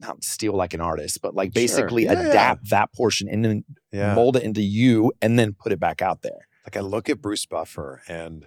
not 0.00 0.24
steal 0.24 0.54
like 0.54 0.74
an 0.74 0.80
artist, 0.80 1.20
but 1.22 1.34
like 1.34 1.52
basically 1.52 2.04
Yeah, 2.04 2.12
yeah. 2.14 2.28
adapt 2.28 2.70
that 2.70 2.92
portion 2.92 3.28
and 3.28 3.44
then 3.44 3.64
Yeah. 3.92 4.14
mold 4.14 4.36
it 4.36 4.42
into 4.42 4.62
you 4.62 5.12
and 5.20 5.38
then 5.38 5.52
put 5.52 5.72
it 5.72 5.78
back 5.80 6.00
out 6.02 6.22
there. 6.22 6.48
Like 6.66 6.76
I 6.76 6.80
look 6.80 7.08
at 7.08 7.20
Bruce 7.20 7.46
Buffer 7.46 8.02
and 8.08 8.46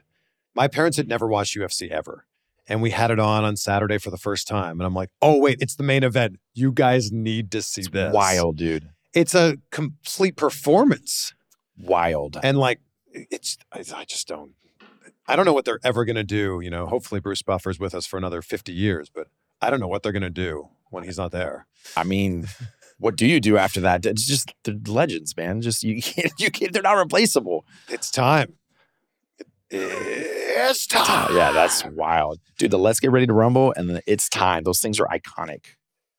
my 0.55 0.67
parents 0.67 0.97
had 0.97 1.07
never 1.07 1.27
watched 1.27 1.55
UFC 1.55 1.89
ever. 1.89 2.25
And 2.67 2.81
we 2.81 2.91
had 2.91 3.11
it 3.11 3.19
on 3.19 3.43
on 3.43 3.57
Saturday 3.57 3.97
for 3.97 4.09
the 4.09 4.17
first 4.17 4.47
time. 4.47 4.79
And 4.79 4.83
I'm 4.87 4.93
like, 4.93 5.09
oh, 5.21 5.37
wait, 5.37 5.57
it's 5.59 5.75
the 5.75 5.83
main 5.83 6.01
event. 6.03 6.37
You 6.53 6.71
guys 6.71 7.11
need 7.11 7.51
to 7.51 7.61
see 7.61 7.81
It's 7.81 7.89
this. 7.89 8.13
wild, 8.13 8.55
dude. 8.57 8.89
It's 9.13 9.35
a 9.35 9.57
complete 9.69 10.37
performance. 10.37 11.33
Wild. 11.77 12.37
And 12.41 12.57
like, 12.57 12.79
it's, 13.11 13.57
I, 13.71 13.79
I 13.93 14.05
just 14.05 14.27
don't, 14.29 14.51
I 15.27 15.35
don't 15.35 15.45
know 15.45 15.51
what 15.53 15.65
they're 15.65 15.79
ever 15.83 16.05
going 16.05 16.15
to 16.15 16.23
do. 16.23 16.61
You 16.63 16.69
know, 16.69 16.85
hopefully 16.85 17.19
Bruce 17.19 17.41
Buffer's 17.41 17.79
with 17.79 17.93
us 17.93 18.05
for 18.05 18.17
another 18.17 18.41
50 18.41 18.71
years, 18.71 19.09
but 19.13 19.27
I 19.61 19.69
don't 19.69 19.79
know 19.81 19.87
what 19.89 20.01
they're 20.03 20.11
going 20.13 20.21
to 20.23 20.29
do 20.29 20.69
when 20.93 21.03
he's 21.03 21.17
not 21.17 21.31
there. 21.31 21.65
I 21.97 22.03
mean, 22.03 22.47
what 22.99 23.15
do 23.17 23.25
you 23.27 23.39
do 23.39 23.57
after 23.57 23.81
that? 23.81 24.05
It's 24.05 24.25
just 24.25 24.53
they're 24.63 24.75
legends, 24.87 25.35
man. 25.35 25.61
Just 25.61 25.83
you 25.83 26.01
can't, 26.11 26.31
you 26.39 26.49
can't. 26.51 26.71
They're 26.73 26.81
not 26.81 26.93
replaceable. 26.97 27.65
It's 27.89 28.09
time. 28.11 28.53
Uh, 29.73 29.77
it's 29.79 30.85
time. 30.85 31.35
Yeah, 31.35 31.51
that's 31.51 31.83
wild, 31.85 32.39
dude. 32.57 32.71
The 32.71 32.77
Let's 32.77 32.99
Get 32.99 33.11
Ready 33.11 33.25
to 33.25 33.33
Rumble 33.33 33.73
and 33.75 33.89
the 33.89 34.01
It's 34.05 34.29
Time. 34.29 34.63
Those 34.63 34.79
things 34.79 34.99
are 34.99 35.07
iconic. 35.07 35.65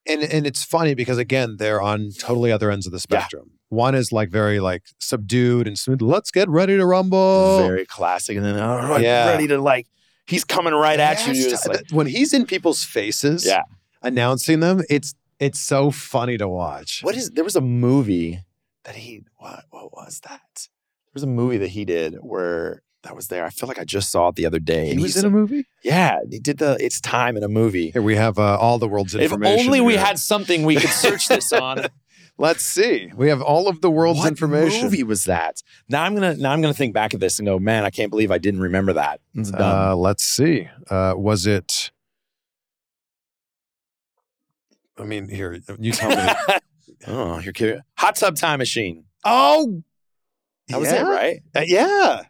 and 0.07 0.23
and 0.23 0.47
it's 0.47 0.65
funny 0.65 0.95
because 0.95 1.19
again 1.19 1.57
they're 1.59 1.81
on 1.81 2.11
totally 2.19 2.51
other 2.53 2.71
ends 2.71 2.85
of 2.87 2.93
the 2.93 3.01
spectrum 3.01 3.53
one 3.71 3.95
is 3.95 4.13
like 4.13 4.29
very 4.29 4.61
like 4.61 4.83
subdued 5.01 5.67
and 5.67 5.79
smooth 5.79 6.03
let's 6.03 6.31
get 6.31 6.47
ready 6.49 6.77
to 6.77 6.85
rumble 6.85 7.59
Very 7.59 7.87
classic. 7.87 8.37
And 8.37 8.45
then 8.45 8.57
oh, 8.59 8.97
Yeah. 8.99 9.31
ready 9.31 9.47
to 9.49 9.59
like. 9.61 9.87
He's 10.27 10.45
coming 10.45 10.73
right 10.75 10.99
at 11.01 11.27
you. 11.27 11.33
Yes, 11.35 11.65
You're 11.67 11.75
like, 11.75 11.85
when 11.91 12.07
he's 12.07 12.33
in 12.35 12.45
people's 12.47 12.83
faces 12.85 13.45
Yeah. 13.47 13.63
Announcing 14.05 14.61
them 14.61 14.83
it's 14.89 15.15
it's 15.41 15.59
so 15.59 15.91
funny 15.91 16.37
to 16.39 16.49
watch 16.49 17.01
What 17.03 17.17
is 17.17 17.31
there 17.31 17.45
was 17.45 17.57
a 17.57 17.61
movie 17.61 18.41
that 18.85 18.95
he 18.97 19.23
what 19.37 19.65
what 19.71 19.93
was 19.93 20.21
that? 20.29 20.41
There 20.55 21.13
was 21.15 21.23
a 21.23 21.27
movie 21.29 21.59
that 21.59 21.69
he 21.69 21.85
did 21.85 22.15
where 22.21 22.83
that 23.03 23.15
was 23.17 23.29
there. 23.29 23.45
I 23.45 23.51
feel 23.51 23.67
like 23.69 23.79
I 23.79 23.85
just 23.85 24.11
saw 24.11 24.29
it 24.29 24.37
the 24.37 24.47
other 24.47 24.59
day. 24.59 24.87
he 24.95 24.95
was 24.99 25.15
he's- 25.15 25.17
in 25.17 25.27
a 25.27 25.31
movie 25.31 25.65
Yeah, 25.83 26.19
he 26.31 26.39
did 26.39 26.59
the 26.59 26.77
it's 26.81 27.01
time 27.01 27.37
in 27.37 27.43
a 27.43 27.49
movie. 27.49 27.91
here 27.91 28.03
we 28.03 28.17
have 28.17 28.39
uh, 28.39 28.57
all 28.59 28.79
the 28.79 28.89
world's 28.89 29.15
information. 29.15 29.59
If 29.61 29.67
only 29.67 29.81
we 29.81 29.95
here. 29.95 30.05
had 30.05 30.19
something 30.19 30.65
we 30.65 30.77
could 30.77 30.91
search 30.91 31.29
this 31.29 31.53
on. 31.67 31.87
let's 32.39 32.65
see 32.65 33.11
we 33.17 33.29
have 33.29 33.41
all 33.43 33.69
of 33.69 33.81
the 33.81 33.91
world's 33.91 34.19
what 34.21 34.29
information 34.29 34.79
What 34.83 34.91
movie 34.91 35.03
was 35.03 35.25
that? 35.25 35.63
Now 35.89 36.03
I'm 36.05 36.15
gonna 36.15 36.37
now 36.37 36.53
I'm 36.53 36.61
gonna 36.61 36.75
think 36.75 36.93
back 36.95 37.15
at 37.15 37.21
this 37.21 37.39
and 37.39 37.47
go, 37.47 37.59
man, 37.59 37.85
I 37.85 37.91
can't 37.91 38.11
believe 38.11 38.31
I 38.31 38.39
didn't 38.39 38.61
remember 38.61 38.93
that. 38.95 39.21
Uh, 39.59 39.95
let's 39.97 40.25
see 40.25 40.69
uh, 40.91 41.15
was 41.17 41.47
it 41.47 41.91
i 44.99 45.05
mean 45.05 45.29
here 45.29 45.59
you 45.79 45.93
tell 45.93 46.09
me 46.11 46.33
oh, 47.07 47.39
you're 47.41 47.53
kidding. 47.53 47.81
Hot 47.99 48.17
tub 48.17 48.37
time 48.37 48.59
machine. 48.59 49.05
oh 49.25 49.83
That 50.69 50.81
was 50.81 50.91
yeah? 50.93 51.03
it, 51.07 51.11
right? 51.11 51.41
Uh, 51.55 51.63
yeah 51.67 52.23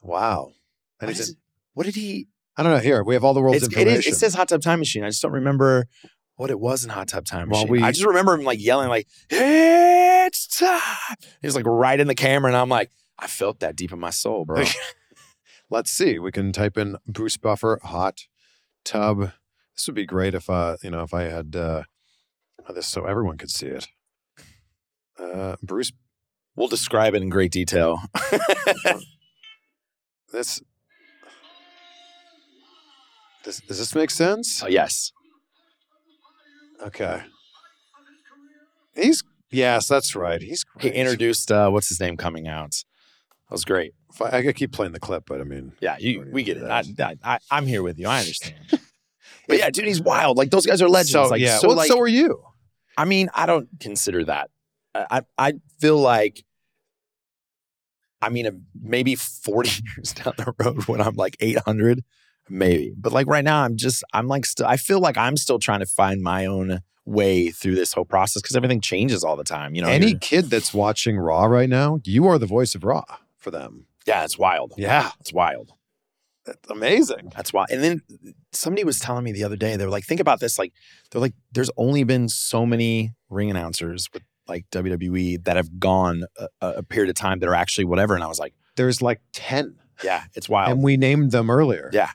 wow 0.00 0.52
and 1.00 1.08
What, 1.08 1.18
is 1.18 1.30
it, 1.30 1.36
what 1.74 1.86
did 1.86 1.94
he? 1.96 2.28
I 2.56 2.62
don't 2.62 2.72
know. 2.72 2.78
Here 2.78 3.02
we 3.02 3.14
have 3.14 3.24
all 3.24 3.34
the 3.34 3.40
world's 3.40 3.62
It's, 3.64 3.74
it, 3.74 3.78
information. 3.78 4.10
is, 4.12 4.16
it 4.16 4.20
says 4.20 4.34
hot 4.34 4.48
tub 4.48 4.60
time 4.62 4.78
machine. 4.78 5.04
I 5.04 5.08
just 5.08 5.22
don't 5.22 5.32
remember 5.32 5.86
what 6.36 6.50
it 6.50 6.60
was 6.60 6.84
in 6.84 6.90
hot 6.90 7.08
tub 7.08 7.24
time 7.24 7.48
Well, 7.48 7.62
machine. 7.62 7.70
we- 7.72 7.82
I 7.82 7.92
just 7.92 8.04
remember 8.06 8.34
him 8.34 8.44
like 8.44 8.60
yelling 8.62 8.88
like 8.88 9.06
it's 9.30 10.46
time. 10.58 10.80
He's 11.40 11.56
like 11.56 11.66
right 11.66 11.98
in 11.98 12.06
the 12.08 12.14
camera, 12.14 12.50
and 12.50 12.56
I'm 12.56 12.68
like, 12.68 12.90
I 13.18 13.26
felt 13.26 13.60
that 13.60 13.74
deep 13.76 13.92
in 13.92 13.98
my 13.98 14.10
soul, 14.10 14.44
bro. 14.44 14.64
Let's 15.70 15.90
see. 15.90 16.18
We 16.18 16.30
can 16.30 16.52
type 16.52 16.76
in 16.76 16.96
Bruce 17.06 17.36
Buffer 17.38 17.80
hot 17.82 18.26
tub. 18.84 19.32
This 19.82 19.88
would 19.88 19.96
be 19.96 20.06
great 20.06 20.32
if 20.32 20.48
uh 20.48 20.76
you 20.84 20.90
know 20.90 21.02
if 21.02 21.12
I 21.12 21.22
had 21.22 21.56
uh 21.56 21.82
this 22.72 22.86
so 22.86 23.04
everyone 23.04 23.36
could 23.36 23.50
see 23.50 23.66
it. 23.66 23.88
Uh 25.18 25.56
Bruce 25.60 25.90
we'll 26.54 26.68
describe 26.68 27.16
it 27.16 27.22
in 27.22 27.28
great 27.30 27.50
detail. 27.50 27.98
this 30.32 30.62
does, 33.42 33.58
does 33.66 33.78
this 33.78 33.92
make 33.96 34.10
sense? 34.10 34.62
Oh, 34.62 34.68
yes. 34.68 35.10
Okay. 36.80 37.24
He's 38.94 39.24
yes, 39.50 39.88
that's 39.88 40.14
right. 40.14 40.40
He's 40.40 40.64
He 40.78 40.90
introduced 40.90 41.50
uh, 41.50 41.70
what's 41.70 41.88
his 41.88 41.98
name 41.98 42.16
coming 42.16 42.46
out. 42.46 42.70
That 43.48 43.54
was 43.54 43.64
great. 43.64 43.94
I, 44.20 44.38
I 44.38 44.42
could 44.42 44.54
keep 44.54 44.70
playing 44.70 44.92
the 44.92 45.00
clip, 45.00 45.24
but 45.26 45.40
I 45.40 45.44
mean, 45.44 45.72
Yeah, 45.80 45.96
you 45.98 46.24
We're 46.30 46.44
get 46.44 46.58
it. 46.58 46.70
I, 46.70 46.84
I, 47.00 47.16
I, 47.24 47.38
I'm 47.50 47.66
here 47.66 47.82
with 47.82 47.98
you. 47.98 48.06
I 48.06 48.20
understand. 48.20 48.78
but 49.52 49.58
yeah, 49.58 49.70
dude, 49.70 49.86
he's 49.86 50.00
wild. 50.00 50.36
Like 50.36 50.50
those 50.50 50.66
guys 50.66 50.82
are 50.82 50.88
legends. 50.88 51.12
so 51.12 51.26
like 51.28 51.40
yeah. 51.40 51.58
so 51.58 51.68
well, 51.68 51.76
like 51.76 51.88
so 51.88 52.00
are 52.00 52.08
you. 52.08 52.42
I 52.96 53.04
mean, 53.04 53.30
I 53.34 53.46
don't 53.46 53.68
consider 53.80 54.24
that. 54.24 54.50
I 54.94 55.22
I 55.38 55.54
feel 55.80 55.98
like 55.98 56.44
I 58.22 58.28
mean, 58.28 58.66
maybe 58.80 59.16
40 59.16 59.70
years 59.96 60.12
down 60.12 60.34
the 60.36 60.54
road 60.58 60.86
when 60.86 61.00
I'm 61.00 61.16
like 61.16 61.36
800, 61.40 62.04
maybe. 62.48 62.94
But 62.96 63.12
like 63.12 63.26
right 63.26 63.44
now, 63.44 63.64
I'm 63.64 63.76
just, 63.76 64.04
I'm 64.12 64.28
like, 64.28 64.46
still, 64.46 64.66
I 64.66 64.76
feel 64.76 65.00
like 65.00 65.18
I'm 65.18 65.36
still 65.36 65.58
trying 65.58 65.80
to 65.80 65.86
find 65.86 66.22
my 66.22 66.46
own 66.46 66.80
way 67.04 67.50
through 67.50 67.74
this 67.74 67.92
whole 67.92 68.04
process 68.04 68.40
because 68.40 68.54
everything 68.54 68.80
changes 68.80 69.24
all 69.24 69.34
the 69.34 69.42
time. 69.42 69.74
You 69.74 69.82
know, 69.82 69.88
Any 69.88 70.14
kid 70.14 70.50
that's 70.50 70.72
watching 70.72 71.18
Raw 71.18 71.46
right 71.46 71.68
now, 71.68 71.98
you 72.04 72.28
are 72.28 72.38
the 72.38 72.46
voice 72.46 72.76
of 72.76 72.84
Raw 72.84 73.04
for 73.38 73.50
them. 73.50 73.86
yeah, 74.06 74.22
it's 74.22 74.38
wild. 74.38 74.72
Yeah, 74.76 75.10
It's 75.20 75.32
wild. 75.32 75.72
That's 76.44 76.70
amazing. 76.70 77.32
That's 77.34 77.52
why. 77.52 77.66
And 77.70 77.82
then 77.82 78.02
somebody 78.52 78.84
was 78.84 78.98
telling 78.98 79.24
me 79.24 79.32
the 79.32 79.44
other 79.44 79.56
day, 79.56 79.76
they 79.76 79.84
were 79.84 79.90
like, 79.90 80.04
think 80.04 80.20
about 80.20 80.40
this. 80.40 80.58
Like, 80.58 80.72
they're 81.10 81.20
like, 81.20 81.34
there's 81.52 81.70
only 81.76 82.04
been 82.04 82.28
so 82.28 82.66
many 82.66 83.12
ring 83.30 83.50
announcers 83.50 84.08
with 84.12 84.22
like 84.48 84.66
WWE 84.70 85.44
that 85.44 85.56
have 85.56 85.78
gone 85.78 86.24
a, 86.36 86.48
a 86.60 86.82
period 86.82 87.10
of 87.10 87.16
time 87.16 87.38
that 87.40 87.48
are 87.48 87.54
actually 87.54 87.84
whatever. 87.84 88.14
And 88.14 88.24
I 88.24 88.26
was 88.26 88.38
like, 88.40 88.54
There's 88.76 89.00
like 89.00 89.20
10, 89.34 89.76
yeah, 90.02 90.24
it's 90.34 90.48
wild. 90.48 90.72
and 90.72 90.82
we 90.82 90.96
named 90.96 91.30
them 91.30 91.48
earlier. 91.50 91.90
Yeah. 91.92 92.10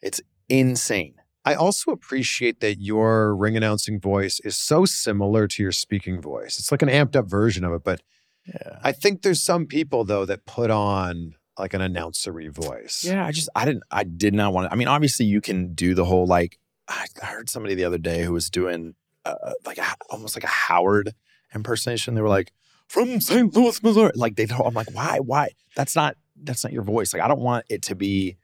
It's 0.00 0.20
insane. 0.48 1.14
I 1.44 1.54
also 1.54 1.90
appreciate 1.90 2.60
that 2.60 2.76
your 2.80 3.34
ring 3.34 3.56
announcing 3.56 3.98
voice 4.00 4.38
is 4.44 4.56
so 4.56 4.84
similar 4.84 5.48
to 5.48 5.62
your 5.62 5.72
speaking 5.72 6.20
voice. 6.20 6.58
It's 6.58 6.70
like 6.70 6.82
an 6.82 6.88
amped 6.88 7.16
up 7.16 7.26
version 7.28 7.64
of 7.64 7.72
it, 7.72 7.82
but 7.84 8.02
Yeah. 8.46 8.78
I 8.82 8.92
think 8.92 9.22
there's 9.22 9.42
some 9.42 9.66
people 9.66 10.04
though 10.04 10.24
that 10.26 10.46
put 10.46 10.70
on 10.70 11.34
like 11.58 11.74
an 11.74 11.80
announcery 11.80 12.50
voice. 12.50 13.04
Yeah. 13.04 13.24
I 13.24 13.32
just, 13.32 13.48
I 13.54 13.64
didn't, 13.64 13.82
I 13.90 14.04
did 14.04 14.34
not 14.34 14.52
want 14.52 14.68
to. 14.68 14.72
I 14.72 14.76
mean, 14.76 14.88
obviously, 14.88 15.26
you 15.26 15.40
can 15.40 15.74
do 15.74 15.94
the 15.94 16.04
whole 16.04 16.26
like, 16.26 16.58
I 16.88 17.06
heard 17.22 17.50
somebody 17.50 17.74
the 17.74 17.84
other 17.84 17.98
day 17.98 18.22
who 18.24 18.32
was 18.32 18.48
doing 18.50 18.94
uh, 19.24 19.34
like 19.66 19.78
a, 19.78 19.84
almost 20.10 20.36
like 20.36 20.44
a 20.44 20.48
Howard 20.48 21.14
impersonation. 21.54 22.14
They 22.14 22.20
were 22.22 22.28
like, 22.28 22.52
from 22.86 23.20
St. 23.20 23.54
Louis, 23.54 23.82
Missouri. 23.82 24.12
Like, 24.14 24.36
they, 24.36 24.46
I'm 24.64 24.72
like, 24.74 24.94
why, 24.94 25.18
why? 25.18 25.50
That's 25.76 25.94
not, 25.94 26.16
that's 26.42 26.64
not 26.64 26.72
your 26.72 26.82
voice. 26.84 27.12
Like, 27.12 27.22
I 27.22 27.28
don't 27.28 27.40
want 27.40 27.66
it 27.68 27.82
to 27.82 27.94
be, 27.94 28.36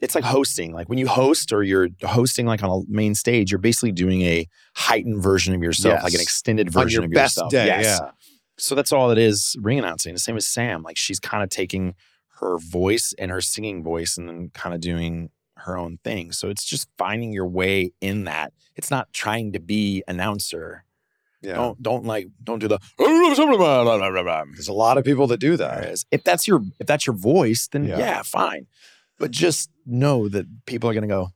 it's 0.00 0.14
like 0.14 0.24
hosting. 0.24 0.72
Like 0.74 0.88
when 0.90 0.98
you 0.98 1.06
host 1.08 1.52
or 1.52 1.62
you're 1.62 1.88
hosting 2.02 2.44
like 2.46 2.62
on 2.62 2.70
a 2.70 2.82
main 2.90 3.14
stage, 3.14 3.50
you're 3.50 3.58
basically 3.58 3.92
doing 3.92 4.20
a 4.22 4.46
heightened 4.74 5.22
version 5.22 5.54
of 5.54 5.62
yourself, 5.62 6.02
like 6.02 6.12
an 6.12 6.18
Yes. 6.18 6.22
extended 6.22 6.66
On 6.68 6.72
version 6.82 7.00
your 7.02 7.04
of 7.06 7.12
best 7.12 7.36
yourself. 7.36 7.50
day. 7.50 7.66
Yes. 7.66 7.98
Yeah. 8.02 8.10
So 8.58 8.74
that's 8.74 8.92
all 8.92 9.10
it 9.10 9.16
is 9.18 9.56
ring 9.60 9.78
announcing. 9.78 10.12
The 10.12 10.18
same 10.18 10.36
as 10.36 10.46
Sam. 10.46 10.82
Like 10.82 10.98
she's 10.98 11.18
kind 11.18 11.42
of 11.42 11.48
taking 11.48 11.94
her 12.40 12.58
voice 12.58 13.14
and 13.18 13.30
her 13.30 13.40
singing 13.40 13.82
voice 13.82 14.16
and 14.16 14.28
then 14.28 14.50
kind 14.54 14.74
of 14.74 14.80
doing 14.80 15.30
her 15.58 15.76
own 15.76 15.98
thing. 16.04 16.32
So 16.32 16.48
it's 16.48 16.64
just 16.64 16.88
finding 16.98 17.32
your 17.32 17.46
way 17.46 17.92
in 18.00 18.24
that. 18.24 18.52
It's 18.74 18.90
not 18.90 19.12
trying 19.12 19.52
to 19.52 19.58
be 19.60 20.02
announcer. 20.06 20.84
Yeah. 21.42 21.54
Don't 21.54 21.82
don't 21.82 22.04
like 22.04 22.26
don't 22.42 22.58
do 22.58 22.68
the 22.68 22.78
There's 24.54 24.68
a 24.68 24.72
lot 24.72 24.98
of 24.98 25.04
people 25.04 25.26
that 25.28 25.38
do 25.40 25.56
that. 25.56 26.04
If 26.10 26.24
that's 26.24 26.46
your 26.48 26.62
if 26.80 26.86
that's 26.86 27.06
your 27.06 27.16
voice, 27.16 27.68
then 27.68 27.84
Yeah. 27.84 27.98
yeah, 27.98 28.22
fine. 28.22 28.66
But 29.18 29.30
just 29.30 29.70
know 29.86 30.28
that 30.28 30.46
people 30.66 30.90
are 30.90 30.94
gonna 30.94 31.06
go, 31.06 31.30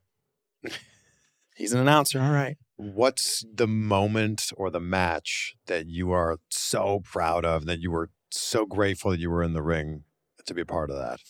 he's 1.56 1.72
an 1.72 1.80
announcer. 1.80 2.20
All 2.20 2.32
right. 2.32 2.56
What's 2.76 3.44
the 3.52 3.66
moment 3.66 4.52
or 4.56 4.70
the 4.70 4.80
match 4.80 5.54
that 5.66 5.86
you 5.86 6.12
are 6.12 6.38
so 6.50 7.00
proud 7.04 7.44
of 7.44 7.66
that 7.66 7.80
you 7.80 7.90
were 7.90 8.10
so 8.30 8.64
grateful 8.64 9.10
that 9.10 9.20
you 9.20 9.30
were 9.30 9.42
in 9.42 9.52
the 9.52 9.62
ring 9.62 10.04
to 10.50 10.54
be 10.54 10.62
a 10.62 10.66
part 10.66 10.90
of 10.90 10.96
that? 10.98 11.20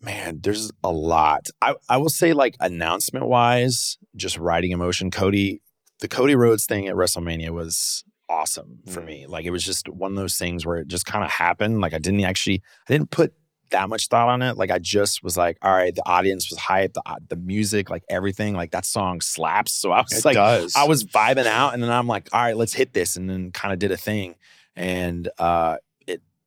Man, 0.00 0.40
there's 0.42 0.70
a 0.82 0.90
lot. 0.92 1.48
I, 1.62 1.76
I 1.88 1.96
will 1.96 2.10
say, 2.10 2.32
like 2.34 2.56
announcement 2.60 3.26
wise, 3.26 3.96
just 4.16 4.36
riding 4.36 4.72
emotion. 4.72 5.10
Cody, 5.10 5.62
the 6.00 6.08
Cody 6.08 6.34
Rhodes 6.34 6.66
thing 6.66 6.88
at 6.88 6.94
WrestleMania 6.94 7.50
was 7.50 8.04
awesome 8.28 8.80
for 8.90 9.00
Mm. 9.00 9.06
me. 9.06 9.26
Like 9.26 9.44
it 9.46 9.50
was 9.50 9.64
just 9.64 9.88
one 9.88 10.12
of 10.12 10.16
those 10.16 10.36
things 10.36 10.66
where 10.66 10.76
it 10.76 10.88
just 10.88 11.06
kind 11.06 11.24
of 11.24 11.30
happened. 11.30 11.80
Like 11.80 11.94
I 11.94 11.98
didn't 11.98 12.22
actually, 12.24 12.62
I 12.88 12.92
didn't 12.92 13.10
put 13.10 13.32
that 13.70 13.88
much 13.88 14.08
thought 14.08 14.28
on 14.28 14.42
it. 14.42 14.58
Like 14.58 14.70
I 14.70 14.78
just 14.78 15.22
was 15.22 15.38
like, 15.38 15.56
all 15.62 15.72
right, 15.72 15.94
the 15.94 16.06
audience 16.06 16.50
was 16.50 16.58
hyped, 16.58 16.94
the 16.94 17.02
uh, 17.06 17.16
the 17.28 17.36
music, 17.36 17.88
like 17.88 18.04
everything, 18.10 18.54
like 18.54 18.72
that 18.72 18.84
song 18.84 19.22
slaps. 19.22 19.72
So 19.72 19.90
I 19.90 20.02
was 20.02 20.18
It 20.18 20.24
like, 20.26 20.34
does. 20.34 20.74
I 20.76 20.84
was 20.84 21.04
vibing 21.04 21.46
out, 21.46 21.72
and 21.72 21.82
then 21.82 21.90
I'm 21.90 22.06
like, 22.06 22.28
all 22.32 22.42
right, 22.42 22.56
let's 22.56 22.74
hit 22.74 22.92
this, 22.92 23.16
and 23.16 23.28
then 23.30 23.52
kind 23.52 23.72
of 23.72 23.78
did 23.78 23.90
a 23.90 23.96
thing, 23.96 24.34
and 24.76 25.28
uh, 25.38 25.78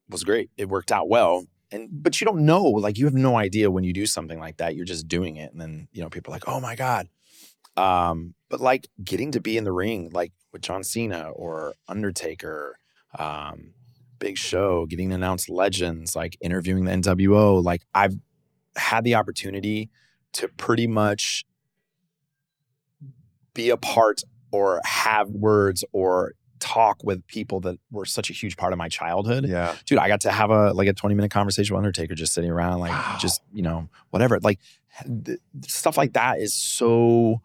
was 0.10 0.24
great. 0.24 0.50
It 0.58 0.70
worked 0.70 0.92
out 0.92 1.10
well, 1.10 1.46
and 1.72 1.90
but 1.92 2.20
you 2.22 2.26
don't 2.26 2.46
know, 2.46 2.64
like 2.64 2.98
you 2.98 3.06
have 3.06 3.14
no 3.14 3.38
idea 3.38 3.72
when 3.72 3.84
you 3.84 3.94
do 3.94 4.06
something 4.06 4.40
like 4.40 4.58
that. 4.58 4.76
You're 4.76 4.86
just 4.86 5.08
doing 5.08 5.36
it, 5.38 5.52
and 5.52 5.62
then 5.62 5.88
you 5.92 6.02
know 6.02 6.10
people 6.10 6.34
are 6.34 6.36
like, 6.36 6.48
oh 6.48 6.60
my 6.60 6.76
god, 6.76 7.10
Um, 7.76 8.34
but 8.50 8.60
like 8.62 8.88
getting 9.04 9.32
to 9.34 9.40
be 9.42 9.58
in 9.58 9.64
the 9.64 9.72
ring, 9.72 10.10
like 10.14 10.34
with 10.52 10.62
John 10.62 10.84
Cena 10.84 11.30
or 11.30 11.76
Undertaker, 11.88 12.80
um, 13.18 13.74
Big 14.20 14.38
Show, 14.38 14.86
getting 14.86 15.10
to 15.10 15.16
announce 15.16 15.50
legends, 15.50 16.16
like 16.16 16.38
interviewing 16.42 16.86
the 16.86 16.92
NWO, 16.92 17.64
like 17.64 17.82
I've 17.94 18.16
had 18.76 19.04
the 19.04 19.16
opportunity 19.16 19.90
to 20.34 20.48
pretty 20.48 20.88
much 20.88 21.46
be 23.54 23.70
a 23.70 23.78
part 23.78 24.22
or 24.52 24.82
have 24.86 25.30
words 25.30 25.84
or 25.92 26.34
talk 26.60 27.04
with 27.04 27.26
people 27.28 27.60
that 27.62 27.78
were 27.92 28.06
such 28.06 28.30
a 28.30 28.34
huge 28.34 28.58
part 28.58 28.74
of 28.74 28.80
my 28.80 28.90
childhood 28.90 29.46
Yeah. 29.48 29.76
dude, 29.86 30.00
I 30.00 30.08
got 30.08 30.22
to 30.22 30.32
have 30.32 30.50
a 30.50 30.74
like 30.74 30.88
a 30.88 30.94
20 30.94 31.16
minute 31.16 31.32
conversation 31.32 31.76
with 31.76 31.80
Undertaker 31.86 32.16
just 32.16 32.34
sitting 32.34 32.50
around, 32.52 32.80
like 32.80 32.92
Wow. 32.92 33.18
just, 33.20 33.42
you 33.54 33.62
know, 33.62 33.90
whatever. 34.10 34.40
Like 34.40 34.60
th- 35.26 35.40
stuff 35.68 35.98
like 35.98 36.14
that 36.14 36.40
is 36.40 36.54
so 36.54 37.42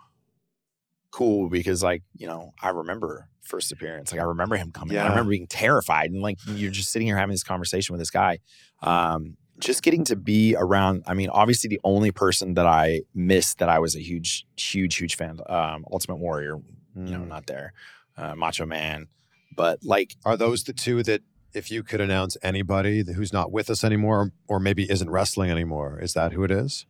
cool 1.11 1.49
because 1.49 1.83
like, 1.83 2.03
you 2.17 2.27
know, 2.27 2.53
I 2.63 2.71
remember 2.71 3.29
first 3.43 3.71
appearance. 3.73 4.13
Like 4.13 4.21
I 4.21 4.25
remember 4.25 4.57
him 4.57 4.71
coming. 4.71 4.97
I 4.97 5.09
remember 5.09 5.31
being 5.31 5.47
terrified. 5.47 6.11
And 6.11 6.23
like 6.23 6.39
you're 6.47 6.71
just 6.71 6.91
sitting 6.91 7.07
here 7.07 7.17
having 7.19 7.33
this 7.35 7.43
conversation 7.45 7.93
with 7.93 8.01
this 8.01 8.11
guy. 8.11 8.39
Um, 8.83 9.37
just 9.59 9.83
getting 9.83 10.05
to 10.05 10.17
be 10.17 10.57
around, 10.59 11.05
I 11.07 11.15
mean, 11.15 11.29
obviously 11.29 11.69
the 11.69 11.81
only 11.85 12.11
person 12.11 12.55
that 12.55 12.67
I 12.67 13.03
missed 13.15 13.59
that 13.59 13.69
I 13.69 13.79
was 13.79 13.95
a 13.95 14.01
huge, 14.01 14.47
huge, 14.57 14.97
huge 14.97 15.17
fan, 15.17 15.39
um, 15.49 15.85
Ultimate 15.93 16.17
Warrior, 16.17 16.57
you 16.97 17.03
know, 17.03 17.19
Mm. 17.21 17.29
not 17.29 17.47
there. 17.47 17.73
Uh, 18.17 18.35
Macho 18.35 18.67
Man. 18.67 19.09
But 19.55 19.81
like 19.83 20.17
Are 20.25 20.37
those 20.37 20.65
the 20.65 20.73
two 20.73 21.03
that, 21.03 21.23
if 21.55 21.71
you 21.71 21.83
could 21.83 22.01
announce 22.01 22.37
anybody 22.43 23.05
who's 23.05 23.33
not 23.33 23.53
with 23.53 23.69
us 23.69 23.85
anymore, 23.85 24.33
or 24.49 24.59
maybe 24.59 24.91
isn't 24.91 25.11
wrestling 25.11 25.51
anymore, 25.51 25.99
is 26.01 26.15
that 26.15 26.33
who 26.33 26.45
it 26.45 26.51
is? 26.51 26.87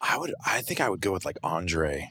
I 0.00 0.18
would 0.18 0.34
I 0.44 0.60
think 0.60 0.80
I 0.80 0.88
would 0.88 1.00
go 1.00 1.12
with 1.12 1.24
like 1.24 1.38
Andre. 1.42 2.10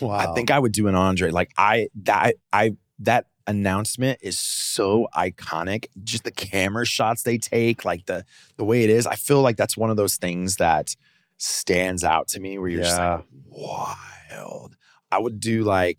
Wow. 0.00 0.10
I 0.10 0.34
think 0.34 0.50
I 0.50 0.58
would 0.58 0.72
do 0.72 0.88
an 0.88 0.94
Andre. 0.94 1.30
Like 1.30 1.52
I 1.56 1.88
that 2.02 2.34
I 2.52 2.76
that 3.00 3.26
announcement 3.46 4.18
is 4.22 4.38
so 4.38 5.08
iconic. 5.14 5.86
Just 6.02 6.24
the 6.24 6.30
camera 6.30 6.84
shots 6.84 7.22
they 7.22 7.38
take, 7.38 7.84
like 7.84 8.06
the 8.06 8.24
the 8.56 8.64
way 8.64 8.82
it 8.82 8.90
is. 8.90 9.06
I 9.06 9.14
feel 9.14 9.42
like 9.42 9.56
that's 9.56 9.76
one 9.76 9.90
of 9.90 9.96
those 9.96 10.16
things 10.16 10.56
that 10.56 10.96
stands 11.38 12.04
out 12.04 12.28
to 12.28 12.40
me 12.40 12.58
where 12.58 12.68
you're 12.68 12.82
just 12.82 12.98
like 12.98 13.24
wild. 13.48 14.76
I 15.10 15.18
would 15.18 15.40
do 15.40 15.64
like 15.64 15.98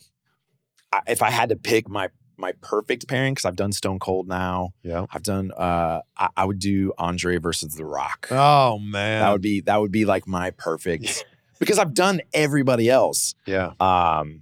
I, 0.91 1.01
if 1.07 1.21
I 1.21 1.29
had 1.29 1.49
to 1.49 1.55
pick 1.55 1.87
my 1.89 2.09
my 2.37 2.53
perfect 2.61 3.07
pairing 3.07 3.33
because 3.35 3.45
I've 3.45 3.55
done 3.55 3.71
Stone 3.71 3.99
Cold 3.99 4.27
now. 4.27 4.71
Yeah. 4.83 5.05
I've 5.11 5.21
done 5.23 5.51
uh 5.55 6.01
I, 6.17 6.29
I 6.35 6.45
would 6.45 6.57
do 6.59 6.91
Andre 6.97 7.37
versus 7.37 7.75
The 7.75 7.85
Rock. 7.85 8.27
Oh 8.31 8.79
man. 8.79 9.21
That 9.21 9.31
would 9.31 9.41
be 9.41 9.61
that 9.61 9.79
would 9.79 9.91
be 9.91 10.05
like 10.05 10.27
my 10.27 10.49
perfect 10.51 11.23
because 11.59 11.77
I've 11.77 11.93
done 11.93 12.21
everybody 12.33 12.89
else. 12.89 13.35
yeah. 13.45 13.73
Um 13.79 14.41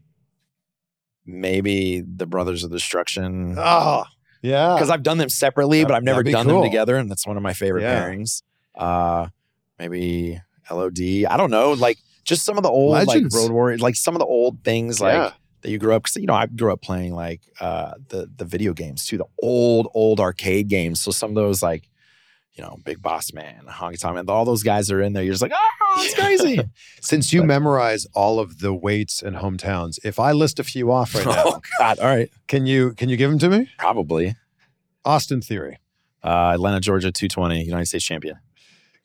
maybe 1.25 2.01
the 2.01 2.25
Brothers 2.25 2.63
of 2.63 2.71
Destruction 2.71 3.55
Oh. 3.57 4.03
Yeah. 4.41 4.75
because 4.75 4.89
I've 4.89 5.03
done 5.03 5.17
them 5.17 5.29
separately, 5.29 5.83
but 5.83 5.93
I've 5.93 6.03
never 6.03 6.23
done 6.23 6.45
cool. 6.47 6.61
them 6.61 6.69
together, 6.71 6.95
and 6.95 7.09
that's 7.09 7.27
one 7.27 7.35
of 7.37 7.43
my 7.43 7.53
favorite 7.53 7.81
Yeah. 7.83 8.01
pairings. 8.07 8.43
Uh 8.75 9.27
maybe 9.77 10.39
LOD. 10.71 10.99
I 11.29 11.35
don't 11.37 11.51
know, 11.51 11.73
like 11.73 11.97
just 12.23 12.45
some 12.45 12.57
of 12.57 12.63
the 12.63 12.69
old 12.69 12.93
Legends. 12.93 13.33
like 13.35 13.41
Road 13.43 13.51
Warrior, 13.51 13.77
like 13.79 13.95
some 13.95 14.15
of 14.15 14.19
the 14.19 14.25
old 14.25 14.63
things 14.63 15.01
like 15.01 15.13
Yeah. 15.13 15.31
That 15.61 15.69
you 15.71 15.77
grew 15.77 15.93
up 15.93 16.03
because 16.03 16.15
you 16.17 16.25
know 16.27 16.33
I 16.33 16.45
grew 16.45 16.71
up 16.73 16.81
playing 16.81 17.13
like 17.13 17.41
uh 17.59 17.93
the 18.09 18.29
the 18.35 18.45
video 18.45 18.73
games 18.73 19.05
too, 19.05 19.17
the 19.17 19.25
old 19.41 19.87
old 19.93 20.19
arcade 20.19 20.67
games. 20.67 21.01
So 21.01 21.11
some 21.11 21.31
of 21.31 21.35
those 21.35 21.61
like 21.63 21.89
you 22.53 22.63
know 22.63 22.77
Big 22.83 23.01
Boss 23.01 23.31
Man, 23.33 23.63
Honky 23.69 23.99
Tonk 23.99 24.15
Man, 24.15 24.25
all 24.29 24.45
those 24.45 24.63
guys 24.63 24.91
are 24.91 25.01
in 25.01 25.13
there. 25.13 25.23
You're 25.23 25.33
just 25.33 25.41
like, 25.41 25.53
oh, 25.53 25.95
it's 26.03 26.15
crazy. 26.15 26.59
Since 27.01 27.31
you 27.31 27.41
But- 27.41 27.47
memorize 27.47 28.05
all 28.13 28.39
of 28.39 28.59
the 28.59 28.73
weights 28.73 29.21
and 29.21 29.35
hometowns, 29.37 29.99
if 30.03 30.19
I 30.19 30.31
list 30.33 30.59
a 30.59 30.63
few 30.63 30.91
off 30.91 31.15
right 31.15 31.25
now, 31.35 31.43
oh 31.45 31.61
God! 31.79 31.99
All 31.99 32.07
right, 32.07 32.29
can 32.47 32.65
you 32.65 32.93
can 32.95 33.09
you 33.09 33.17
give 33.17 33.29
them 33.29 33.39
to 33.39 33.49
me? 33.49 33.69
probably 33.77 34.35
Austin 35.05 35.41
Theory, 35.41 35.79
uh, 36.23 36.51
Atlanta, 36.53 36.79
Georgia, 36.79 37.11
220, 37.11 37.63
United 37.63 37.85
States 37.85 38.05
champion. 38.05 38.35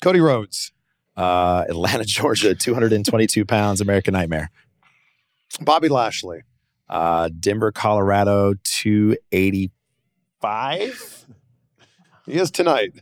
Cody 0.02 0.20
Rhodes, 0.20 0.72
Uh, 1.16 1.64
Atlanta, 1.68 2.04
Georgia, 2.18 2.54
222 2.54 3.44
pounds, 3.44 3.80
American 3.80 4.12
Nightmare. 4.12 4.50
Bobby 5.60 5.88
Lashley, 5.88 6.42
Uh, 6.88 7.28
Denver, 7.40 7.72
Colorado, 7.72 8.54
285 8.64 9.70
he 12.26 12.32
is 12.34 12.50
tonight. 12.50 12.92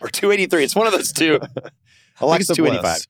or 0.00 0.08
283. 0.08 0.64
It's 0.64 0.76
one 0.76 0.86
of 0.86 0.92
those 0.92 1.12
two. 1.12 1.40
Alexa 2.20 2.54
285. 2.54 2.82
Bliss. 2.82 3.08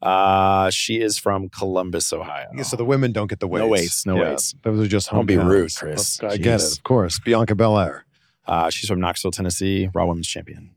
Uh, 0.00 0.70
she 0.70 1.00
is 1.00 1.18
from 1.18 1.48
Columbus, 1.48 2.12
Ohio. 2.12 2.46
Yeah, 2.54 2.62
so 2.62 2.76
the 2.76 2.84
women 2.84 3.10
don't 3.12 3.26
get 3.28 3.40
the 3.40 3.48
weights. 3.48 3.62
No 3.64 3.68
weights, 3.68 4.06
no 4.06 4.16
Yeah, 4.16 4.30
weights. 4.30 4.54
Those 4.62 4.86
are 4.86 4.88
just 4.88 5.10
Don't 5.10 5.26
be 5.26 5.36
rude, 5.36 5.74
Chris. 5.74 6.22
I 6.22 6.36
get 6.36 6.60
it, 6.62 6.72
of 6.72 6.82
course. 6.84 7.18
Bianca 7.18 7.54
Belair, 7.56 8.04
Uh, 8.46 8.70
she's 8.70 8.88
from 8.88 9.00
Knoxville, 9.00 9.32
Tennessee, 9.32 9.90
Raw 9.92 10.06
Women's 10.06 10.28
Champion. 10.28 10.70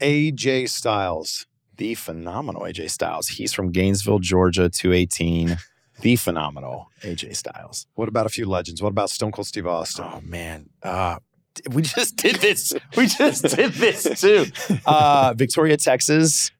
AJ 0.00 0.68
Styles, 0.68 1.46
The 1.76 1.94
phenomenal 1.94 2.62
AJ 2.62 2.90
Styles. 2.90 3.28
He's 3.28 3.54
from 3.54 3.72
Gainesville, 3.72 4.18
Georgia, 4.18 4.68
218. 4.68 5.56
The 6.00 6.16
phenomenal 6.16 6.88
AJ 7.02 7.36
Styles. 7.36 7.86
What 7.94 8.08
about 8.08 8.26
a 8.26 8.30
few 8.30 8.46
legends? 8.46 8.80
What 8.82 8.88
about 8.90 9.10
Stone 9.10 9.32
Cold 9.32 9.46
Steve 9.46 9.66
Austin? 9.66 10.04
Oh 10.08 10.20
man, 10.24 10.68
uh, 10.82 11.18
we 11.70 11.82
just 11.82 12.16
did 12.16 12.36
this. 12.36 12.72
We 12.96 13.06
just 13.06 13.42
did 13.56 13.72
this 13.72 14.04
too. 14.20 14.46
Uh, 14.86 15.34
Victoria, 15.36 15.76
Texas. 15.76 16.50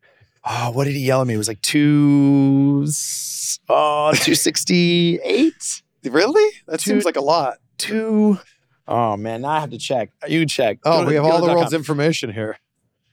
Oh, 0.45 0.71
what 0.73 0.85
did 0.85 0.95
he 0.95 1.01
yell 1.07 1.21
at 1.21 1.27
me? 1.27 1.35
It 1.35 1.39
was 1.39 1.49
like 1.49 1.61
two, 1.61 2.87
sixty 4.35 5.19
eight, 5.23 5.83
Really? 6.05 6.51
That 6.67 6.81
Two- 6.81 6.91
seems 6.91 7.05
like 7.05 7.17
a 7.17 7.21
lot. 7.21 7.59
two. 7.79 8.39
Oh 8.89 9.17
man, 9.17 9.43
now 9.43 9.49
I 9.51 9.61
have 9.61 9.71
to 9.71 9.79
check. 9.79 10.11
You 10.27 10.47
check. 10.47 10.79
Oh, 10.85 10.99
Go 11.01 11.05
to- 11.05 11.09
we 11.11 11.15
have 11.17 11.25
all 11.25 11.41
the 11.41 11.47
world's 11.53 11.71
com. 11.71 11.79
information 11.79 12.33
here. 12.33 12.59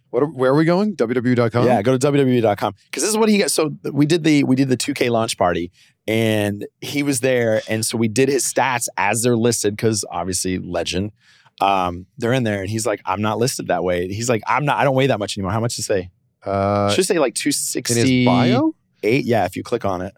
What? 0.09 0.23
Are, 0.23 0.25
where 0.27 0.51
are 0.51 0.55
we 0.55 0.63
going? 0.65 0.95
WWE.com. 0.95 1.65
Yeah, 1.65 1.81
go 1.81 1.97
to 1.97 2.11
WWE.com 2.11 2.73
because 2.85 3.03
this 3.03 3.09
is 3.11 3.17
what 3.17 3.27
he 3.29 3.37
got. 3.37 3.51
So 3.51 3.75
we 3.91 4.05
did 4.05 4.23
the 4.23 4.43
we 4.45 4.55
did 4.55 4.69
the 4.69 4.77
2K 4.77 5.09
launch 5.11 5.37
party, 5.37 5.71
and 6.07 6.65
he 6.81 7.03
was 7.03 7.19
there, 7.19 7.61
and 7.67 7.85
so 7.85 7.97
we 7.97 8.07
did 8.07 8.29
his 8.29 8.43
stats 8.45 8.87
as 8.97 9.23
they're 9.23 9.35
listed 9.37 9.75
because 9.75 10.05
obviously 10.09 10.57
legend. 10.59 11.11
Um, 11.59 12.05
they're 12.17 12.33
in 12.33 12.43
there, 12.43 12.61
and 12.61 12.69
he's 12.69 12.85
like, 12.85 13.01
"I'm 13.05 13.21
not 13.21 13.37
listed 13.39 13.67
that 13.67 13.83
way." 13.83 14.07
He's 14.07 14.29
like, 14.29 14.41
"I'm 14.47 14.63
not. 14.65 14.77
I 14.77 14.83
don't 14.83 14.95
weigh 14.95 15.07
that 15.07 15.19
much 15.19 15.37
anymore." 15.37 15.51
How 15.51 15.59
much 15.59 15.75
to 15.77 15.83
say? 15.83 16.11
Uh, 16.43 16.89
Should 16.91 17.05
say 17.05 17.17
like 17.19 17.31
in 17.31 17.51
268. 17.51 18.17
his 18.17 18.25
bio? 18.25 18.73
Yeah, 19.03 19.45
if 19.45 19.55
you 19.55 19.63
click 19.63 19.83
on 19.85 20.01
it, 20.01 20.13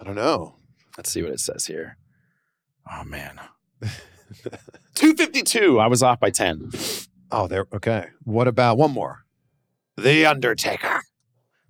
I 0.00 0.04
don't 0.04 0.14
know. 0.16 0.56
let's 0.96 1.10
see 1.10 1.22
what 1.22 1.32
it 1.32 1.40
says 1.40 1.66
here. 1.66 1.98
Oh 2.90 3.04
man, 3.04 3.38
252. 4.94 5.78
I 5.78 5.86
was 5.88 6.02
off 6.02 6.20
by 6.20 6.30
10. 6.30 6.70
Oh, 7.30 7.46
there. 7.48 7.66
Okay. 7.72 8.06
What 8.24 8.48
about 8.48 8.78
one 8.78 8.92
more? 8.92 9.24
The 9.96 10.24
Undertaker. 10.26 11.02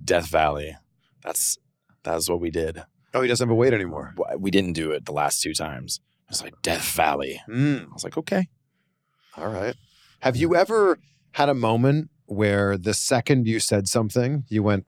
Death 0.05 0.29
Valley. 0.29 0.77
That's 1.23 1.57
that's 2.03 2.29
what 2.29 2.41
we 2.41 2.51
did. 2.51 2.83
Oh, 3.17 3.23
he 3.23 3.29
doesn't 3.29 3.49
have 3.49 3.53
a 3.53 3.57
weight 3.57 3.73
anymore. 3.73 4.15
We 4.39 4.51
didn't 4.51 4.75
do 4.75 4.91
it 4.91 5.07
the 5.07 5.13
last 5.13 5.41
two 5.41 5.55
times. 5.55 6.01
It 6.27 6.33
was 6.33 6.43
like 6.43 6.53
Death 6.61 6.87
Valley. 6.93 7.41
Mm, 7.49 7.89
I 7.89 7.93
was 7.95 8.05
like, 8.05 8.19
okay. 8.19 8.49
all 9.39 9.49
right. 9.49 9.75
Have 10.21 10.37
you 10.37 10.55
ever 10.55 10.99
had 11.33 11.49
a 11.49 11.55
moment 11.55 12.11
where 12.27 12.77
the 12.77 12.93
second 12.93 13.47
you 13.47 13.59
said 13.59 13.89
something, 13.89 14.45
you 14.49 14.63
went, 14.63 14.85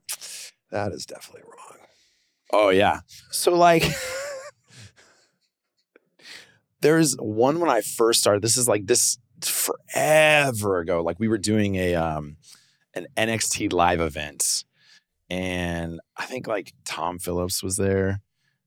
"That 0.69 0.91
is 0.91 1.07
definitely 1.07 1.41
wrong." 1.41 1.77
Oh 2.51 2.69
yeah. 2.69 2.99
So 3.31 3.55
like 3.55 3.83
there's 6.81 7.15
one 7.17 7.59
when 7.59 7.69
I 7.69 7.81
first 7.81 8.19
started. 8.19 8.43
This 8.43 8.57
is 8.57 8.67
like 8.67 8.85
this 8.85 9.17
forever 9.41 10.79
ago. 10.79 11.01
Like 11.01 11.19
we 11.19 11.27
were 11.27 11.39
doing 11.39 11.77
a 11.77 11.95
um 11.95 12.37
an 12.93 13.07
NXT 13.17 13.73
live 13.73 14.01
event. 14.01 14.65
And 15.29 15.99
I 16.17 16.25
think 16.25 16.47
like 16.47 16.73
Tom 16.85 17.19
Phillips 17.19 17.61
was 17.63 17.77
there. 17.77 18.21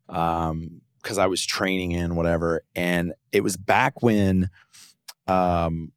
Um 0.08 0.80
because 1.02 1.18
I 1.18 1.26
was 1.26 1.44
training 1.44 1.90
in 1.92 2.14
whatever. 2.14 2.62
And 2.76 3.12
it 3.32 3.42
was 3.42 3.56
back 3.56 4.02
when 4.02 4.50
um 5.26 5.92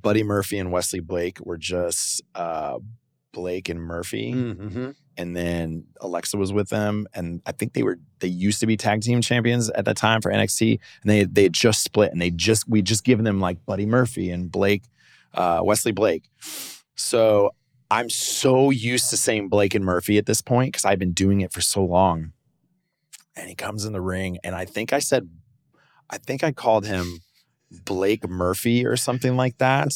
Buddy 0.00 0.22
Murphy 0.22 0.58
and 0.58 0.72
Wesley 0.72 1.00
Blake 1.00 1.38
were 1.40 1.58
just 1.58 2.22
uh 2.34 2.78
Blake 3.32 3.68
and 3.68 3.80
Murphy 3.80 4.32
Mm-hmm. 4.32 4.90
and 5.16 5.36
then 5.36 5.84
Alexa 6.02 6.36
was 6.36 6.52
with 6.52 6.68
them, 6.68 7.06
and 7.14 7.40
I 7.46 7.52
think 7.52 7.72
they 7.72 7.82
were 7.82 7.98
they 8.20 8.28
used 8.28 8.60
to 8.60 8.66
be 8.66 8.76
tag 8.76 9.00
team 9.00 9.20
champions 9.22 9.70
at 9.70 9.86
that 9.86 9.96
time 9.96 10.20
for 10.20 10.30
NXT, 10.30 10.78
and 11.02 11.10
they 11.10 11.24
they 11.24 11.44
had 11.44 11.52
just 11.54 11.82
split, 11.82 12.12
and 12.12 12.20
they 12.20 12.30
just 12.30 12.68
we 12.68 12.82
just 12.82 13.04
given 13.04 13.24
them 13.24 13.40
like 13.40 13.64
Buddy 13.64 13.86
Murphy 13.86 14.30
and 14.30 14.50
Blake, 14.52 14.82
uh, 15.34 15.60
Wesley 15.64 15.92
Blake. 15.92 16.24
So 16.94 17.54
I'm 17.92 18.08
so 18.08 18.70
used 18.70 19.10
to 19.10 19.18
saying 19.18 19.50
Blake 19.50 19.74
and 19.74 19.84
Murphy 19.84 20.16
at 20.16 20.24
this 20.24 20.40
point 20.40 20.72
because 20.72 20.86
I've 20.86 20.98
been 20.98 21.12
doing 21.12 21.42
it 21.42 21.52
for 21.52 21.60
so 21.60 21.84
long. 21.84 22.32
And 23.36 23.50
he 23.50 23.54
comes 23.54 23.84
in 23.84 23.92
the 23.92 24.00
ring, 24.00 24.38
and 24.42 24.54
I 24.54 24.64
think 24.64 24.94
I 24.94 24.98
said, 24.98 25.28
I 26.08 26.16
think 26.16 26.42
I 26.42 26.52
called 26.52 26.86
him 26.86 27.20
Blake 27.84 28.26
Murphy 28.26 28.86
or 28.86 28.96
something 28.96 29.36
like 29.36 29.58
that. 29.58 29.92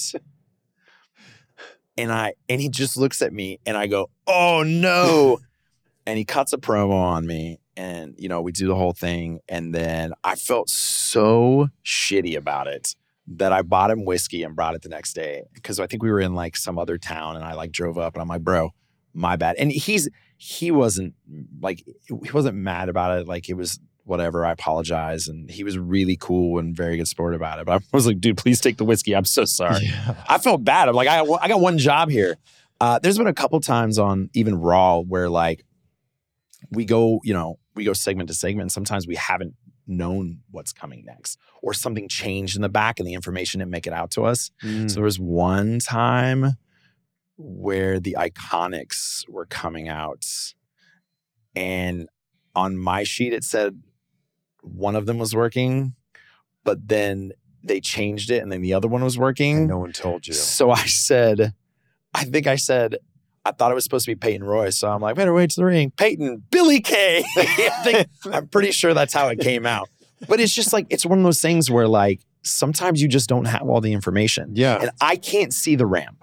and 1.96 2.12
I 2.12 2.34
and 2.50 2.60
he 2.60 2.68
just 2.68 2.98
looks 2.98 3.22
at 3.22 3.32
me 3.32 3.60
and 3.64 3.78
I 3.78 3.86
go, 3.86 4.10
"Oh 4.26 4.62
no." 4.62 5.38
and 6.06 6.18
he 6.18 6.26
cuts 6.26 6.52
a 6.52 6.58
promo 6.58 6.92
on 6.92 7.26
me 7.26 7.60
and 7.78 8.14
you 8.18 8.28
know 8.28 8.42
we 8.42 8.52
do 8.52 8.66
the 8.66 8.74
whole 8.74 8.92
thing 8.92 9.40
and 9.48 9.74
then 9.74 10.12
i 10.24 10.34
felt 10.34 10.70
so 10.70 11.68
shitty 11.84 12.36
about 12.36 12.66
it 12.66 12.94
that 13.26 13.52
i 13.52 13.62
bought 13.62 13.90
him 13.90 14.04
whiskey 14.04 14.42
and 14.42 14.54
brought 14.54 14.74
it 14.74 14.82
the 14.82 14.88
next 14.88 15.14
day 15.14 15.42
because 15.54 15.80
i 15.80 15.86
think 15.86 16.02
we 16.02 16.10
were 16.10 16.20
in 16.20 16.34
like 16.34 16.56
some 16.56 16.78
other 16.78 16.98
town 16.98 17.36
and 17.36 17.44
i 17.44 17.54
like 17.54 17.72
drove 17.72 17.98
up 17.98 18.14
and 18.14 18.22
i'm 18.22 18.28
like 18.28 18.42
bro 18.42 18.72
my 19.16 19.36
bad. 19.36 19.56
And 19.56 19.72
he's 19.72 20.08
he 20.36 20.70
wasn't 20.70 21.14
like 21.60 21.82
he 22.06 22.30
wasn't 22.32 22.56
mad 22.56 22.90
about 22.90 23.18
it 23.18 23.26
like 23.26 23.48
it 23.48 23.54
was 23.54 23.80
whatever 24.04 24.44
i 24.44 24.52
apologize 24.52 25.26
and 25.26 25.50
he 25.50 25.64
was 25.64 25.78
really 25.78 26.16
cool 26.20 26.58
and 26.58 26.76
very 26.76 26.98
good 26.98 27.08
sport 27.08 27.34
about 27.34 27.58
it 27.58 27.64
but 27.64 27.80
i 27.82 27.84
was 27.96 28.06
like 28.06 28.20
dude 28.20 28.36
please 28.36 28.60
take 28.60 28.76
the 28.76 28.84
whiskey 28.84 29.16
i'm 29.16 29.24
so 29.24 29.46
sorry. 29.46 29.88
I 30.28 30.36
felt 30.36 30.62
bad 30.62 30.90
i'm 30.90 30.94
like 30.94 31.08
i, 31.08 31.22
I 31.22 31.48
got 31.48 31.60
one 31.60 31.78
job 31.78 32.10
here. 32.10 32.36
Uh, 32.78 32.98
there's 32.98 33.16
been 33.16 33.26
a 33.26 33.32
couple 33.32 33.58
times 33.60 33.98
on 33.98 34.28
even 34.34 34.54
raw 34.54 34.98
where 34.98 35.30
like 35.30 35.64
we 36.70 36.84
go, 36.84 37.20
you 37.24 37.32
know, 37.32 37.58
we 37.74 37.84
go 37.84 37.92
segment 37.92 38.28
to 38.28 38.34
segment. 38.34 38.62
And 38.62 38.72
sometimes 38.72 39.06
we 39.06 39.14
haven't 39.16 39.54
known 39.86 40.40
what's 40.50 40.72
coming 40.72 41.04
next, 41.04 41.38
or 41.62 41.72
something 41.72 42.08
changed 42.08 42.56
in 42.56 42.62
the 42.62 42.68
back, 42.68 42.98
and 42.98 43.06
the 43.06 43.14
information 43.14 43.60
didn't 43.60 43.70
make 43.70 43.86
it 43.86 43.92
out 43.92 44.10
to 44.12 44.24
us. 44.24 44.50
Mm. 44.62 44.90
So 44.90 44.96
there 44.96 45.04
was 45.04 45.20
one 45.20 45.78
time 45.78 46.56
where 47.36 48.00
the 48.00 48.16
Iconics 48.18 49.28
were 49.28 49.46
coming 49.46 49.88
out, 49.88 50.26
and 51.54 52.08
on 52.54 52.76
my 52.76 53.04
sheet 53.04 53.32
it 53.32 53.44
said 53.44 53.82
one 54.62 54.96
of 54.96 55.06
them 55.06 55.18
was 55.18 55.34
working, 55.34 55.94
but 56.64 56.88
then 56.88 57.32
they 57.62 57.80
changed 57.80 58.30
it, 58.30 58.42
and 58.42 58.50
then 58.50 58.62
the 58.62 58.74
other 58.74 58.88
one 58.88 59.04
was 59.04 59.18
working. 59.18 59.56
And 59.58 59.68
no 59.68 59.78
one 59.78 59.92
told 59.92 60.26
you. 60.26 60.34
So 60.34 60.70
I 60.70 60.86
said, 60.86 61.54
I 62.14 62.24
think 62.24 62.46
I 62.46 62.56
said, 62.56 62.96
I 63.48 63.52
thought 63.52 63.70
it 63.70 63.74
was 63.74 63.84
supposed 63.84 64.04
to 64.06 64.10
be 64.10 64.16
Peyton 64.16 64.44
Royce. 64.44 64.76
So 64.76 64.90
I'm 64.90 65.00
like, 65.00 65.16
better 65.16 65.32
wait 65.34 65.50
to 65.50 65.56
the 65.60 65.64
ring. 65.64 65.92
Peyton, 65.96 66.42
Billie 66.50 66.80
Kay. 66.80 67.24
I 67.36 67.44
think, 67.84 68.08
I'm 68.32 68.48
pretty 68.48 68.72
sure 68.72 68.94
that's 68.94 69.12
how 69.14 69.28
it 69.28 69.40
came 69.40 69.66
out. 69.66 69.88
But 70.28 70.40
it's 70.40 70.54
just 70.54 70.72
like, 70.72 70.86
it's 70.90 71.04
one 71.06 71.18
of 71.18 71.24
those 71.24 71.40
things 71.40 71.70
where 71.70 71.86
like 71.88 72.20
sometimes 72.42 73.00
you 73.02 73.08
just 73.08 73.28
don't 73.28 73.44
have 73.46 73.62
all 73.62 73.80
the 73.80 73.92
information. 73.92 74.52
Yeah. 74.54 74.78
And 74.80 74.90
I 75.00 75.16
can't 75.16 75.52
see 75.52 75.76
the 75.76 75.86
ramp. 75.86 76.22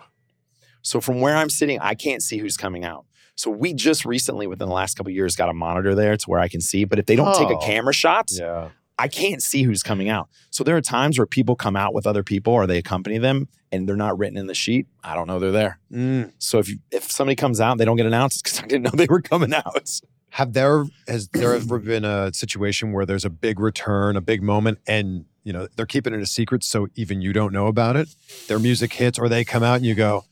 So 0.82 1.00
from 1.00 1.22
where 1.22 1.36
I'm 1.36 1.50
sitting, 1.50 1.80
I 1.80 1.94
can't 1.94 2.22
see 2.22 2.38
who's 2.40 2.58
coming 2.58 2.84
out. 2.84 3.06
So 3.36 3.50
we 3.50 3.74
just 3.74 4.06
recently, 4.06 4.46
within 4.48 4.68
the 4.68 4.74
last 4.76 4.96
couple 4.96 5.10
of 5.10 5.16
years, 5.16 5.36
got 5.36 5.50
a 5.50 5.54
monitor 5.54 5.96
there 5.96 6.16
to 6.18 6.26
where 6.30 6.40
I 6.40 6.48
can 6.48 6.62
see. 6.62 6.84
But 6.86 7.00
if 7.00 7.06
they 7.06 7.16
don't 7.16 7.36
take 7.36 7.48
Oh. 7.50 7.58
a 7.58 7.62
camera 7.66 7.94
shot, 7.94 8.30
yeah. 8.32 8.70
I 8.98 9.08
can't 9.08 9.42
see 9.42 9.64
who's 9.64 9.84
coming 9.84 10.10
out. 10.10 10.30
So 10.52 10.64
there 10.64 10.78
are 10.78 10.82
times 10.82 11.18
where 11.18 11.26
people 11.26 11.56
come 11.56 11.76
out 11.76 11.94
with 11.94 12.06
other 12.06 12.24
people 12.24 12.54
or 12.54 12.68
they 12.68 12.78
accompany 12.78 13.18
them 13.18 13.48
and 13.72 13.90
they're 13.90 13.96
not 13.96 14.18
written 14.18 14.38
in 14.38 14.48
the 14.48 14.54
sheet. 14.54 14.88
I 15.04 15.16
don't 15.16 15.28
know 15.28 15.40
they're 15.40 15.52
there. 15.52 15.80
Mm. 15.92 16.32
So 16.38 16.60
if 16.60 16.70
you, 16.70 16.78
if 16.92 17.12
somebody 17.12 17.36
comes 17.36 17.60
out 17.60 17.72
and 17.72 17.80
they 17.80 17.86
don't 17.86 17.98
get 17.98 18.06
announced 18.06 18.44
because 18.44 18.60
I 18.60 18.68
didn't 18.68 18.84
know 18.84 18.92
they 18.94 19.08
were 19.10 19.22
coming 19.22 19.54
out. 19.54 19.90
Have 20.30 20.54
there 20.54 20.86
has 21.08 21.28
there 21.30 21.54
ever 21.54 21.78
been 21.78 22.04
a 22.04 22.34
situation 22.34 22.92
where 22.92 23.06
there's 23.06 23.26
a 23.26 23.30
big 23.30 23.60
return, 23.60 24.16
a 24.16 24.22
big 24.22 24.42
moment, 24.42 24.80
and 24.88 25.26
you 25.44 25.54
know 25.54 25.68
they're 25.76 25.86
keeping 25.86 26.12
it 26.12 26.22
a 26.22 26.26
secret, 26.26 26.64
so 26.64 26.88
even 26.96 27.22
you 27.22 27.34
don't 27.34 27.54
know 27.54 27.68
about 27.68 27.96
it? 27.96 28.10
Their 28.48 28.58
music 28.58 28.94
hits, 28.94 29.20
or 29.20 29.30
they 29.30 29.44
come 29.44 29.62
out 29.62 29.76
and 29.76 29.86
you 29.86 29.94
go, 29.94 30.26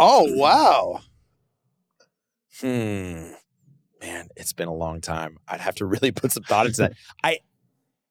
"Oh 0.00 0.26
wow!" 0.34 1.00
Hmm. 2.60 3.34
Man, 4.00 4.28
it's 4.36 4.52
been 4.52 4.66
a 4.66 4.74
long 4.74 5.00
time. 5.00 5.38
I'd 5.46 5.60
have 5.60 5.76
to 5.76 5.86
really 5.86 6.10
put 6.12 6.32
some 6.32 6.42
thought 6.42 6.66
into 6.66 6.78
that. 6.78 6.94
I, 7.22 7.38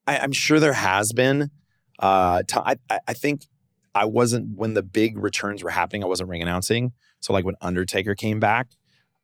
I 0.08 0.18
I'm 0.18 0.32
sure 0.32 0.60
there 0.60 0.74
has 0.74 1.14
been. 1.14 1.51
Uh, 1.99 2.43
think 3.14 3.45
I 3.93 4.06
wasn't 4.06 4.58
when 4.58 4.74
the 4.74 4.84
big 4.84 5.18
returns 5.18 5.64
were 5.64 5.70
happening. 5.70 6.03
I 6.03 6.08
wasn't 6.08 6.30
ring 6.30 6.41
announcing. 6.41 6.91
So 7.22 7.34
like 7.34 7.45
when 7.45 7.56
Undertaker 7.62 8.14
came 8.14 8.39
back, 8.39 8.68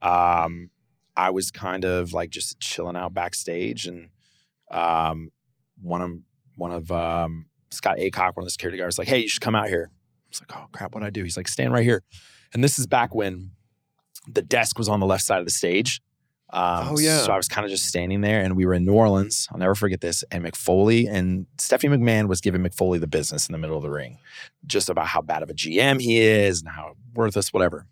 um, 0.02 0.70
I 1.16 1.30
was 1.30 1.52
kind 1.52 1.84
of 1.86 2.14
like 2.14 2.30
just 2.30 2.60
chilling 2.60 2.96
out 2.96 3.14
backstage, 3.14 3.86
and 3.86 4.10
um, 4.72 5.32
one 5.82 6.02
of 6.02 6.12
one 6.56 6.72
of 6.72 6.92
um, 6.92 7.48
Scott 7.70 7.98
Acock, 7.98 8.36
one 8.36 8.44
of 8.44 8.46
the 8.46 8.52
security 8.52 8.78
guards, 8.78 8.94
was 8.94 9.00
like, 9.00 9.08
"Hey, 9.08 9.20
you 9.20 9.28
should 9.28 9.42
come 9.42 9.56
out 9.56 9.68
here." 9.68 9.92
I 9.92 10.30
was 10.30 10.42
like, 10.42 10.58
"Oh 10.58 10.68
crap, 10.72 10.94
what 10.94 11.02
do 11.02 11.08
I 11.08 11.10
do?" 11.10 11.24
He's 11.24 11.38
like, 11.38 11.48
"Stand 11.48 11.74
right 11.74 11.84
here." 11.84 12.04
And 12.54 12.64
this 12.64 12.80
is 12.80 12.88
back 12.88 13.14
when 13.14 13.52
the 14.28 14.42
desk 14.42 14.78
was 14.78 14.90
on 14.90 15.00
the 15.00 15.06
left 15.06 15.24
side 15.24 15.40
of 15.40 15.46
the 15.46 15.52
stage. 15.52 16.02
Um, 16.54 16.90
Oh, 16.90 17.00
yeah. 17.00 17.20
So 17.20 17.32
I 17.32 17.38
was 17.38 17.48
kind 17.48 17.64
of 17.66 17.72
just 17.72 17.86
standing 17.86 18.22
there, 18.22 18.42
and 18.42 18.56
we 18.58 18.66
were 18.66 18.74
in 18.74 18.84
New 18.86 18.94
Orleans. 18.94 19.48
I'll 19.52 19.58
never 19.58 19.74
forget 19.76 20.02
this. 20.02 20.24
And 20.32 20.44
Mick 20.44 20.56
Foley 20.56 21.08
and 21.08 21.46
Stephanie 21.58 21.96
McMahon 21.98 22.28
was 22.28 22.42
giving 22.42 22.62
Mick 22.62 22.76
Foley 22.76 23.00
the 23.00 23.08
business 23.08 23.48
in 23.48 23.54
the 23.54 23.58
middle 23.58 23.78
of 23.78 23.84
the 23.84 23.90
ring, 23.90 24.18
just 24.66 24.90
about 24.90 25.08
how 25.08 25.22
bad 25.22 25.44
of 25.44 25.50
a 25.50 25.54
GM 25.54 26.02
he 26.02 26.20
is 26.20 26.60
and 26.62 26.70
how 26.70 26.94
worthless, 27.14 27.54
whatever. 27.54 27.88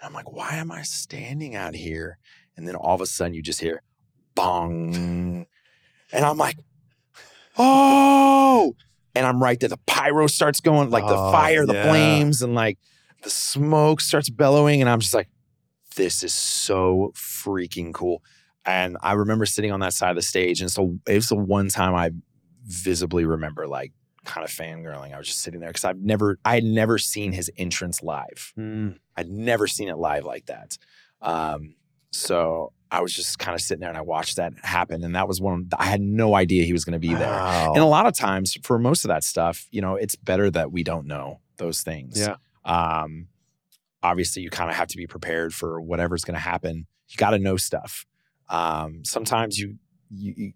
And 0.00 0.08
I'm 0.08 0.12
like, 0.12 0.30
why 0.32 0.54
am 0.56 0.70
I 0.70 0.82
standing 0.82 1.56
out 1.56 1.74
here? 1.74 2.18
And 2.56 2.68
then 2.68 2.76
all 2.76 2.94
of 2.94 3.00
a 3.00 3.06
sudden, 3.06 3.34
you 3.34 3.42
just 3.42 3.60
hear 3.60 3.82
bong, 4.36 5.46
and 6.12 6.24
I'm 6.24 6.36
like, 6.36 6.58
oh, 7.58 8.74
and 9.14 9.26
I'm 9.26 9.42
right 9.42 9.58
there. 9.58 9.68
The 9.68 9.78
pyro 9.86 10.26
starts 10.26 10.60
going, 10.60 10.90
like 10.90 11.06
the 11.06 11.16
Oh, 11.16 11.32
fire, 11.32 11.66
the 11.66 11.74
yeah. 11.74 11.88
flames, 11.90 12.42
and 12.42 12.54
like 12.54 12.78
the 13.22 13.30
smoke 13.30 14.00
starts 14.00 14.30
bellowing, 14.30 14.80
and 14.80 14.88
I'm 14.90 15.00
just 15.00 15.14
like, 15.14 15.28
this 15.96 16.22
is 16.22 16.34
so 16.34 17.12
freaking 17.14 17.92
cool. 17.92 18.22
And 18.66 18.96
I 19.02 19.12
remember 19.12 19.46
sitting 19.46 19.72
on 19.72 19.80
that 19.80 19.92
side 19.92 20.10
of 20.10 20.16
the 20.16 20.22
stage, 20.22 20.60
and 20.60 20.70
so 20.70 20.98
it 21.06 21.14
was 21.14 21.28
the 21.28 21.36
one 21.36 21.68
time 21.68 21.94
I 21.94 22.10
visibly 22.66 23.24
remember 23.24 23.66
like 23.66 23.92
kind 24.24 24.44
of 24.44 24.50
fangirling. 24.50 25.14
I 25.14 25.18
was 25.18 25.26
just 25.26 25.40
sitting 25.40 25.60
there 25.60 25.68
because 25.68 25.84
I've 25.84 26.00
never, 26.00 26.38
I 26.44 26.54
had 26.54 26.64
never 26.64 26.96
seen 26.96 27.32
his 27.32 27.50
entrance 27.58 28.02
live. 28.02 28.54
Mm. 28.58 28.98
I'd 29.16 29.28
never 29.28 29.66
seen 29.66 29.88
it 29.88 29.98
live 29.98 30.24
like 30.24 30.46
that. 30.46 30.78
Um, 31.20 31.74
so 32.10 32.72
I 32.90 33.00
was 33.00 33.12
just 33.12 33.38
kind 33.38 33.54
of 33.54 33.60
sitting 33.60 33.80
there 33.80 33.90
and 33.90 33.98
I 33.98 34.02
watched 34.02 34.36
that 34.36 34.52
happen, 34.62 35.04
and 35.04 35.14
that 35.14 35.28
was 35.28 35.40
one. 35.40 35.68
I 35.78 35.86
had 35.86 36.00
no 36.00 36.34
idea 36.34 36.64
he 36.64 36.72
was 36.72 36.84
going 36.84 36.92
to 36.92 36.98
be 36.98 37.12
there. 37.12 37.28
Wow. 37.28 37.72
And 37.74 37.82
a 37.82 37.86
lot 37.86 38.06
of 38.06 38.14
times, 38.14 38.56
for 38.62 38.78
most 38.78 39.04
of 39.04 39.08
that 39.08 39.24
stuff, 39.24 39.66
you 39.70 39.82
know, 39.82 39.96
it's 39.96 40.16
better 40.16 40.50
that 40.52 40.72
we 40.72 40.84
don't 40.84 41.06
know 41.06 41.40
those 41.56 41.82
things. 41.82 42.18
Yeah. 42.18 42.36
Um, 42.64 43.28
obviously, 44.04 44.42
you 44.42 44.50
kind 44.50 44.70
of 44.70 44.76
have 44.76 44.86
to 44.88 44.96
be 44.96 45.06
prepared 45.08 45.52
for 45.52 45.80
whatever's 45.80 46.24
going 46.24 46.34
to 46.34 46.40
happen. 46.40 46.86
You 47.08 47.16
got 47.16 47.30
to 47.30 47.38
know 47.40 47.56
stuff. 47.56 48.06
Um, 48.48 49.04
sometimes 49.04 49.58
you, 49.58 49.78
you, 50.10 50.34
you 50.36 50.52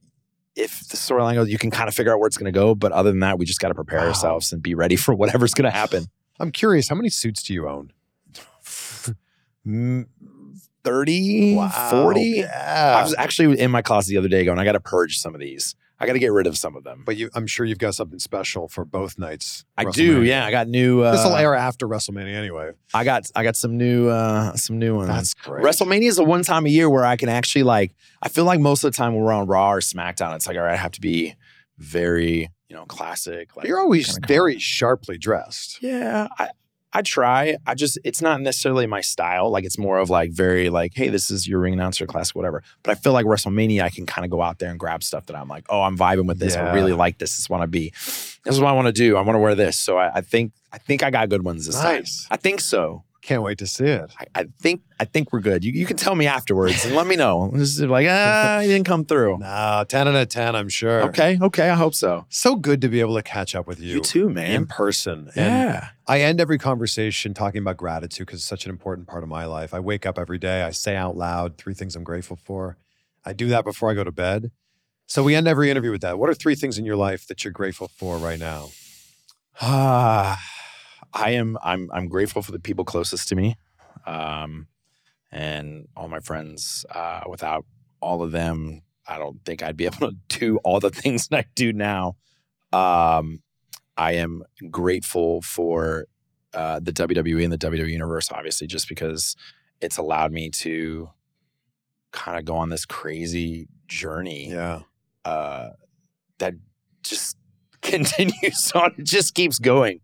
if 0.55 0.87
the 0.89 0.97
storyline 0.97 1.35
goes, 1.35 1.49
you 1.49 1.59
can 1.59 1.71
kind 1.71 1.89
of 1.89 1.95
figure 1.95 2.13
out 2.13 2.19
where 2.21 2.27
it's 2.27 2.37
going 2.37 2.53
to 2.53 2.57
go. 2.57 2.75
But 2.75 2.93
other 2.93 3.11
than 3.11 3.21
that, 3.21 3.39
we 3.39 3.45
just 3.47 3.61
got 3.61 3.69
to 3.69 3.75
prepare 3.75 4.01
Wow. 4.01 4.09
ourselves 4.09 4.53
and 4.53 4.63
be 4.63 4.75
ready 4.75 4.97
for 4.97 5.15
whatever's 5.23 5.55
going 5.55 5.65
to 5.71 5.77
happen. 5.77 6.07
I'm 6.39 6.53
curious, 6.53 6.89
how 6.89 6.95
many 6.95 7.09
suits 7.11 7.43
do 7.43 7.53
you 7.55 7.69
own? 7.69 7.93
Mm, 9.67 10.07
30, 10.85 11.57
40. 11.91 12.21
Yeah. 12.21 12.95
I 12.99 13.03
was 13.03 13.15
actually 13.19 13.61
in 13.61 13.71
my 13.71 13.83
closet 13.83 14.09
the 14.11 14.17
other 14.17 14.29
day 14.29 14.45
going, 14.45 14.59
I 14.59 14.65
got 14.65 14.73
to 14.73 14.81
purge 14.81 15.19
some 15.19 15.35
of 15.35 15.41
these. 15.41 15.75
I 16.01 16.07
got 16.07 16.13
to 16.13 16.19
get 16.21 16.33
rid 16.33 16.47
of 16.47 16.57
some 16.57 16.77
of 16.77 16.85
them. 16.85 17.03
but 17.05 17.17
you, 17.17 17.29
I'm 17.35 17.47
sure 17.49 17.67
you've 17.67 17.79
got 17.79 17.95
something 17.95 18.19
special 18.21 18.69
for 18.69 18.85
both 18.85 19.19
nights. 19.19 19.65
I 19.77 19.85
do, 19.85 20.23
yeah. 20.23 20.47
I 20.47 20.51
got 20.53 20.69
new. 20.69 21.03
Uh, 21.03 21.11
This 21.13 21.25
will 21.25 21.35
air 21.35 21.55
after 21.55 21.89
WrestleMania 21.89 22.35
anyway. 22.35 22.71
I 22.95 23.03
got 23.05 23.31
I 23.35 23.43
got 23.43 23.57
some 23.57 23.77
new 23.77 24.09
uh 24.09 24.55
some 24.55 24.79
new 24.79 24.95
ones. 24.97 25.09
That's 25.09 25.35
great. 25.35 25.65
WrestleMania 25.65 26.09
is 26.09 26.17
the 26.17 26.25
one 26.25 26.43
time 26.45 26.67
a 26.67 26.69
year 26.69 26.89
where 26.89 27.05
I 27.05 27.17
can 27.17 27.29
actually 27.29 27.65
like. 27.65 27.95
I 28.23 28.29
feel 28.29 28.45
like 28.45 28.61
most 28.61 28.85
of 28.85 28.93
the 28.93 28.97
time 28.97 29.15
when 29.15 29.25
we're 29.25 29.33
on 29.33 29.47
Raw 29.47 29.73
or 29.73 29.81
SmackDown, 29.81 30.37
it's 30.37 30.47
like 30.47 30.57
all 30.57 30.63
right, 30.63 30.75
I 30.75 30.77
have 30.77 30.93
to 30.93 31.01
be 31.01 31.35
very 31.79 32.49
you 32.69 32.77
know 32.77 32.85
classic. 32.87 33.57
Like 33.57 33.67
you're 33.67 33.81
always 33.81 34.19
very 34.27 34.59
sharply 34.59 35.19
dressed. 35.19 35.83
yeah. 35.83 36.29
I 36.39 36.51
I 36.99 37.03
try. 37.03 37.57
I 37.65 37.77
just 37.77 37.97
it's 38.03 38.21
not 38.21 38.41
necessarily 38.41 38.89
my 38.89 39.03
style. 39.03 39.51
Like 39.51 39.65
it's 39.65 39.79
more 39.79 39.99
of 39.99 40.11
like 40.11 40.33
very 40.33 40.69
like 40.69 40.95
hey, 40.97 41.11
this 41.11 41.31
is 41.31 41.47
your 41.47 41.61
ring 41.61 41.73
announcer 41.73 42.07
classic, 42.07 42.35
whatever. 42.35 42.65
But 42.83 42.91
I 42.91 42.95
feel 42.97 43.13
like 43.13 43.25
WrestleMania, 43.25 43.83
I 43.83 43.89
can 43.89 44.05
kind 44.05 44.25
of 44.25 44.33
go 44.33 44.43
out 44.43 44.59
there 44.59 44.69
and 44.69 44.81
grab 44.81 45.05
stuff 45.05 45.27
that 45.27 45.37
I'm 45.37 45.47
like, 45.47 45.65
oh, 45.69 45.81
I'm 45.81 45.97
vibing 45.97 46.27
with 46.27 46.41
this. 46.41 46.57
I 46.57 46.75
really 46.75 46.93
like 46.93 47.19
this. 47.19 47.37
This 47.37 47.39
is 47.39 47.49
want 47.49 47.63
to 47.63 47.69
be. 47.69 47.91
This 47.91 48.55
is 48.55 48.61
what 48.61 48.71
I 48.71 48.73
want 48.73 48.87
to 48.87 48.93
do. 48.93 49.17
I 49.17 49.21
want 49.21 49.37
to 49.37 49.41
wear 49.41 49.55
this. 49.55 49.79
So 49.79 49.97
I, 49.97 50.17
I 50.17 50.21
think 50.23 50.53
I 50.73 50.79
think 50.79 51.05
I 51.05 51.11
got 51.13 51.29
good 51.29 51.45
ones 51.45 51.67
this 51.67 51.77
time. 51.77 52.01
Nice. 52.01 52.27
I 52.33 52.37
think 52.37 52.61
so. 52.61 53.05
Can't 53.29 53.43
wait 53.43 53.59
to 53.59 53.67
see 53.67 53.85
it. 53.85 54.11
I, 54.19 54.25
I 54.41 54.45
think 54.59 54.81
I 54.99 55.05
think 55.05 55.35
we're 55.35 55.41
good. 55.41 55.63
You, 55.63 55.71
you 55.73 55.85
can 55.85 55.99
tell 55.99 56.15
me 56.15 56.27
afterwards 56.27 56.87
and 56.87 56.95
let 56.97 57.07
me 57.07 57.15
know. 57.15 57.51
This 57.59 57.69
is 57.77 57.83
like 57.83 58.07
ah, 58.09 58.61
you 58.61 58.69
didn't 58.69 58.87
come 58.87 59.05
through. 59.05 59.37
No, 59.41 59.85
10 59.87 60.09
out 60.09 60.15
of 60.15 60.29
10, 60.31 60.57
I'm 60.57 60.71
sure. 60.71 61.03
Okay, 61.11 61.39
okay, 61.43 61.69
I 61.69 61.75
hope 61.75 61.95
so. 61.95 62.25
So 62.31 62.57
good 62.57 62.81
to 62.81 62.89
be 62.89 63.01
able 63.01 63.15
to 63.17 63.23
catch 63.23 63.55
up 63.55 63.67
with 63.67 63.81
you, 63.81 63.97
You, 63.97 64.01
too, 64.01 64.31
man. 64.31 64.51
in 64.53 64.67
person. 64.67 65.31
And 65.37 65.45
Yeah. 65.69 65.89
I 66.07 66.23
end 66.23 66.41
every 66.41 66.57
conversation 66.57 67.35
talking 67.35 67.61
about 67.61 67.77
gratitude 67.77 68.27
because 68.27 68.41
it's 68.41 68.49
such 68.49 68.65
an 68.65 68.71
important 68.71 69.07
part 69.09 69.23
of 69.23 69.29
my 69.29 69.45
life. 69.45 69.75
I 69.75 69.81
wake 69.81 70.07
up 70.07 70.19
every 70.19 70.39
day, 70.39 70.63
I 70.63 70.71
say 70.71 70.97
out 70.97 71.15
loud 71.15 71.59
three 71.59 71.75
things 71.75 71.95
I'm 71.97 72.05
grateful 72.05 72.37
for. 72.37 72.79
I 73.27 73.35
do 73.35 73.49
that 73.49 73.63
before 73.65 73.91
I 73.91 73.95
go 73.95 74.05
to 74.05 74.11
bed. 74.13 74.53
So 75.07 75.23
we 75.23 75.35
end 75.35 75.47
every 75.47 75.71
interview 75.71 75.91
with 75.91 76.01
that. 76.01 76.19
What 76.19 76.31
are 76.31 76.35
three 76.35 76.55
things 76.55 76.79
in 76.79 76.87
your 76.87 76.97
life 76.97 77.27
that 77.27 77.45
you're 77.45 77.53
grateful 77.53 77.89
for 77.89 78.17
right 78.17 78.41
now? 78.41 78.69
Ah, 79.61 80.41
I 81.13 81.31
am. 81.31 81.57
I'm. 81.63 81.91
I'm 81.93 82.09
grateful 82.09 82.43
for 82.43 82.53
the 82.53 82.59
people 82.59 82.85
closest 82.85 83.29
to 83.29 83.35
me, 83.37 83.57
um, 84.07 84.67
and 85.33 85.89
all 85.97 86.09
my 86.09 86.21
friends. 86.21 86.85
Uh, 86.91 87.23
without 87.29 87.65
all 88.01 88.23
of 88.23 88.31
them, 88.33 88.83
I 89.07 89.19
don't 89.19 89.45
think 89.45 89.63
I'd 89.63 89.77
be 89.77 89.87
able 89.91 90.11
to 90.11 90.17
do 90.29 90.59
all 90.59 90.81
the 90.81 90.91
things 90.91 91.29
that 91.29 91.37
I 91.39 91.45
do 91.55 91.73
now. 91.73 92.17
Um, 92.73 93.43
I 93.97 94.13
am 94.13 94.43
grateful 94.71 95.41
for 95.43 96.07
uh, 96.55 96.81
the 96.81 96.93
WWE 96.93 97.43
and 97.45 97.53
the 97.53 97.59
WWE 97.59 97.91
universe, 97.91 98.31
obviously, 98.31 98.67
just 98.67 98.89
because 98.89 99.35
it's 99.81 99.97
allowed 99.97 100.33
me 100.33 100.51
to 100.51 101.09
kind 102.13 102.39
of 102.39 102.45
go 102.45 102.57
on 102.57 102.69
this 102.69 102.85
crazy 102.87 103.69
journey 103.87 104.49
Yeah. 104.51 104.81
uh, 105.25 105.71
that 106.39 106.55
just 107.03 107.37
continues 107.83 108.73
on. 108.75 108.95
It 108.99 109.05
just 109.05 109.35
keeps 109.35 109.59
going. 109.59 110.01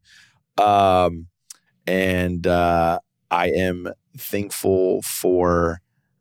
Um, 0.59 1.29
and 1.87 2.47
uh, 2.47 3.01
I 3.31 3.49
am 3.49 3.89
thankful 4.17 5.03
for 5.03 5.81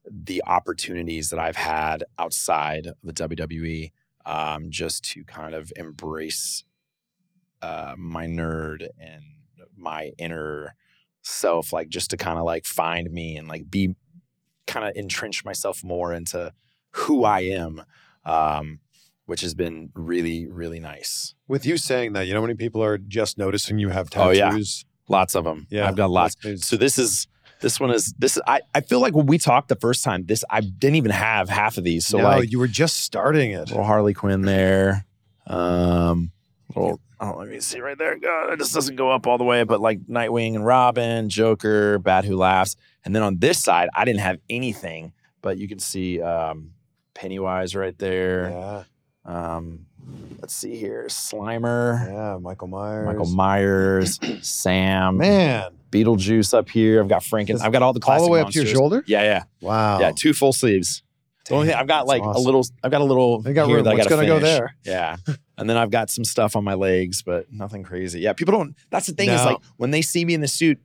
the 0.10 0.44
opportunities 0.46 1.30
that 1.30 1.40
I've 1.40 1.56
had 1.56 2.04
outside 2.20 2.88
of 2.88 2.96
the 3.04 3.14
WWE 3.14 3.92
um, 4.26 4.70
just 4.70 5.04
to 5.12 5.24
kind 5.24 5.54
of 5.54 5.72
embrace 5.76 6.64
uh, 7.62 7.96
my 7.98 8.26
nerd 8.26 8.88
and 9.00 9.24
my 9.78 10.12
inner 10.18 10.76
self, 11.22 11.72
like 11.72 11.90
just 11.90 12.10
to 12.12 12.18
kind 12.18 12.38
of 12.38 12.46
like 12.46 12.66
find 12.66 13.12
me 13.12 13.38
and 13.38 13.48
like 13.48 13.70
be 13.70 13.96
kind 14.68 14.86
of 14.88 14.96
entrench 14.96 15.46
myself 15.46 15.84
more 15.84 16.14
into 16.14 16.52
who 16.92 17.24
I 17.24 17.42
am. 17.42 17.84
Um, 18.26 18.80
which 19.26 19.42
has 19.42 19.54
been 19.54 19.90
really, 19.94 20.48
really 20.48 20.80
nice. 20.80 21.36
With 21.48 21.66
you 21.66 21.78
saying 21.78 22.14
that, 22.14 22.28
you 22.28 22.34
know 22.34 22.40
how 22.42 22.48
many 22.48 22.58
people 22.58 22.84
are 22.84 22.98
just 22.98 23.38
noticing 23.38 23.80
you 23.80 23.90
have 23.90 24.10
tattoos? 24.10 24.28
Oh, 24.28 24.32
yeah. 24.32 24.58
Lots 25.10 25.36
of 25.36 25.44
them. 25.44 25.68
Yeah. 25.70 25.88
I've 25.88 25.96
got 25.96 26.10
lots. 26.10 26.36
So 26.58 26.78
this 26.78 26.98
is 26.98 27.28
this 27.64 27.80
one 27.80 27.92
is 27.92 28.14
this. 28.18 28.38
I 28.46 28.62
I 28.76 28.82
feel 28.82 29.00
like 29.00 29.16
when 29.16 29.26
we 29.26 29.38
talked 29.38 29.70
the 29.70 29.76
first 29.76 30.04
time, 30.04 30.26
this 30.26 30.44
I 30.50 30.62
didn't 30.62 30.96
even 30.96 31.12
have 31.12 31.50
half 31.50 31.78
of 31.78 31.84
these. 31.84 32.06
So 32.06 32.20
no, 32.20 32.26
like 32.26 32.52
you 32.52 32.60
were 32.60 32.68
just 32.68 33.02
starting 33.02 33.52
it. 33.52 33.70
little 33.70 33.84
Harley 33.84 34.14
Quinn 34.14 34.42
there, 34.42 35.06
um, 35.48 36.32
little. 36.76 37.00
Oh, 37.20 37.36
let 37.38 37.48
me 37.48 37.62
see 37.62 37.80
right 37.80 37.98
there. 37.98 38.18
God, 38.18 38.52
it 38.52 38.60
just 38.60 38.74
doesn't 38.74 38.98
go 38.98 39.10
up 39.10 39.28
all 39.28 39.38
the 39.38 39.46
way, 39.46 39.64
but 39.64 39.80
like 39.80 40.02
Nightwing 40.08 40.56
and 40.56 40.66
Robin, 40.66 41.30
Joker, 41.30 41.98
Bat 42.00 42.26
Who 42.26 42.36
Laughs, 42.36 42.76
and 43.06 43.16
then 43.16 43.24
on 43.24 43.40
this 43.40 43.60
side, 43.60 43.88
I 43.96 44.04
didn't 44.04 44.20
have 44.20 44.40
anything, 44.50 45.14
but 45.42 45.58
you 45.58 45.70
can 45.70 45.80
see 45.80 46.22
um, 46.22 46.72
Pennywise 47.14 47.76
right 47.76 47.98
there. 47.98 48.50
Yeah. 48.50 48.84
Um, 49.26 49.86
let's 50.42 50.54
see 50.54 50.76
here, 50.76 51.06
Slimer, 51.08 52.08
Yeah. 52.08 52.38
Michael 52.42 52.68
Myers. 52.68 53.06
Michael 53.06 53.28
Myers, 53.28 54.20
Sam, 54.42 55.18
Man. 55.18 55.72
Beetlejuice 55.92 56.54
up 56.54 56.70
here. 56.70 57.02
I've 57.02 57.08
got 57.08 57.22
Franken. 57.22 57.62
I've 57.62 57.72
got 57.72 57.84
all 57.84 57.94
the 57.94 58.00
classic 58.00 58.22
All 58.22 58.28
the 58.28 58.32
way 58.34 58.42
up 58.42 58.50
to 58.50 58.60
your 58.64 58.66
shoulder? 58.66 59.04
Yeah, 59.08 59.22
yeah, 59.24 59.44
Wow. 59.62 60.00
yeah. 60.00 60.12
Two 60.16 60.34
full 60.34 60.52
sleeves. 60.52 61.04
The 61.46 61.56
only 61.56 61.68
thing, 61.68 61.76
I've 61.76 61.88
got 61.88 62.08
like 62.08 62.22
awesome. 62.24 62.42
a 62.42 62.46
little. 62.46 62.66
I've 62.84 62.92
got 62.92 63.02
a 63.02 63.04
little. 63.04 63.42
They 63.42 63.54
got 63.54 63.68
here 63.68 63.76
room. 63.76 63.84
that 63.86 63.92
I 63.92 63.96
What's 63.96 64.08
going 64.08 64.22
to 64.22 64.28
go 64.28 64.40
there? 64.40 64.76
Yeah, 64.86 65.18
and 65.58 65.70
then 65.70 65.76
I've 65.76 65.92
got 65.92 66.10
some 66.10 66.24
stuff 66.24 66.56
on 66.56 66.64
my 66.64 66.74
legs, 66.74 67.22
but 67.22 67.52
nothing 67.52 67.84
crazy. 67.84 68.22
Yeah, 68.22 68.32
people 68.32 68.54
don't. 68.54 68.76
That's 68.92 69.08
the 69.08 69.14
thing 69.14 69.30
is 69.30 69.44
like 69.44 69.58
when 69.76 69.92
they 69.92 70.02
see 70.02 70.24
me 70.26 70.34
in 70.34 70.42
the 70.42 70.48
suit. 70.48 70.80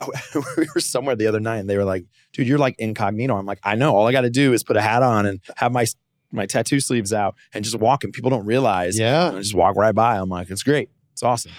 we 0.56 0.66
were 0.74 0.80
somewhere 0.80 1.16
the 1.16 1.26
other 1.26 1.40
night, 1.40 1.58
and 1.58 1.68
they 1.70 1.76
were 1.76 1.84
like, 1.84 2.04
"Dude, 2.32 2.46
you're 2.46 2.58
like 2.58 2.76
incognito." 2.78 3.34
I'm 3.36 3.46
like, 3.46 3.60
"I 3.62 3.74
know. 3.74 3.94
All 3.96 4.06
I 4.06 4.12
got 4.12 4.22
to 4.22 4.30
do 4.30 4.52
is 4.52 4.62
put 4.62 4.76
a 4.76 4.80
hat 4.82 5.02
on 5.02 5.26
and 5.26 5.40
have 5.56 5.72
my 5.72 5.84
my 6.32 6.46
tattoo 6.46 6.80
sleeves 6.80 7.12
out 7.12 7.34
and 7.52 7.64
just 7.64 7.78
walking. 7.78 8.12
people 8.12 8.30
don't 8.30 8.46
realize. 8.46 8.98
Yeah. 8.98 9.28
And 9.28 9.36
I 9.36 9.40
just 9.40 9.54
walk 9.54 9.76
right 9.76 9.94
by. 9.94 10.16
I'm 10.16 10.28
like, 10.28 10.50
it's 10.50 10.62
great. 10.62 10.90
It's 11.12 11.22
awesome. 11.22 11.52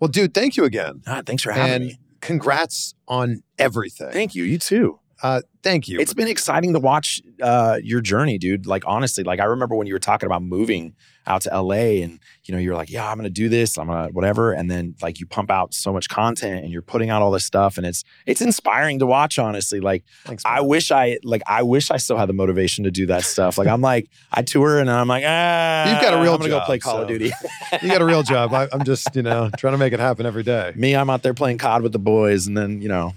Well, 0.00 0.08
dude, 0.08 0.34
thank 0.34 0.56
you 0.56 0.64
again. 0.64 1.02
Ah, 1.06 1.22
thanks 1.24 1.42
for 1.42 1.52
having 1.52 1.70
me. 1.70 1.74
And 1.74 1.84
me. 1.86 1.98
congrats 2.20 2.94
on 3.08 3.42
everything. 3.58 4.10
Thank 4.10 4.34
you. 4.34 4.44
You 4.44 4.58
too. 4.58 4.98
Uh, 5.22 5.40
thank 5.62 5.88
you. 5.88 5.98
It's 5.98 6.12
been 6.12 6.28
exciting 6.28 6.74
to 6.74 6.78
watch 6.78 7.22
uh, 7.40 7.78
your 7.82 8.00
journey, 8.00 8.38
dude. 8.38 8.66
Like 8.66 8.84
honestly, 8.86 9.24
like 9.24 9.40
I 9.40 9.44
remember 9.44 9.74
when 9.74 9.86
you 9.86 9.94
were 9.94 9.98
talking 9.98 10.26
about 10.26 10.42
moving 10.42 10.94
out 11.26 11.42
to 11.42 11.60
LA, 11.60 12.02
and 12.04 12.20
you 12.44 12.52
know 12.52 12.58
you 12.58 12.70
were 12.70 12.76
like, 12.76 12.90
"Yeah, 12.90 13.10
I'm 13.10 13.16
gonna 13.16 13.30
do 13.30 13.48
this. 13.48 13.78
I'm 13.78 13.86
gonna 13.86 14.08
whatever," 14.12 14.52
and 14.52 14.70
then 14.70 14.94
like 15.00 15.18
you 15.18 15.26
pump 15.26 15.50
out 15.50 15.72
so 15.72 15.90
much 15.90 16.10
content, 16.10 16.64
and 16.64 16.72
you're 16.72 16.82
putting 16.82 17.08
out 17.08 17.22
all 17.22 17.30
this 17.30 17.46
stuff, 17.46 17.78
and 17.78 17.86
it's 17.86 18.04
it's 18.26 18.42
inspiring 18.42 18.98
to 18.98 19.06
watch. 19.06 19.38
Honestly, 19.38 19.80
like 19.80 20.04
Thanks, 20.24 20.42
I 20.44 20.60
wish 20.60 20.90
I 20.90 21.18
like 21.24 21.42
I 21.46 21.62
wish 21.62 21.90
I 21.90 21.96
still 21.96 22.18
had 22.18 22.28
the 22.28 22.34
motivation 22.34 22.84
to 22.84 22.90
do 22.90 23.06
that 23.06 23.24
stuff. 23.24 23.56
Like 23.56 23.68
I'm 23.68 23.80
like 23.80 24.10
I 24.30 24.42
tour, 24.42 24.78
and 24.78 24.90
I'm 24.90 25.08
like, 25.08 25.24
ah, 25.26 25.90
You've 25.92 26.02
got 26.02 26.12
a 26.12 26.22
real 26.22 26.34
I'm 26.34 26.40
gonna 26.40 26.50
go 26.50 26.60
play 26.60 26.78
Call 26.78 27.00
of 27.00 27.08
Duty. 27.08 27.32
you 27.82 27.88
got 27.88 28.02
a 28.02 28.06
real 28.06 28.22
job. 28.22 28.52
I, 28.52 28.68
I'm 28.70 28.84
just, 28.84 29.16
you 29.16 29.22
know, 29.22 29.50
trying 29.56 29.72
to 29.72 29.78
make 29.78 29.94
it 29.94 30.00
happen 30.00 30.26
every 30.26 30.42
day. 30.42 30.74
Me, 30.76 30.94
I'm 30.94 31.08
out 31.08 31.22
there 31.22 31.34
playing 31.34 31.56
COD 31.56 31.82
with 31.82 31.92
the 31.92 31.98
boys, 31.98 32.46
and 32.46 32.56
then 32.56 32.82
you 32.82 32.88
know, 32.88 33.14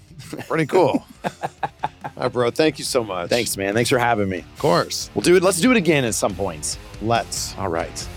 Pretty 0.48 0.66
cool. 0.66 1.04
All 2.20 2.26
right, 2.26 2.32
bro. 2.34 2.50
Thank 2.50 2.78
you 2.78 2.84
so 2.84 3.02
much. 3.02 3.30
thanks, 3.30 3.56
man. 3.56 3.72
Thanks 3.72 3.88
for 3.88 3.98
having 3.98 4.28
me. 4.28 4.40
Of 4.40 4.58
course. 4.58 5.10
We'll 5.14 5.22
do 5.22 5.36
it. 5.36 5.42
Let's 5.42 5.58
do 5.58 5.70
it 5.70 5.78
again 5.78 6.04
at 6.04 6.14
some 6.14 6.34
points. 6.34 6.76
Let's. 7.00 7.56
All 7.56 7.68
right, 7.68 8.08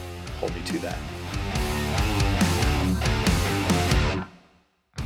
hold 0.41 0.53
me 0.53 0.61
to 0.65 0.79
that. 0.79 0.97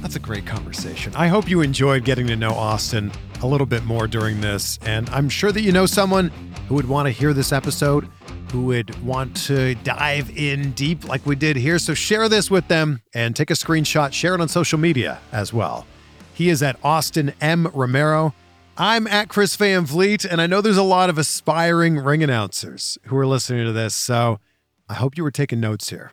That's 0.02 0.16
a 0.16 0.20
great 0.20 0.48
conversation. 0.48 1.14
I 1.16 1.28
hope 1.28 1.48
you 1.48 1.62
enjoyed 1.62 2.06
getting 2.06 2.26
to 2.26 2.36
know 2.36 2.54
Austin 2.54 3.12
a 3.44 3.46
little 3.46 3.68
bit 3.68 3.86
more 3.86 4.08
during 4.08 4.42
this. 4.42 4.80
And 4.84 5.08
I'm 5.12 5.30
sure 5.30 5.52
that 5.52 5.62
you 5.62 5.72
know 5.72 5.86
someone 5.86 6.32
who 6.68 6.74
would 6.74 6.90
want 6.90 7.06
to 7.06 7.12
hear 7.12 7.34
this 7.34 7.52
episode, 7.52 8.08
who 8.52 8.66
would 8.66 8.98
want 9.04 9.38
to 9.46 9.76
dive 9.76 10.36
in 10.36 10.72
deep 10.72 11.08
like 11.08 11.24
we 11.24 11.36
did 11.36 11.56
here. 11.56 11.78
So 11.78 11.94
share 11.94 12.28
this 12.30 12.50
with 12.50 12.68
them 12.68 13.04
and 13.14 13.36
take 13.36 13.52
a 13.52 13.56
screenshot, 13.56 14.12
share 14.12 14.34
it 14.34 14.42
on 14.42 14.48
social 14.48 14.80
media 14.80 15.20
as 15.32 15.54
well. 15.54 15.86
He 16.34 16.50
is 16.50 16.64
at 16.64 16.80
Austin 16.84 17.36
M. 17.42 17.68
Romero. 17.76 18.34
I'm 18.80 19.08
at 19.08 19.28
Chris 19.28 19.56
Van 19.56 19.88
Vliet, 19.88 20.24
and 20.24 20.40
I 20.40 20.46
know 20.46 20.62
there's 20.62 20.78
a 20.78 20.84
lot 20.84 21.10
of 21.10 21.18
aspiring 21.18 21.98
ring 21.98 22.22
announcers 22.22 23.00
who 23.06 23.18
are 23.18 23.26
listening 23.26 23.66
to 23.66 23.72
this. 23.72 23.96
So 23.96 24.40
I 24.88 24.94
hope 24.94 25.18
you 25.18 25.24
were 25.24 25.32
taking 25.32 25.60
notes 25.60 25.90
here. 25.90 26.12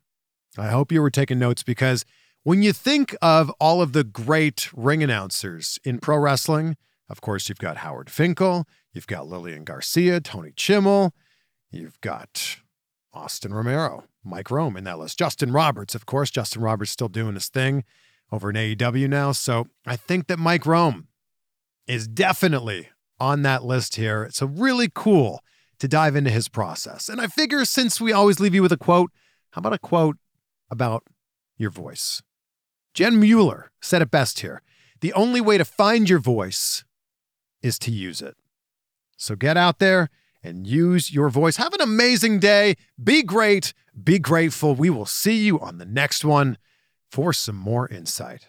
I 0.56 0.68
hope 0.68 0.90
you 0.90 1.02
were 1.02 1.10
taking 1.10 1.38
notes 1.38 1.62
because 1.62 2.06
when 2.42 2.62
you 2.62 2.72
think 2.72 3.14
of 3.20 3.50
all 3.60 3.82
of 3.82 3.92
the 3.92 4.02
great 4.02 4.70
ring 4.74 5.02
announcers 5.02 5.78
in 5.84 5.98
pro 5.98 6.16
wrestling, 6.16 6.78
of 7.10 7.20
course, 7.20 7.50
you've 7.50 7.58
got 7.58 7.78
Howard 7.78 8.08
Finkel, 8.08 8.66
you've 8.94 9.06
got 9.06 9.28
Lilian 9.28 9.64
Garcia, 9.64 10.18
Tony 10.22 10.52
Chimel, 10.52 11.10
you've 11.70 12.00
got 12.00 12.60
Austin 13.12 13.52
Romero, 13.52 14.04
Mike 14.24 14.50
Rome 14.50 14.78
in 14.78 14.84
that 14.84 14.98
list, 14.98 15.18
Justin 15.18 15.52
Roberts, 15.52 15.94
of 15.94 16.06
course. 16.06 16.30
Justin 16.30 16.62
Roberts 16.62 16.92
still 16.92 17.08
doing 17.08 17.34
his 17.34 17.50
thing 17.50 17.84
over 18.32 18.48
in 18.48 18.56
AEW 18.56 19.06
now. 19.06 19.32
So 19.32 19.66
I 19.84 19.96
think 19.96 20.28
that 20.28 20.38
Mike 20.38 20.64
Rome 20.64 21.08
is 21.86 22.08
definitely 22.08 22.88
on 23.20 23.42
that 23.42 23.64
list 23.64 23.96
here. 23.96 24.28
So 24.30 24.46
really 24.46 24.90
cool 24.92 25.42
to 25.78 25.88
dive 25.88 26.16
into 26.16 26.30
his 26.30 26.48
process. 26.48 27.08
And 27.08 27.20
I 27.20 27.26
figure 27.26 27.64
since 27.64 28.00
we 28.00 28.12
always 28.12 28.40
leave 28.40 28.54
you 28.54 28.62
with 28.62 28.72
a 28.72 28.76
quote, 28.76 29.10
how 29.50 29.60
about 29.60 29.72
a 29.72 29.78
quote 29.78 30.16
about 30.70 31.04
your 31.56 31.70
voice? 31.70 32.22
Jen 32.94 33.18
Mueller 33.20 33.70
said 33.80 34.02
it 34.02 34.10
best 34.10 34.40
here. 34.40 34.62
The 35.00 35.12
only 35.12 35.40
way 35.40 35.58
to 35.58 35.64
find 35.64 36.08
your 36.08 36.18
voice 36.18 36.84
is 37.62 37.78
to 37.80 37.90
use 37.90 38.22
it. 38.22 38.36
So 39.16 39.36
get 39.36 39.56
out 39.56 39.78
there 39.78 40.10
and 40.42 40.66
use 40.66 41.12
your 41.12 41.28
voice. 41.28 41.56
Have 41.56 41.74
an 41.74 41.80
amazing 41.80 42.38
day. 42.38 42.76
Be 43.02 43.22
great. 43.22 43.72
Be 44.02 44.18
grateful. 44.18 44.74
We 44.74 44.90
will 44.90 45.06
see 45.06 45.36
you 45.36 45.58
on 45.60 45.78
the 45.78 45.86
next 45.86 46.24
one 46.24 46.58
for 47.10 47.32
some 47.32 47.56
more 47.56 47.88
insight. 47.88 48.48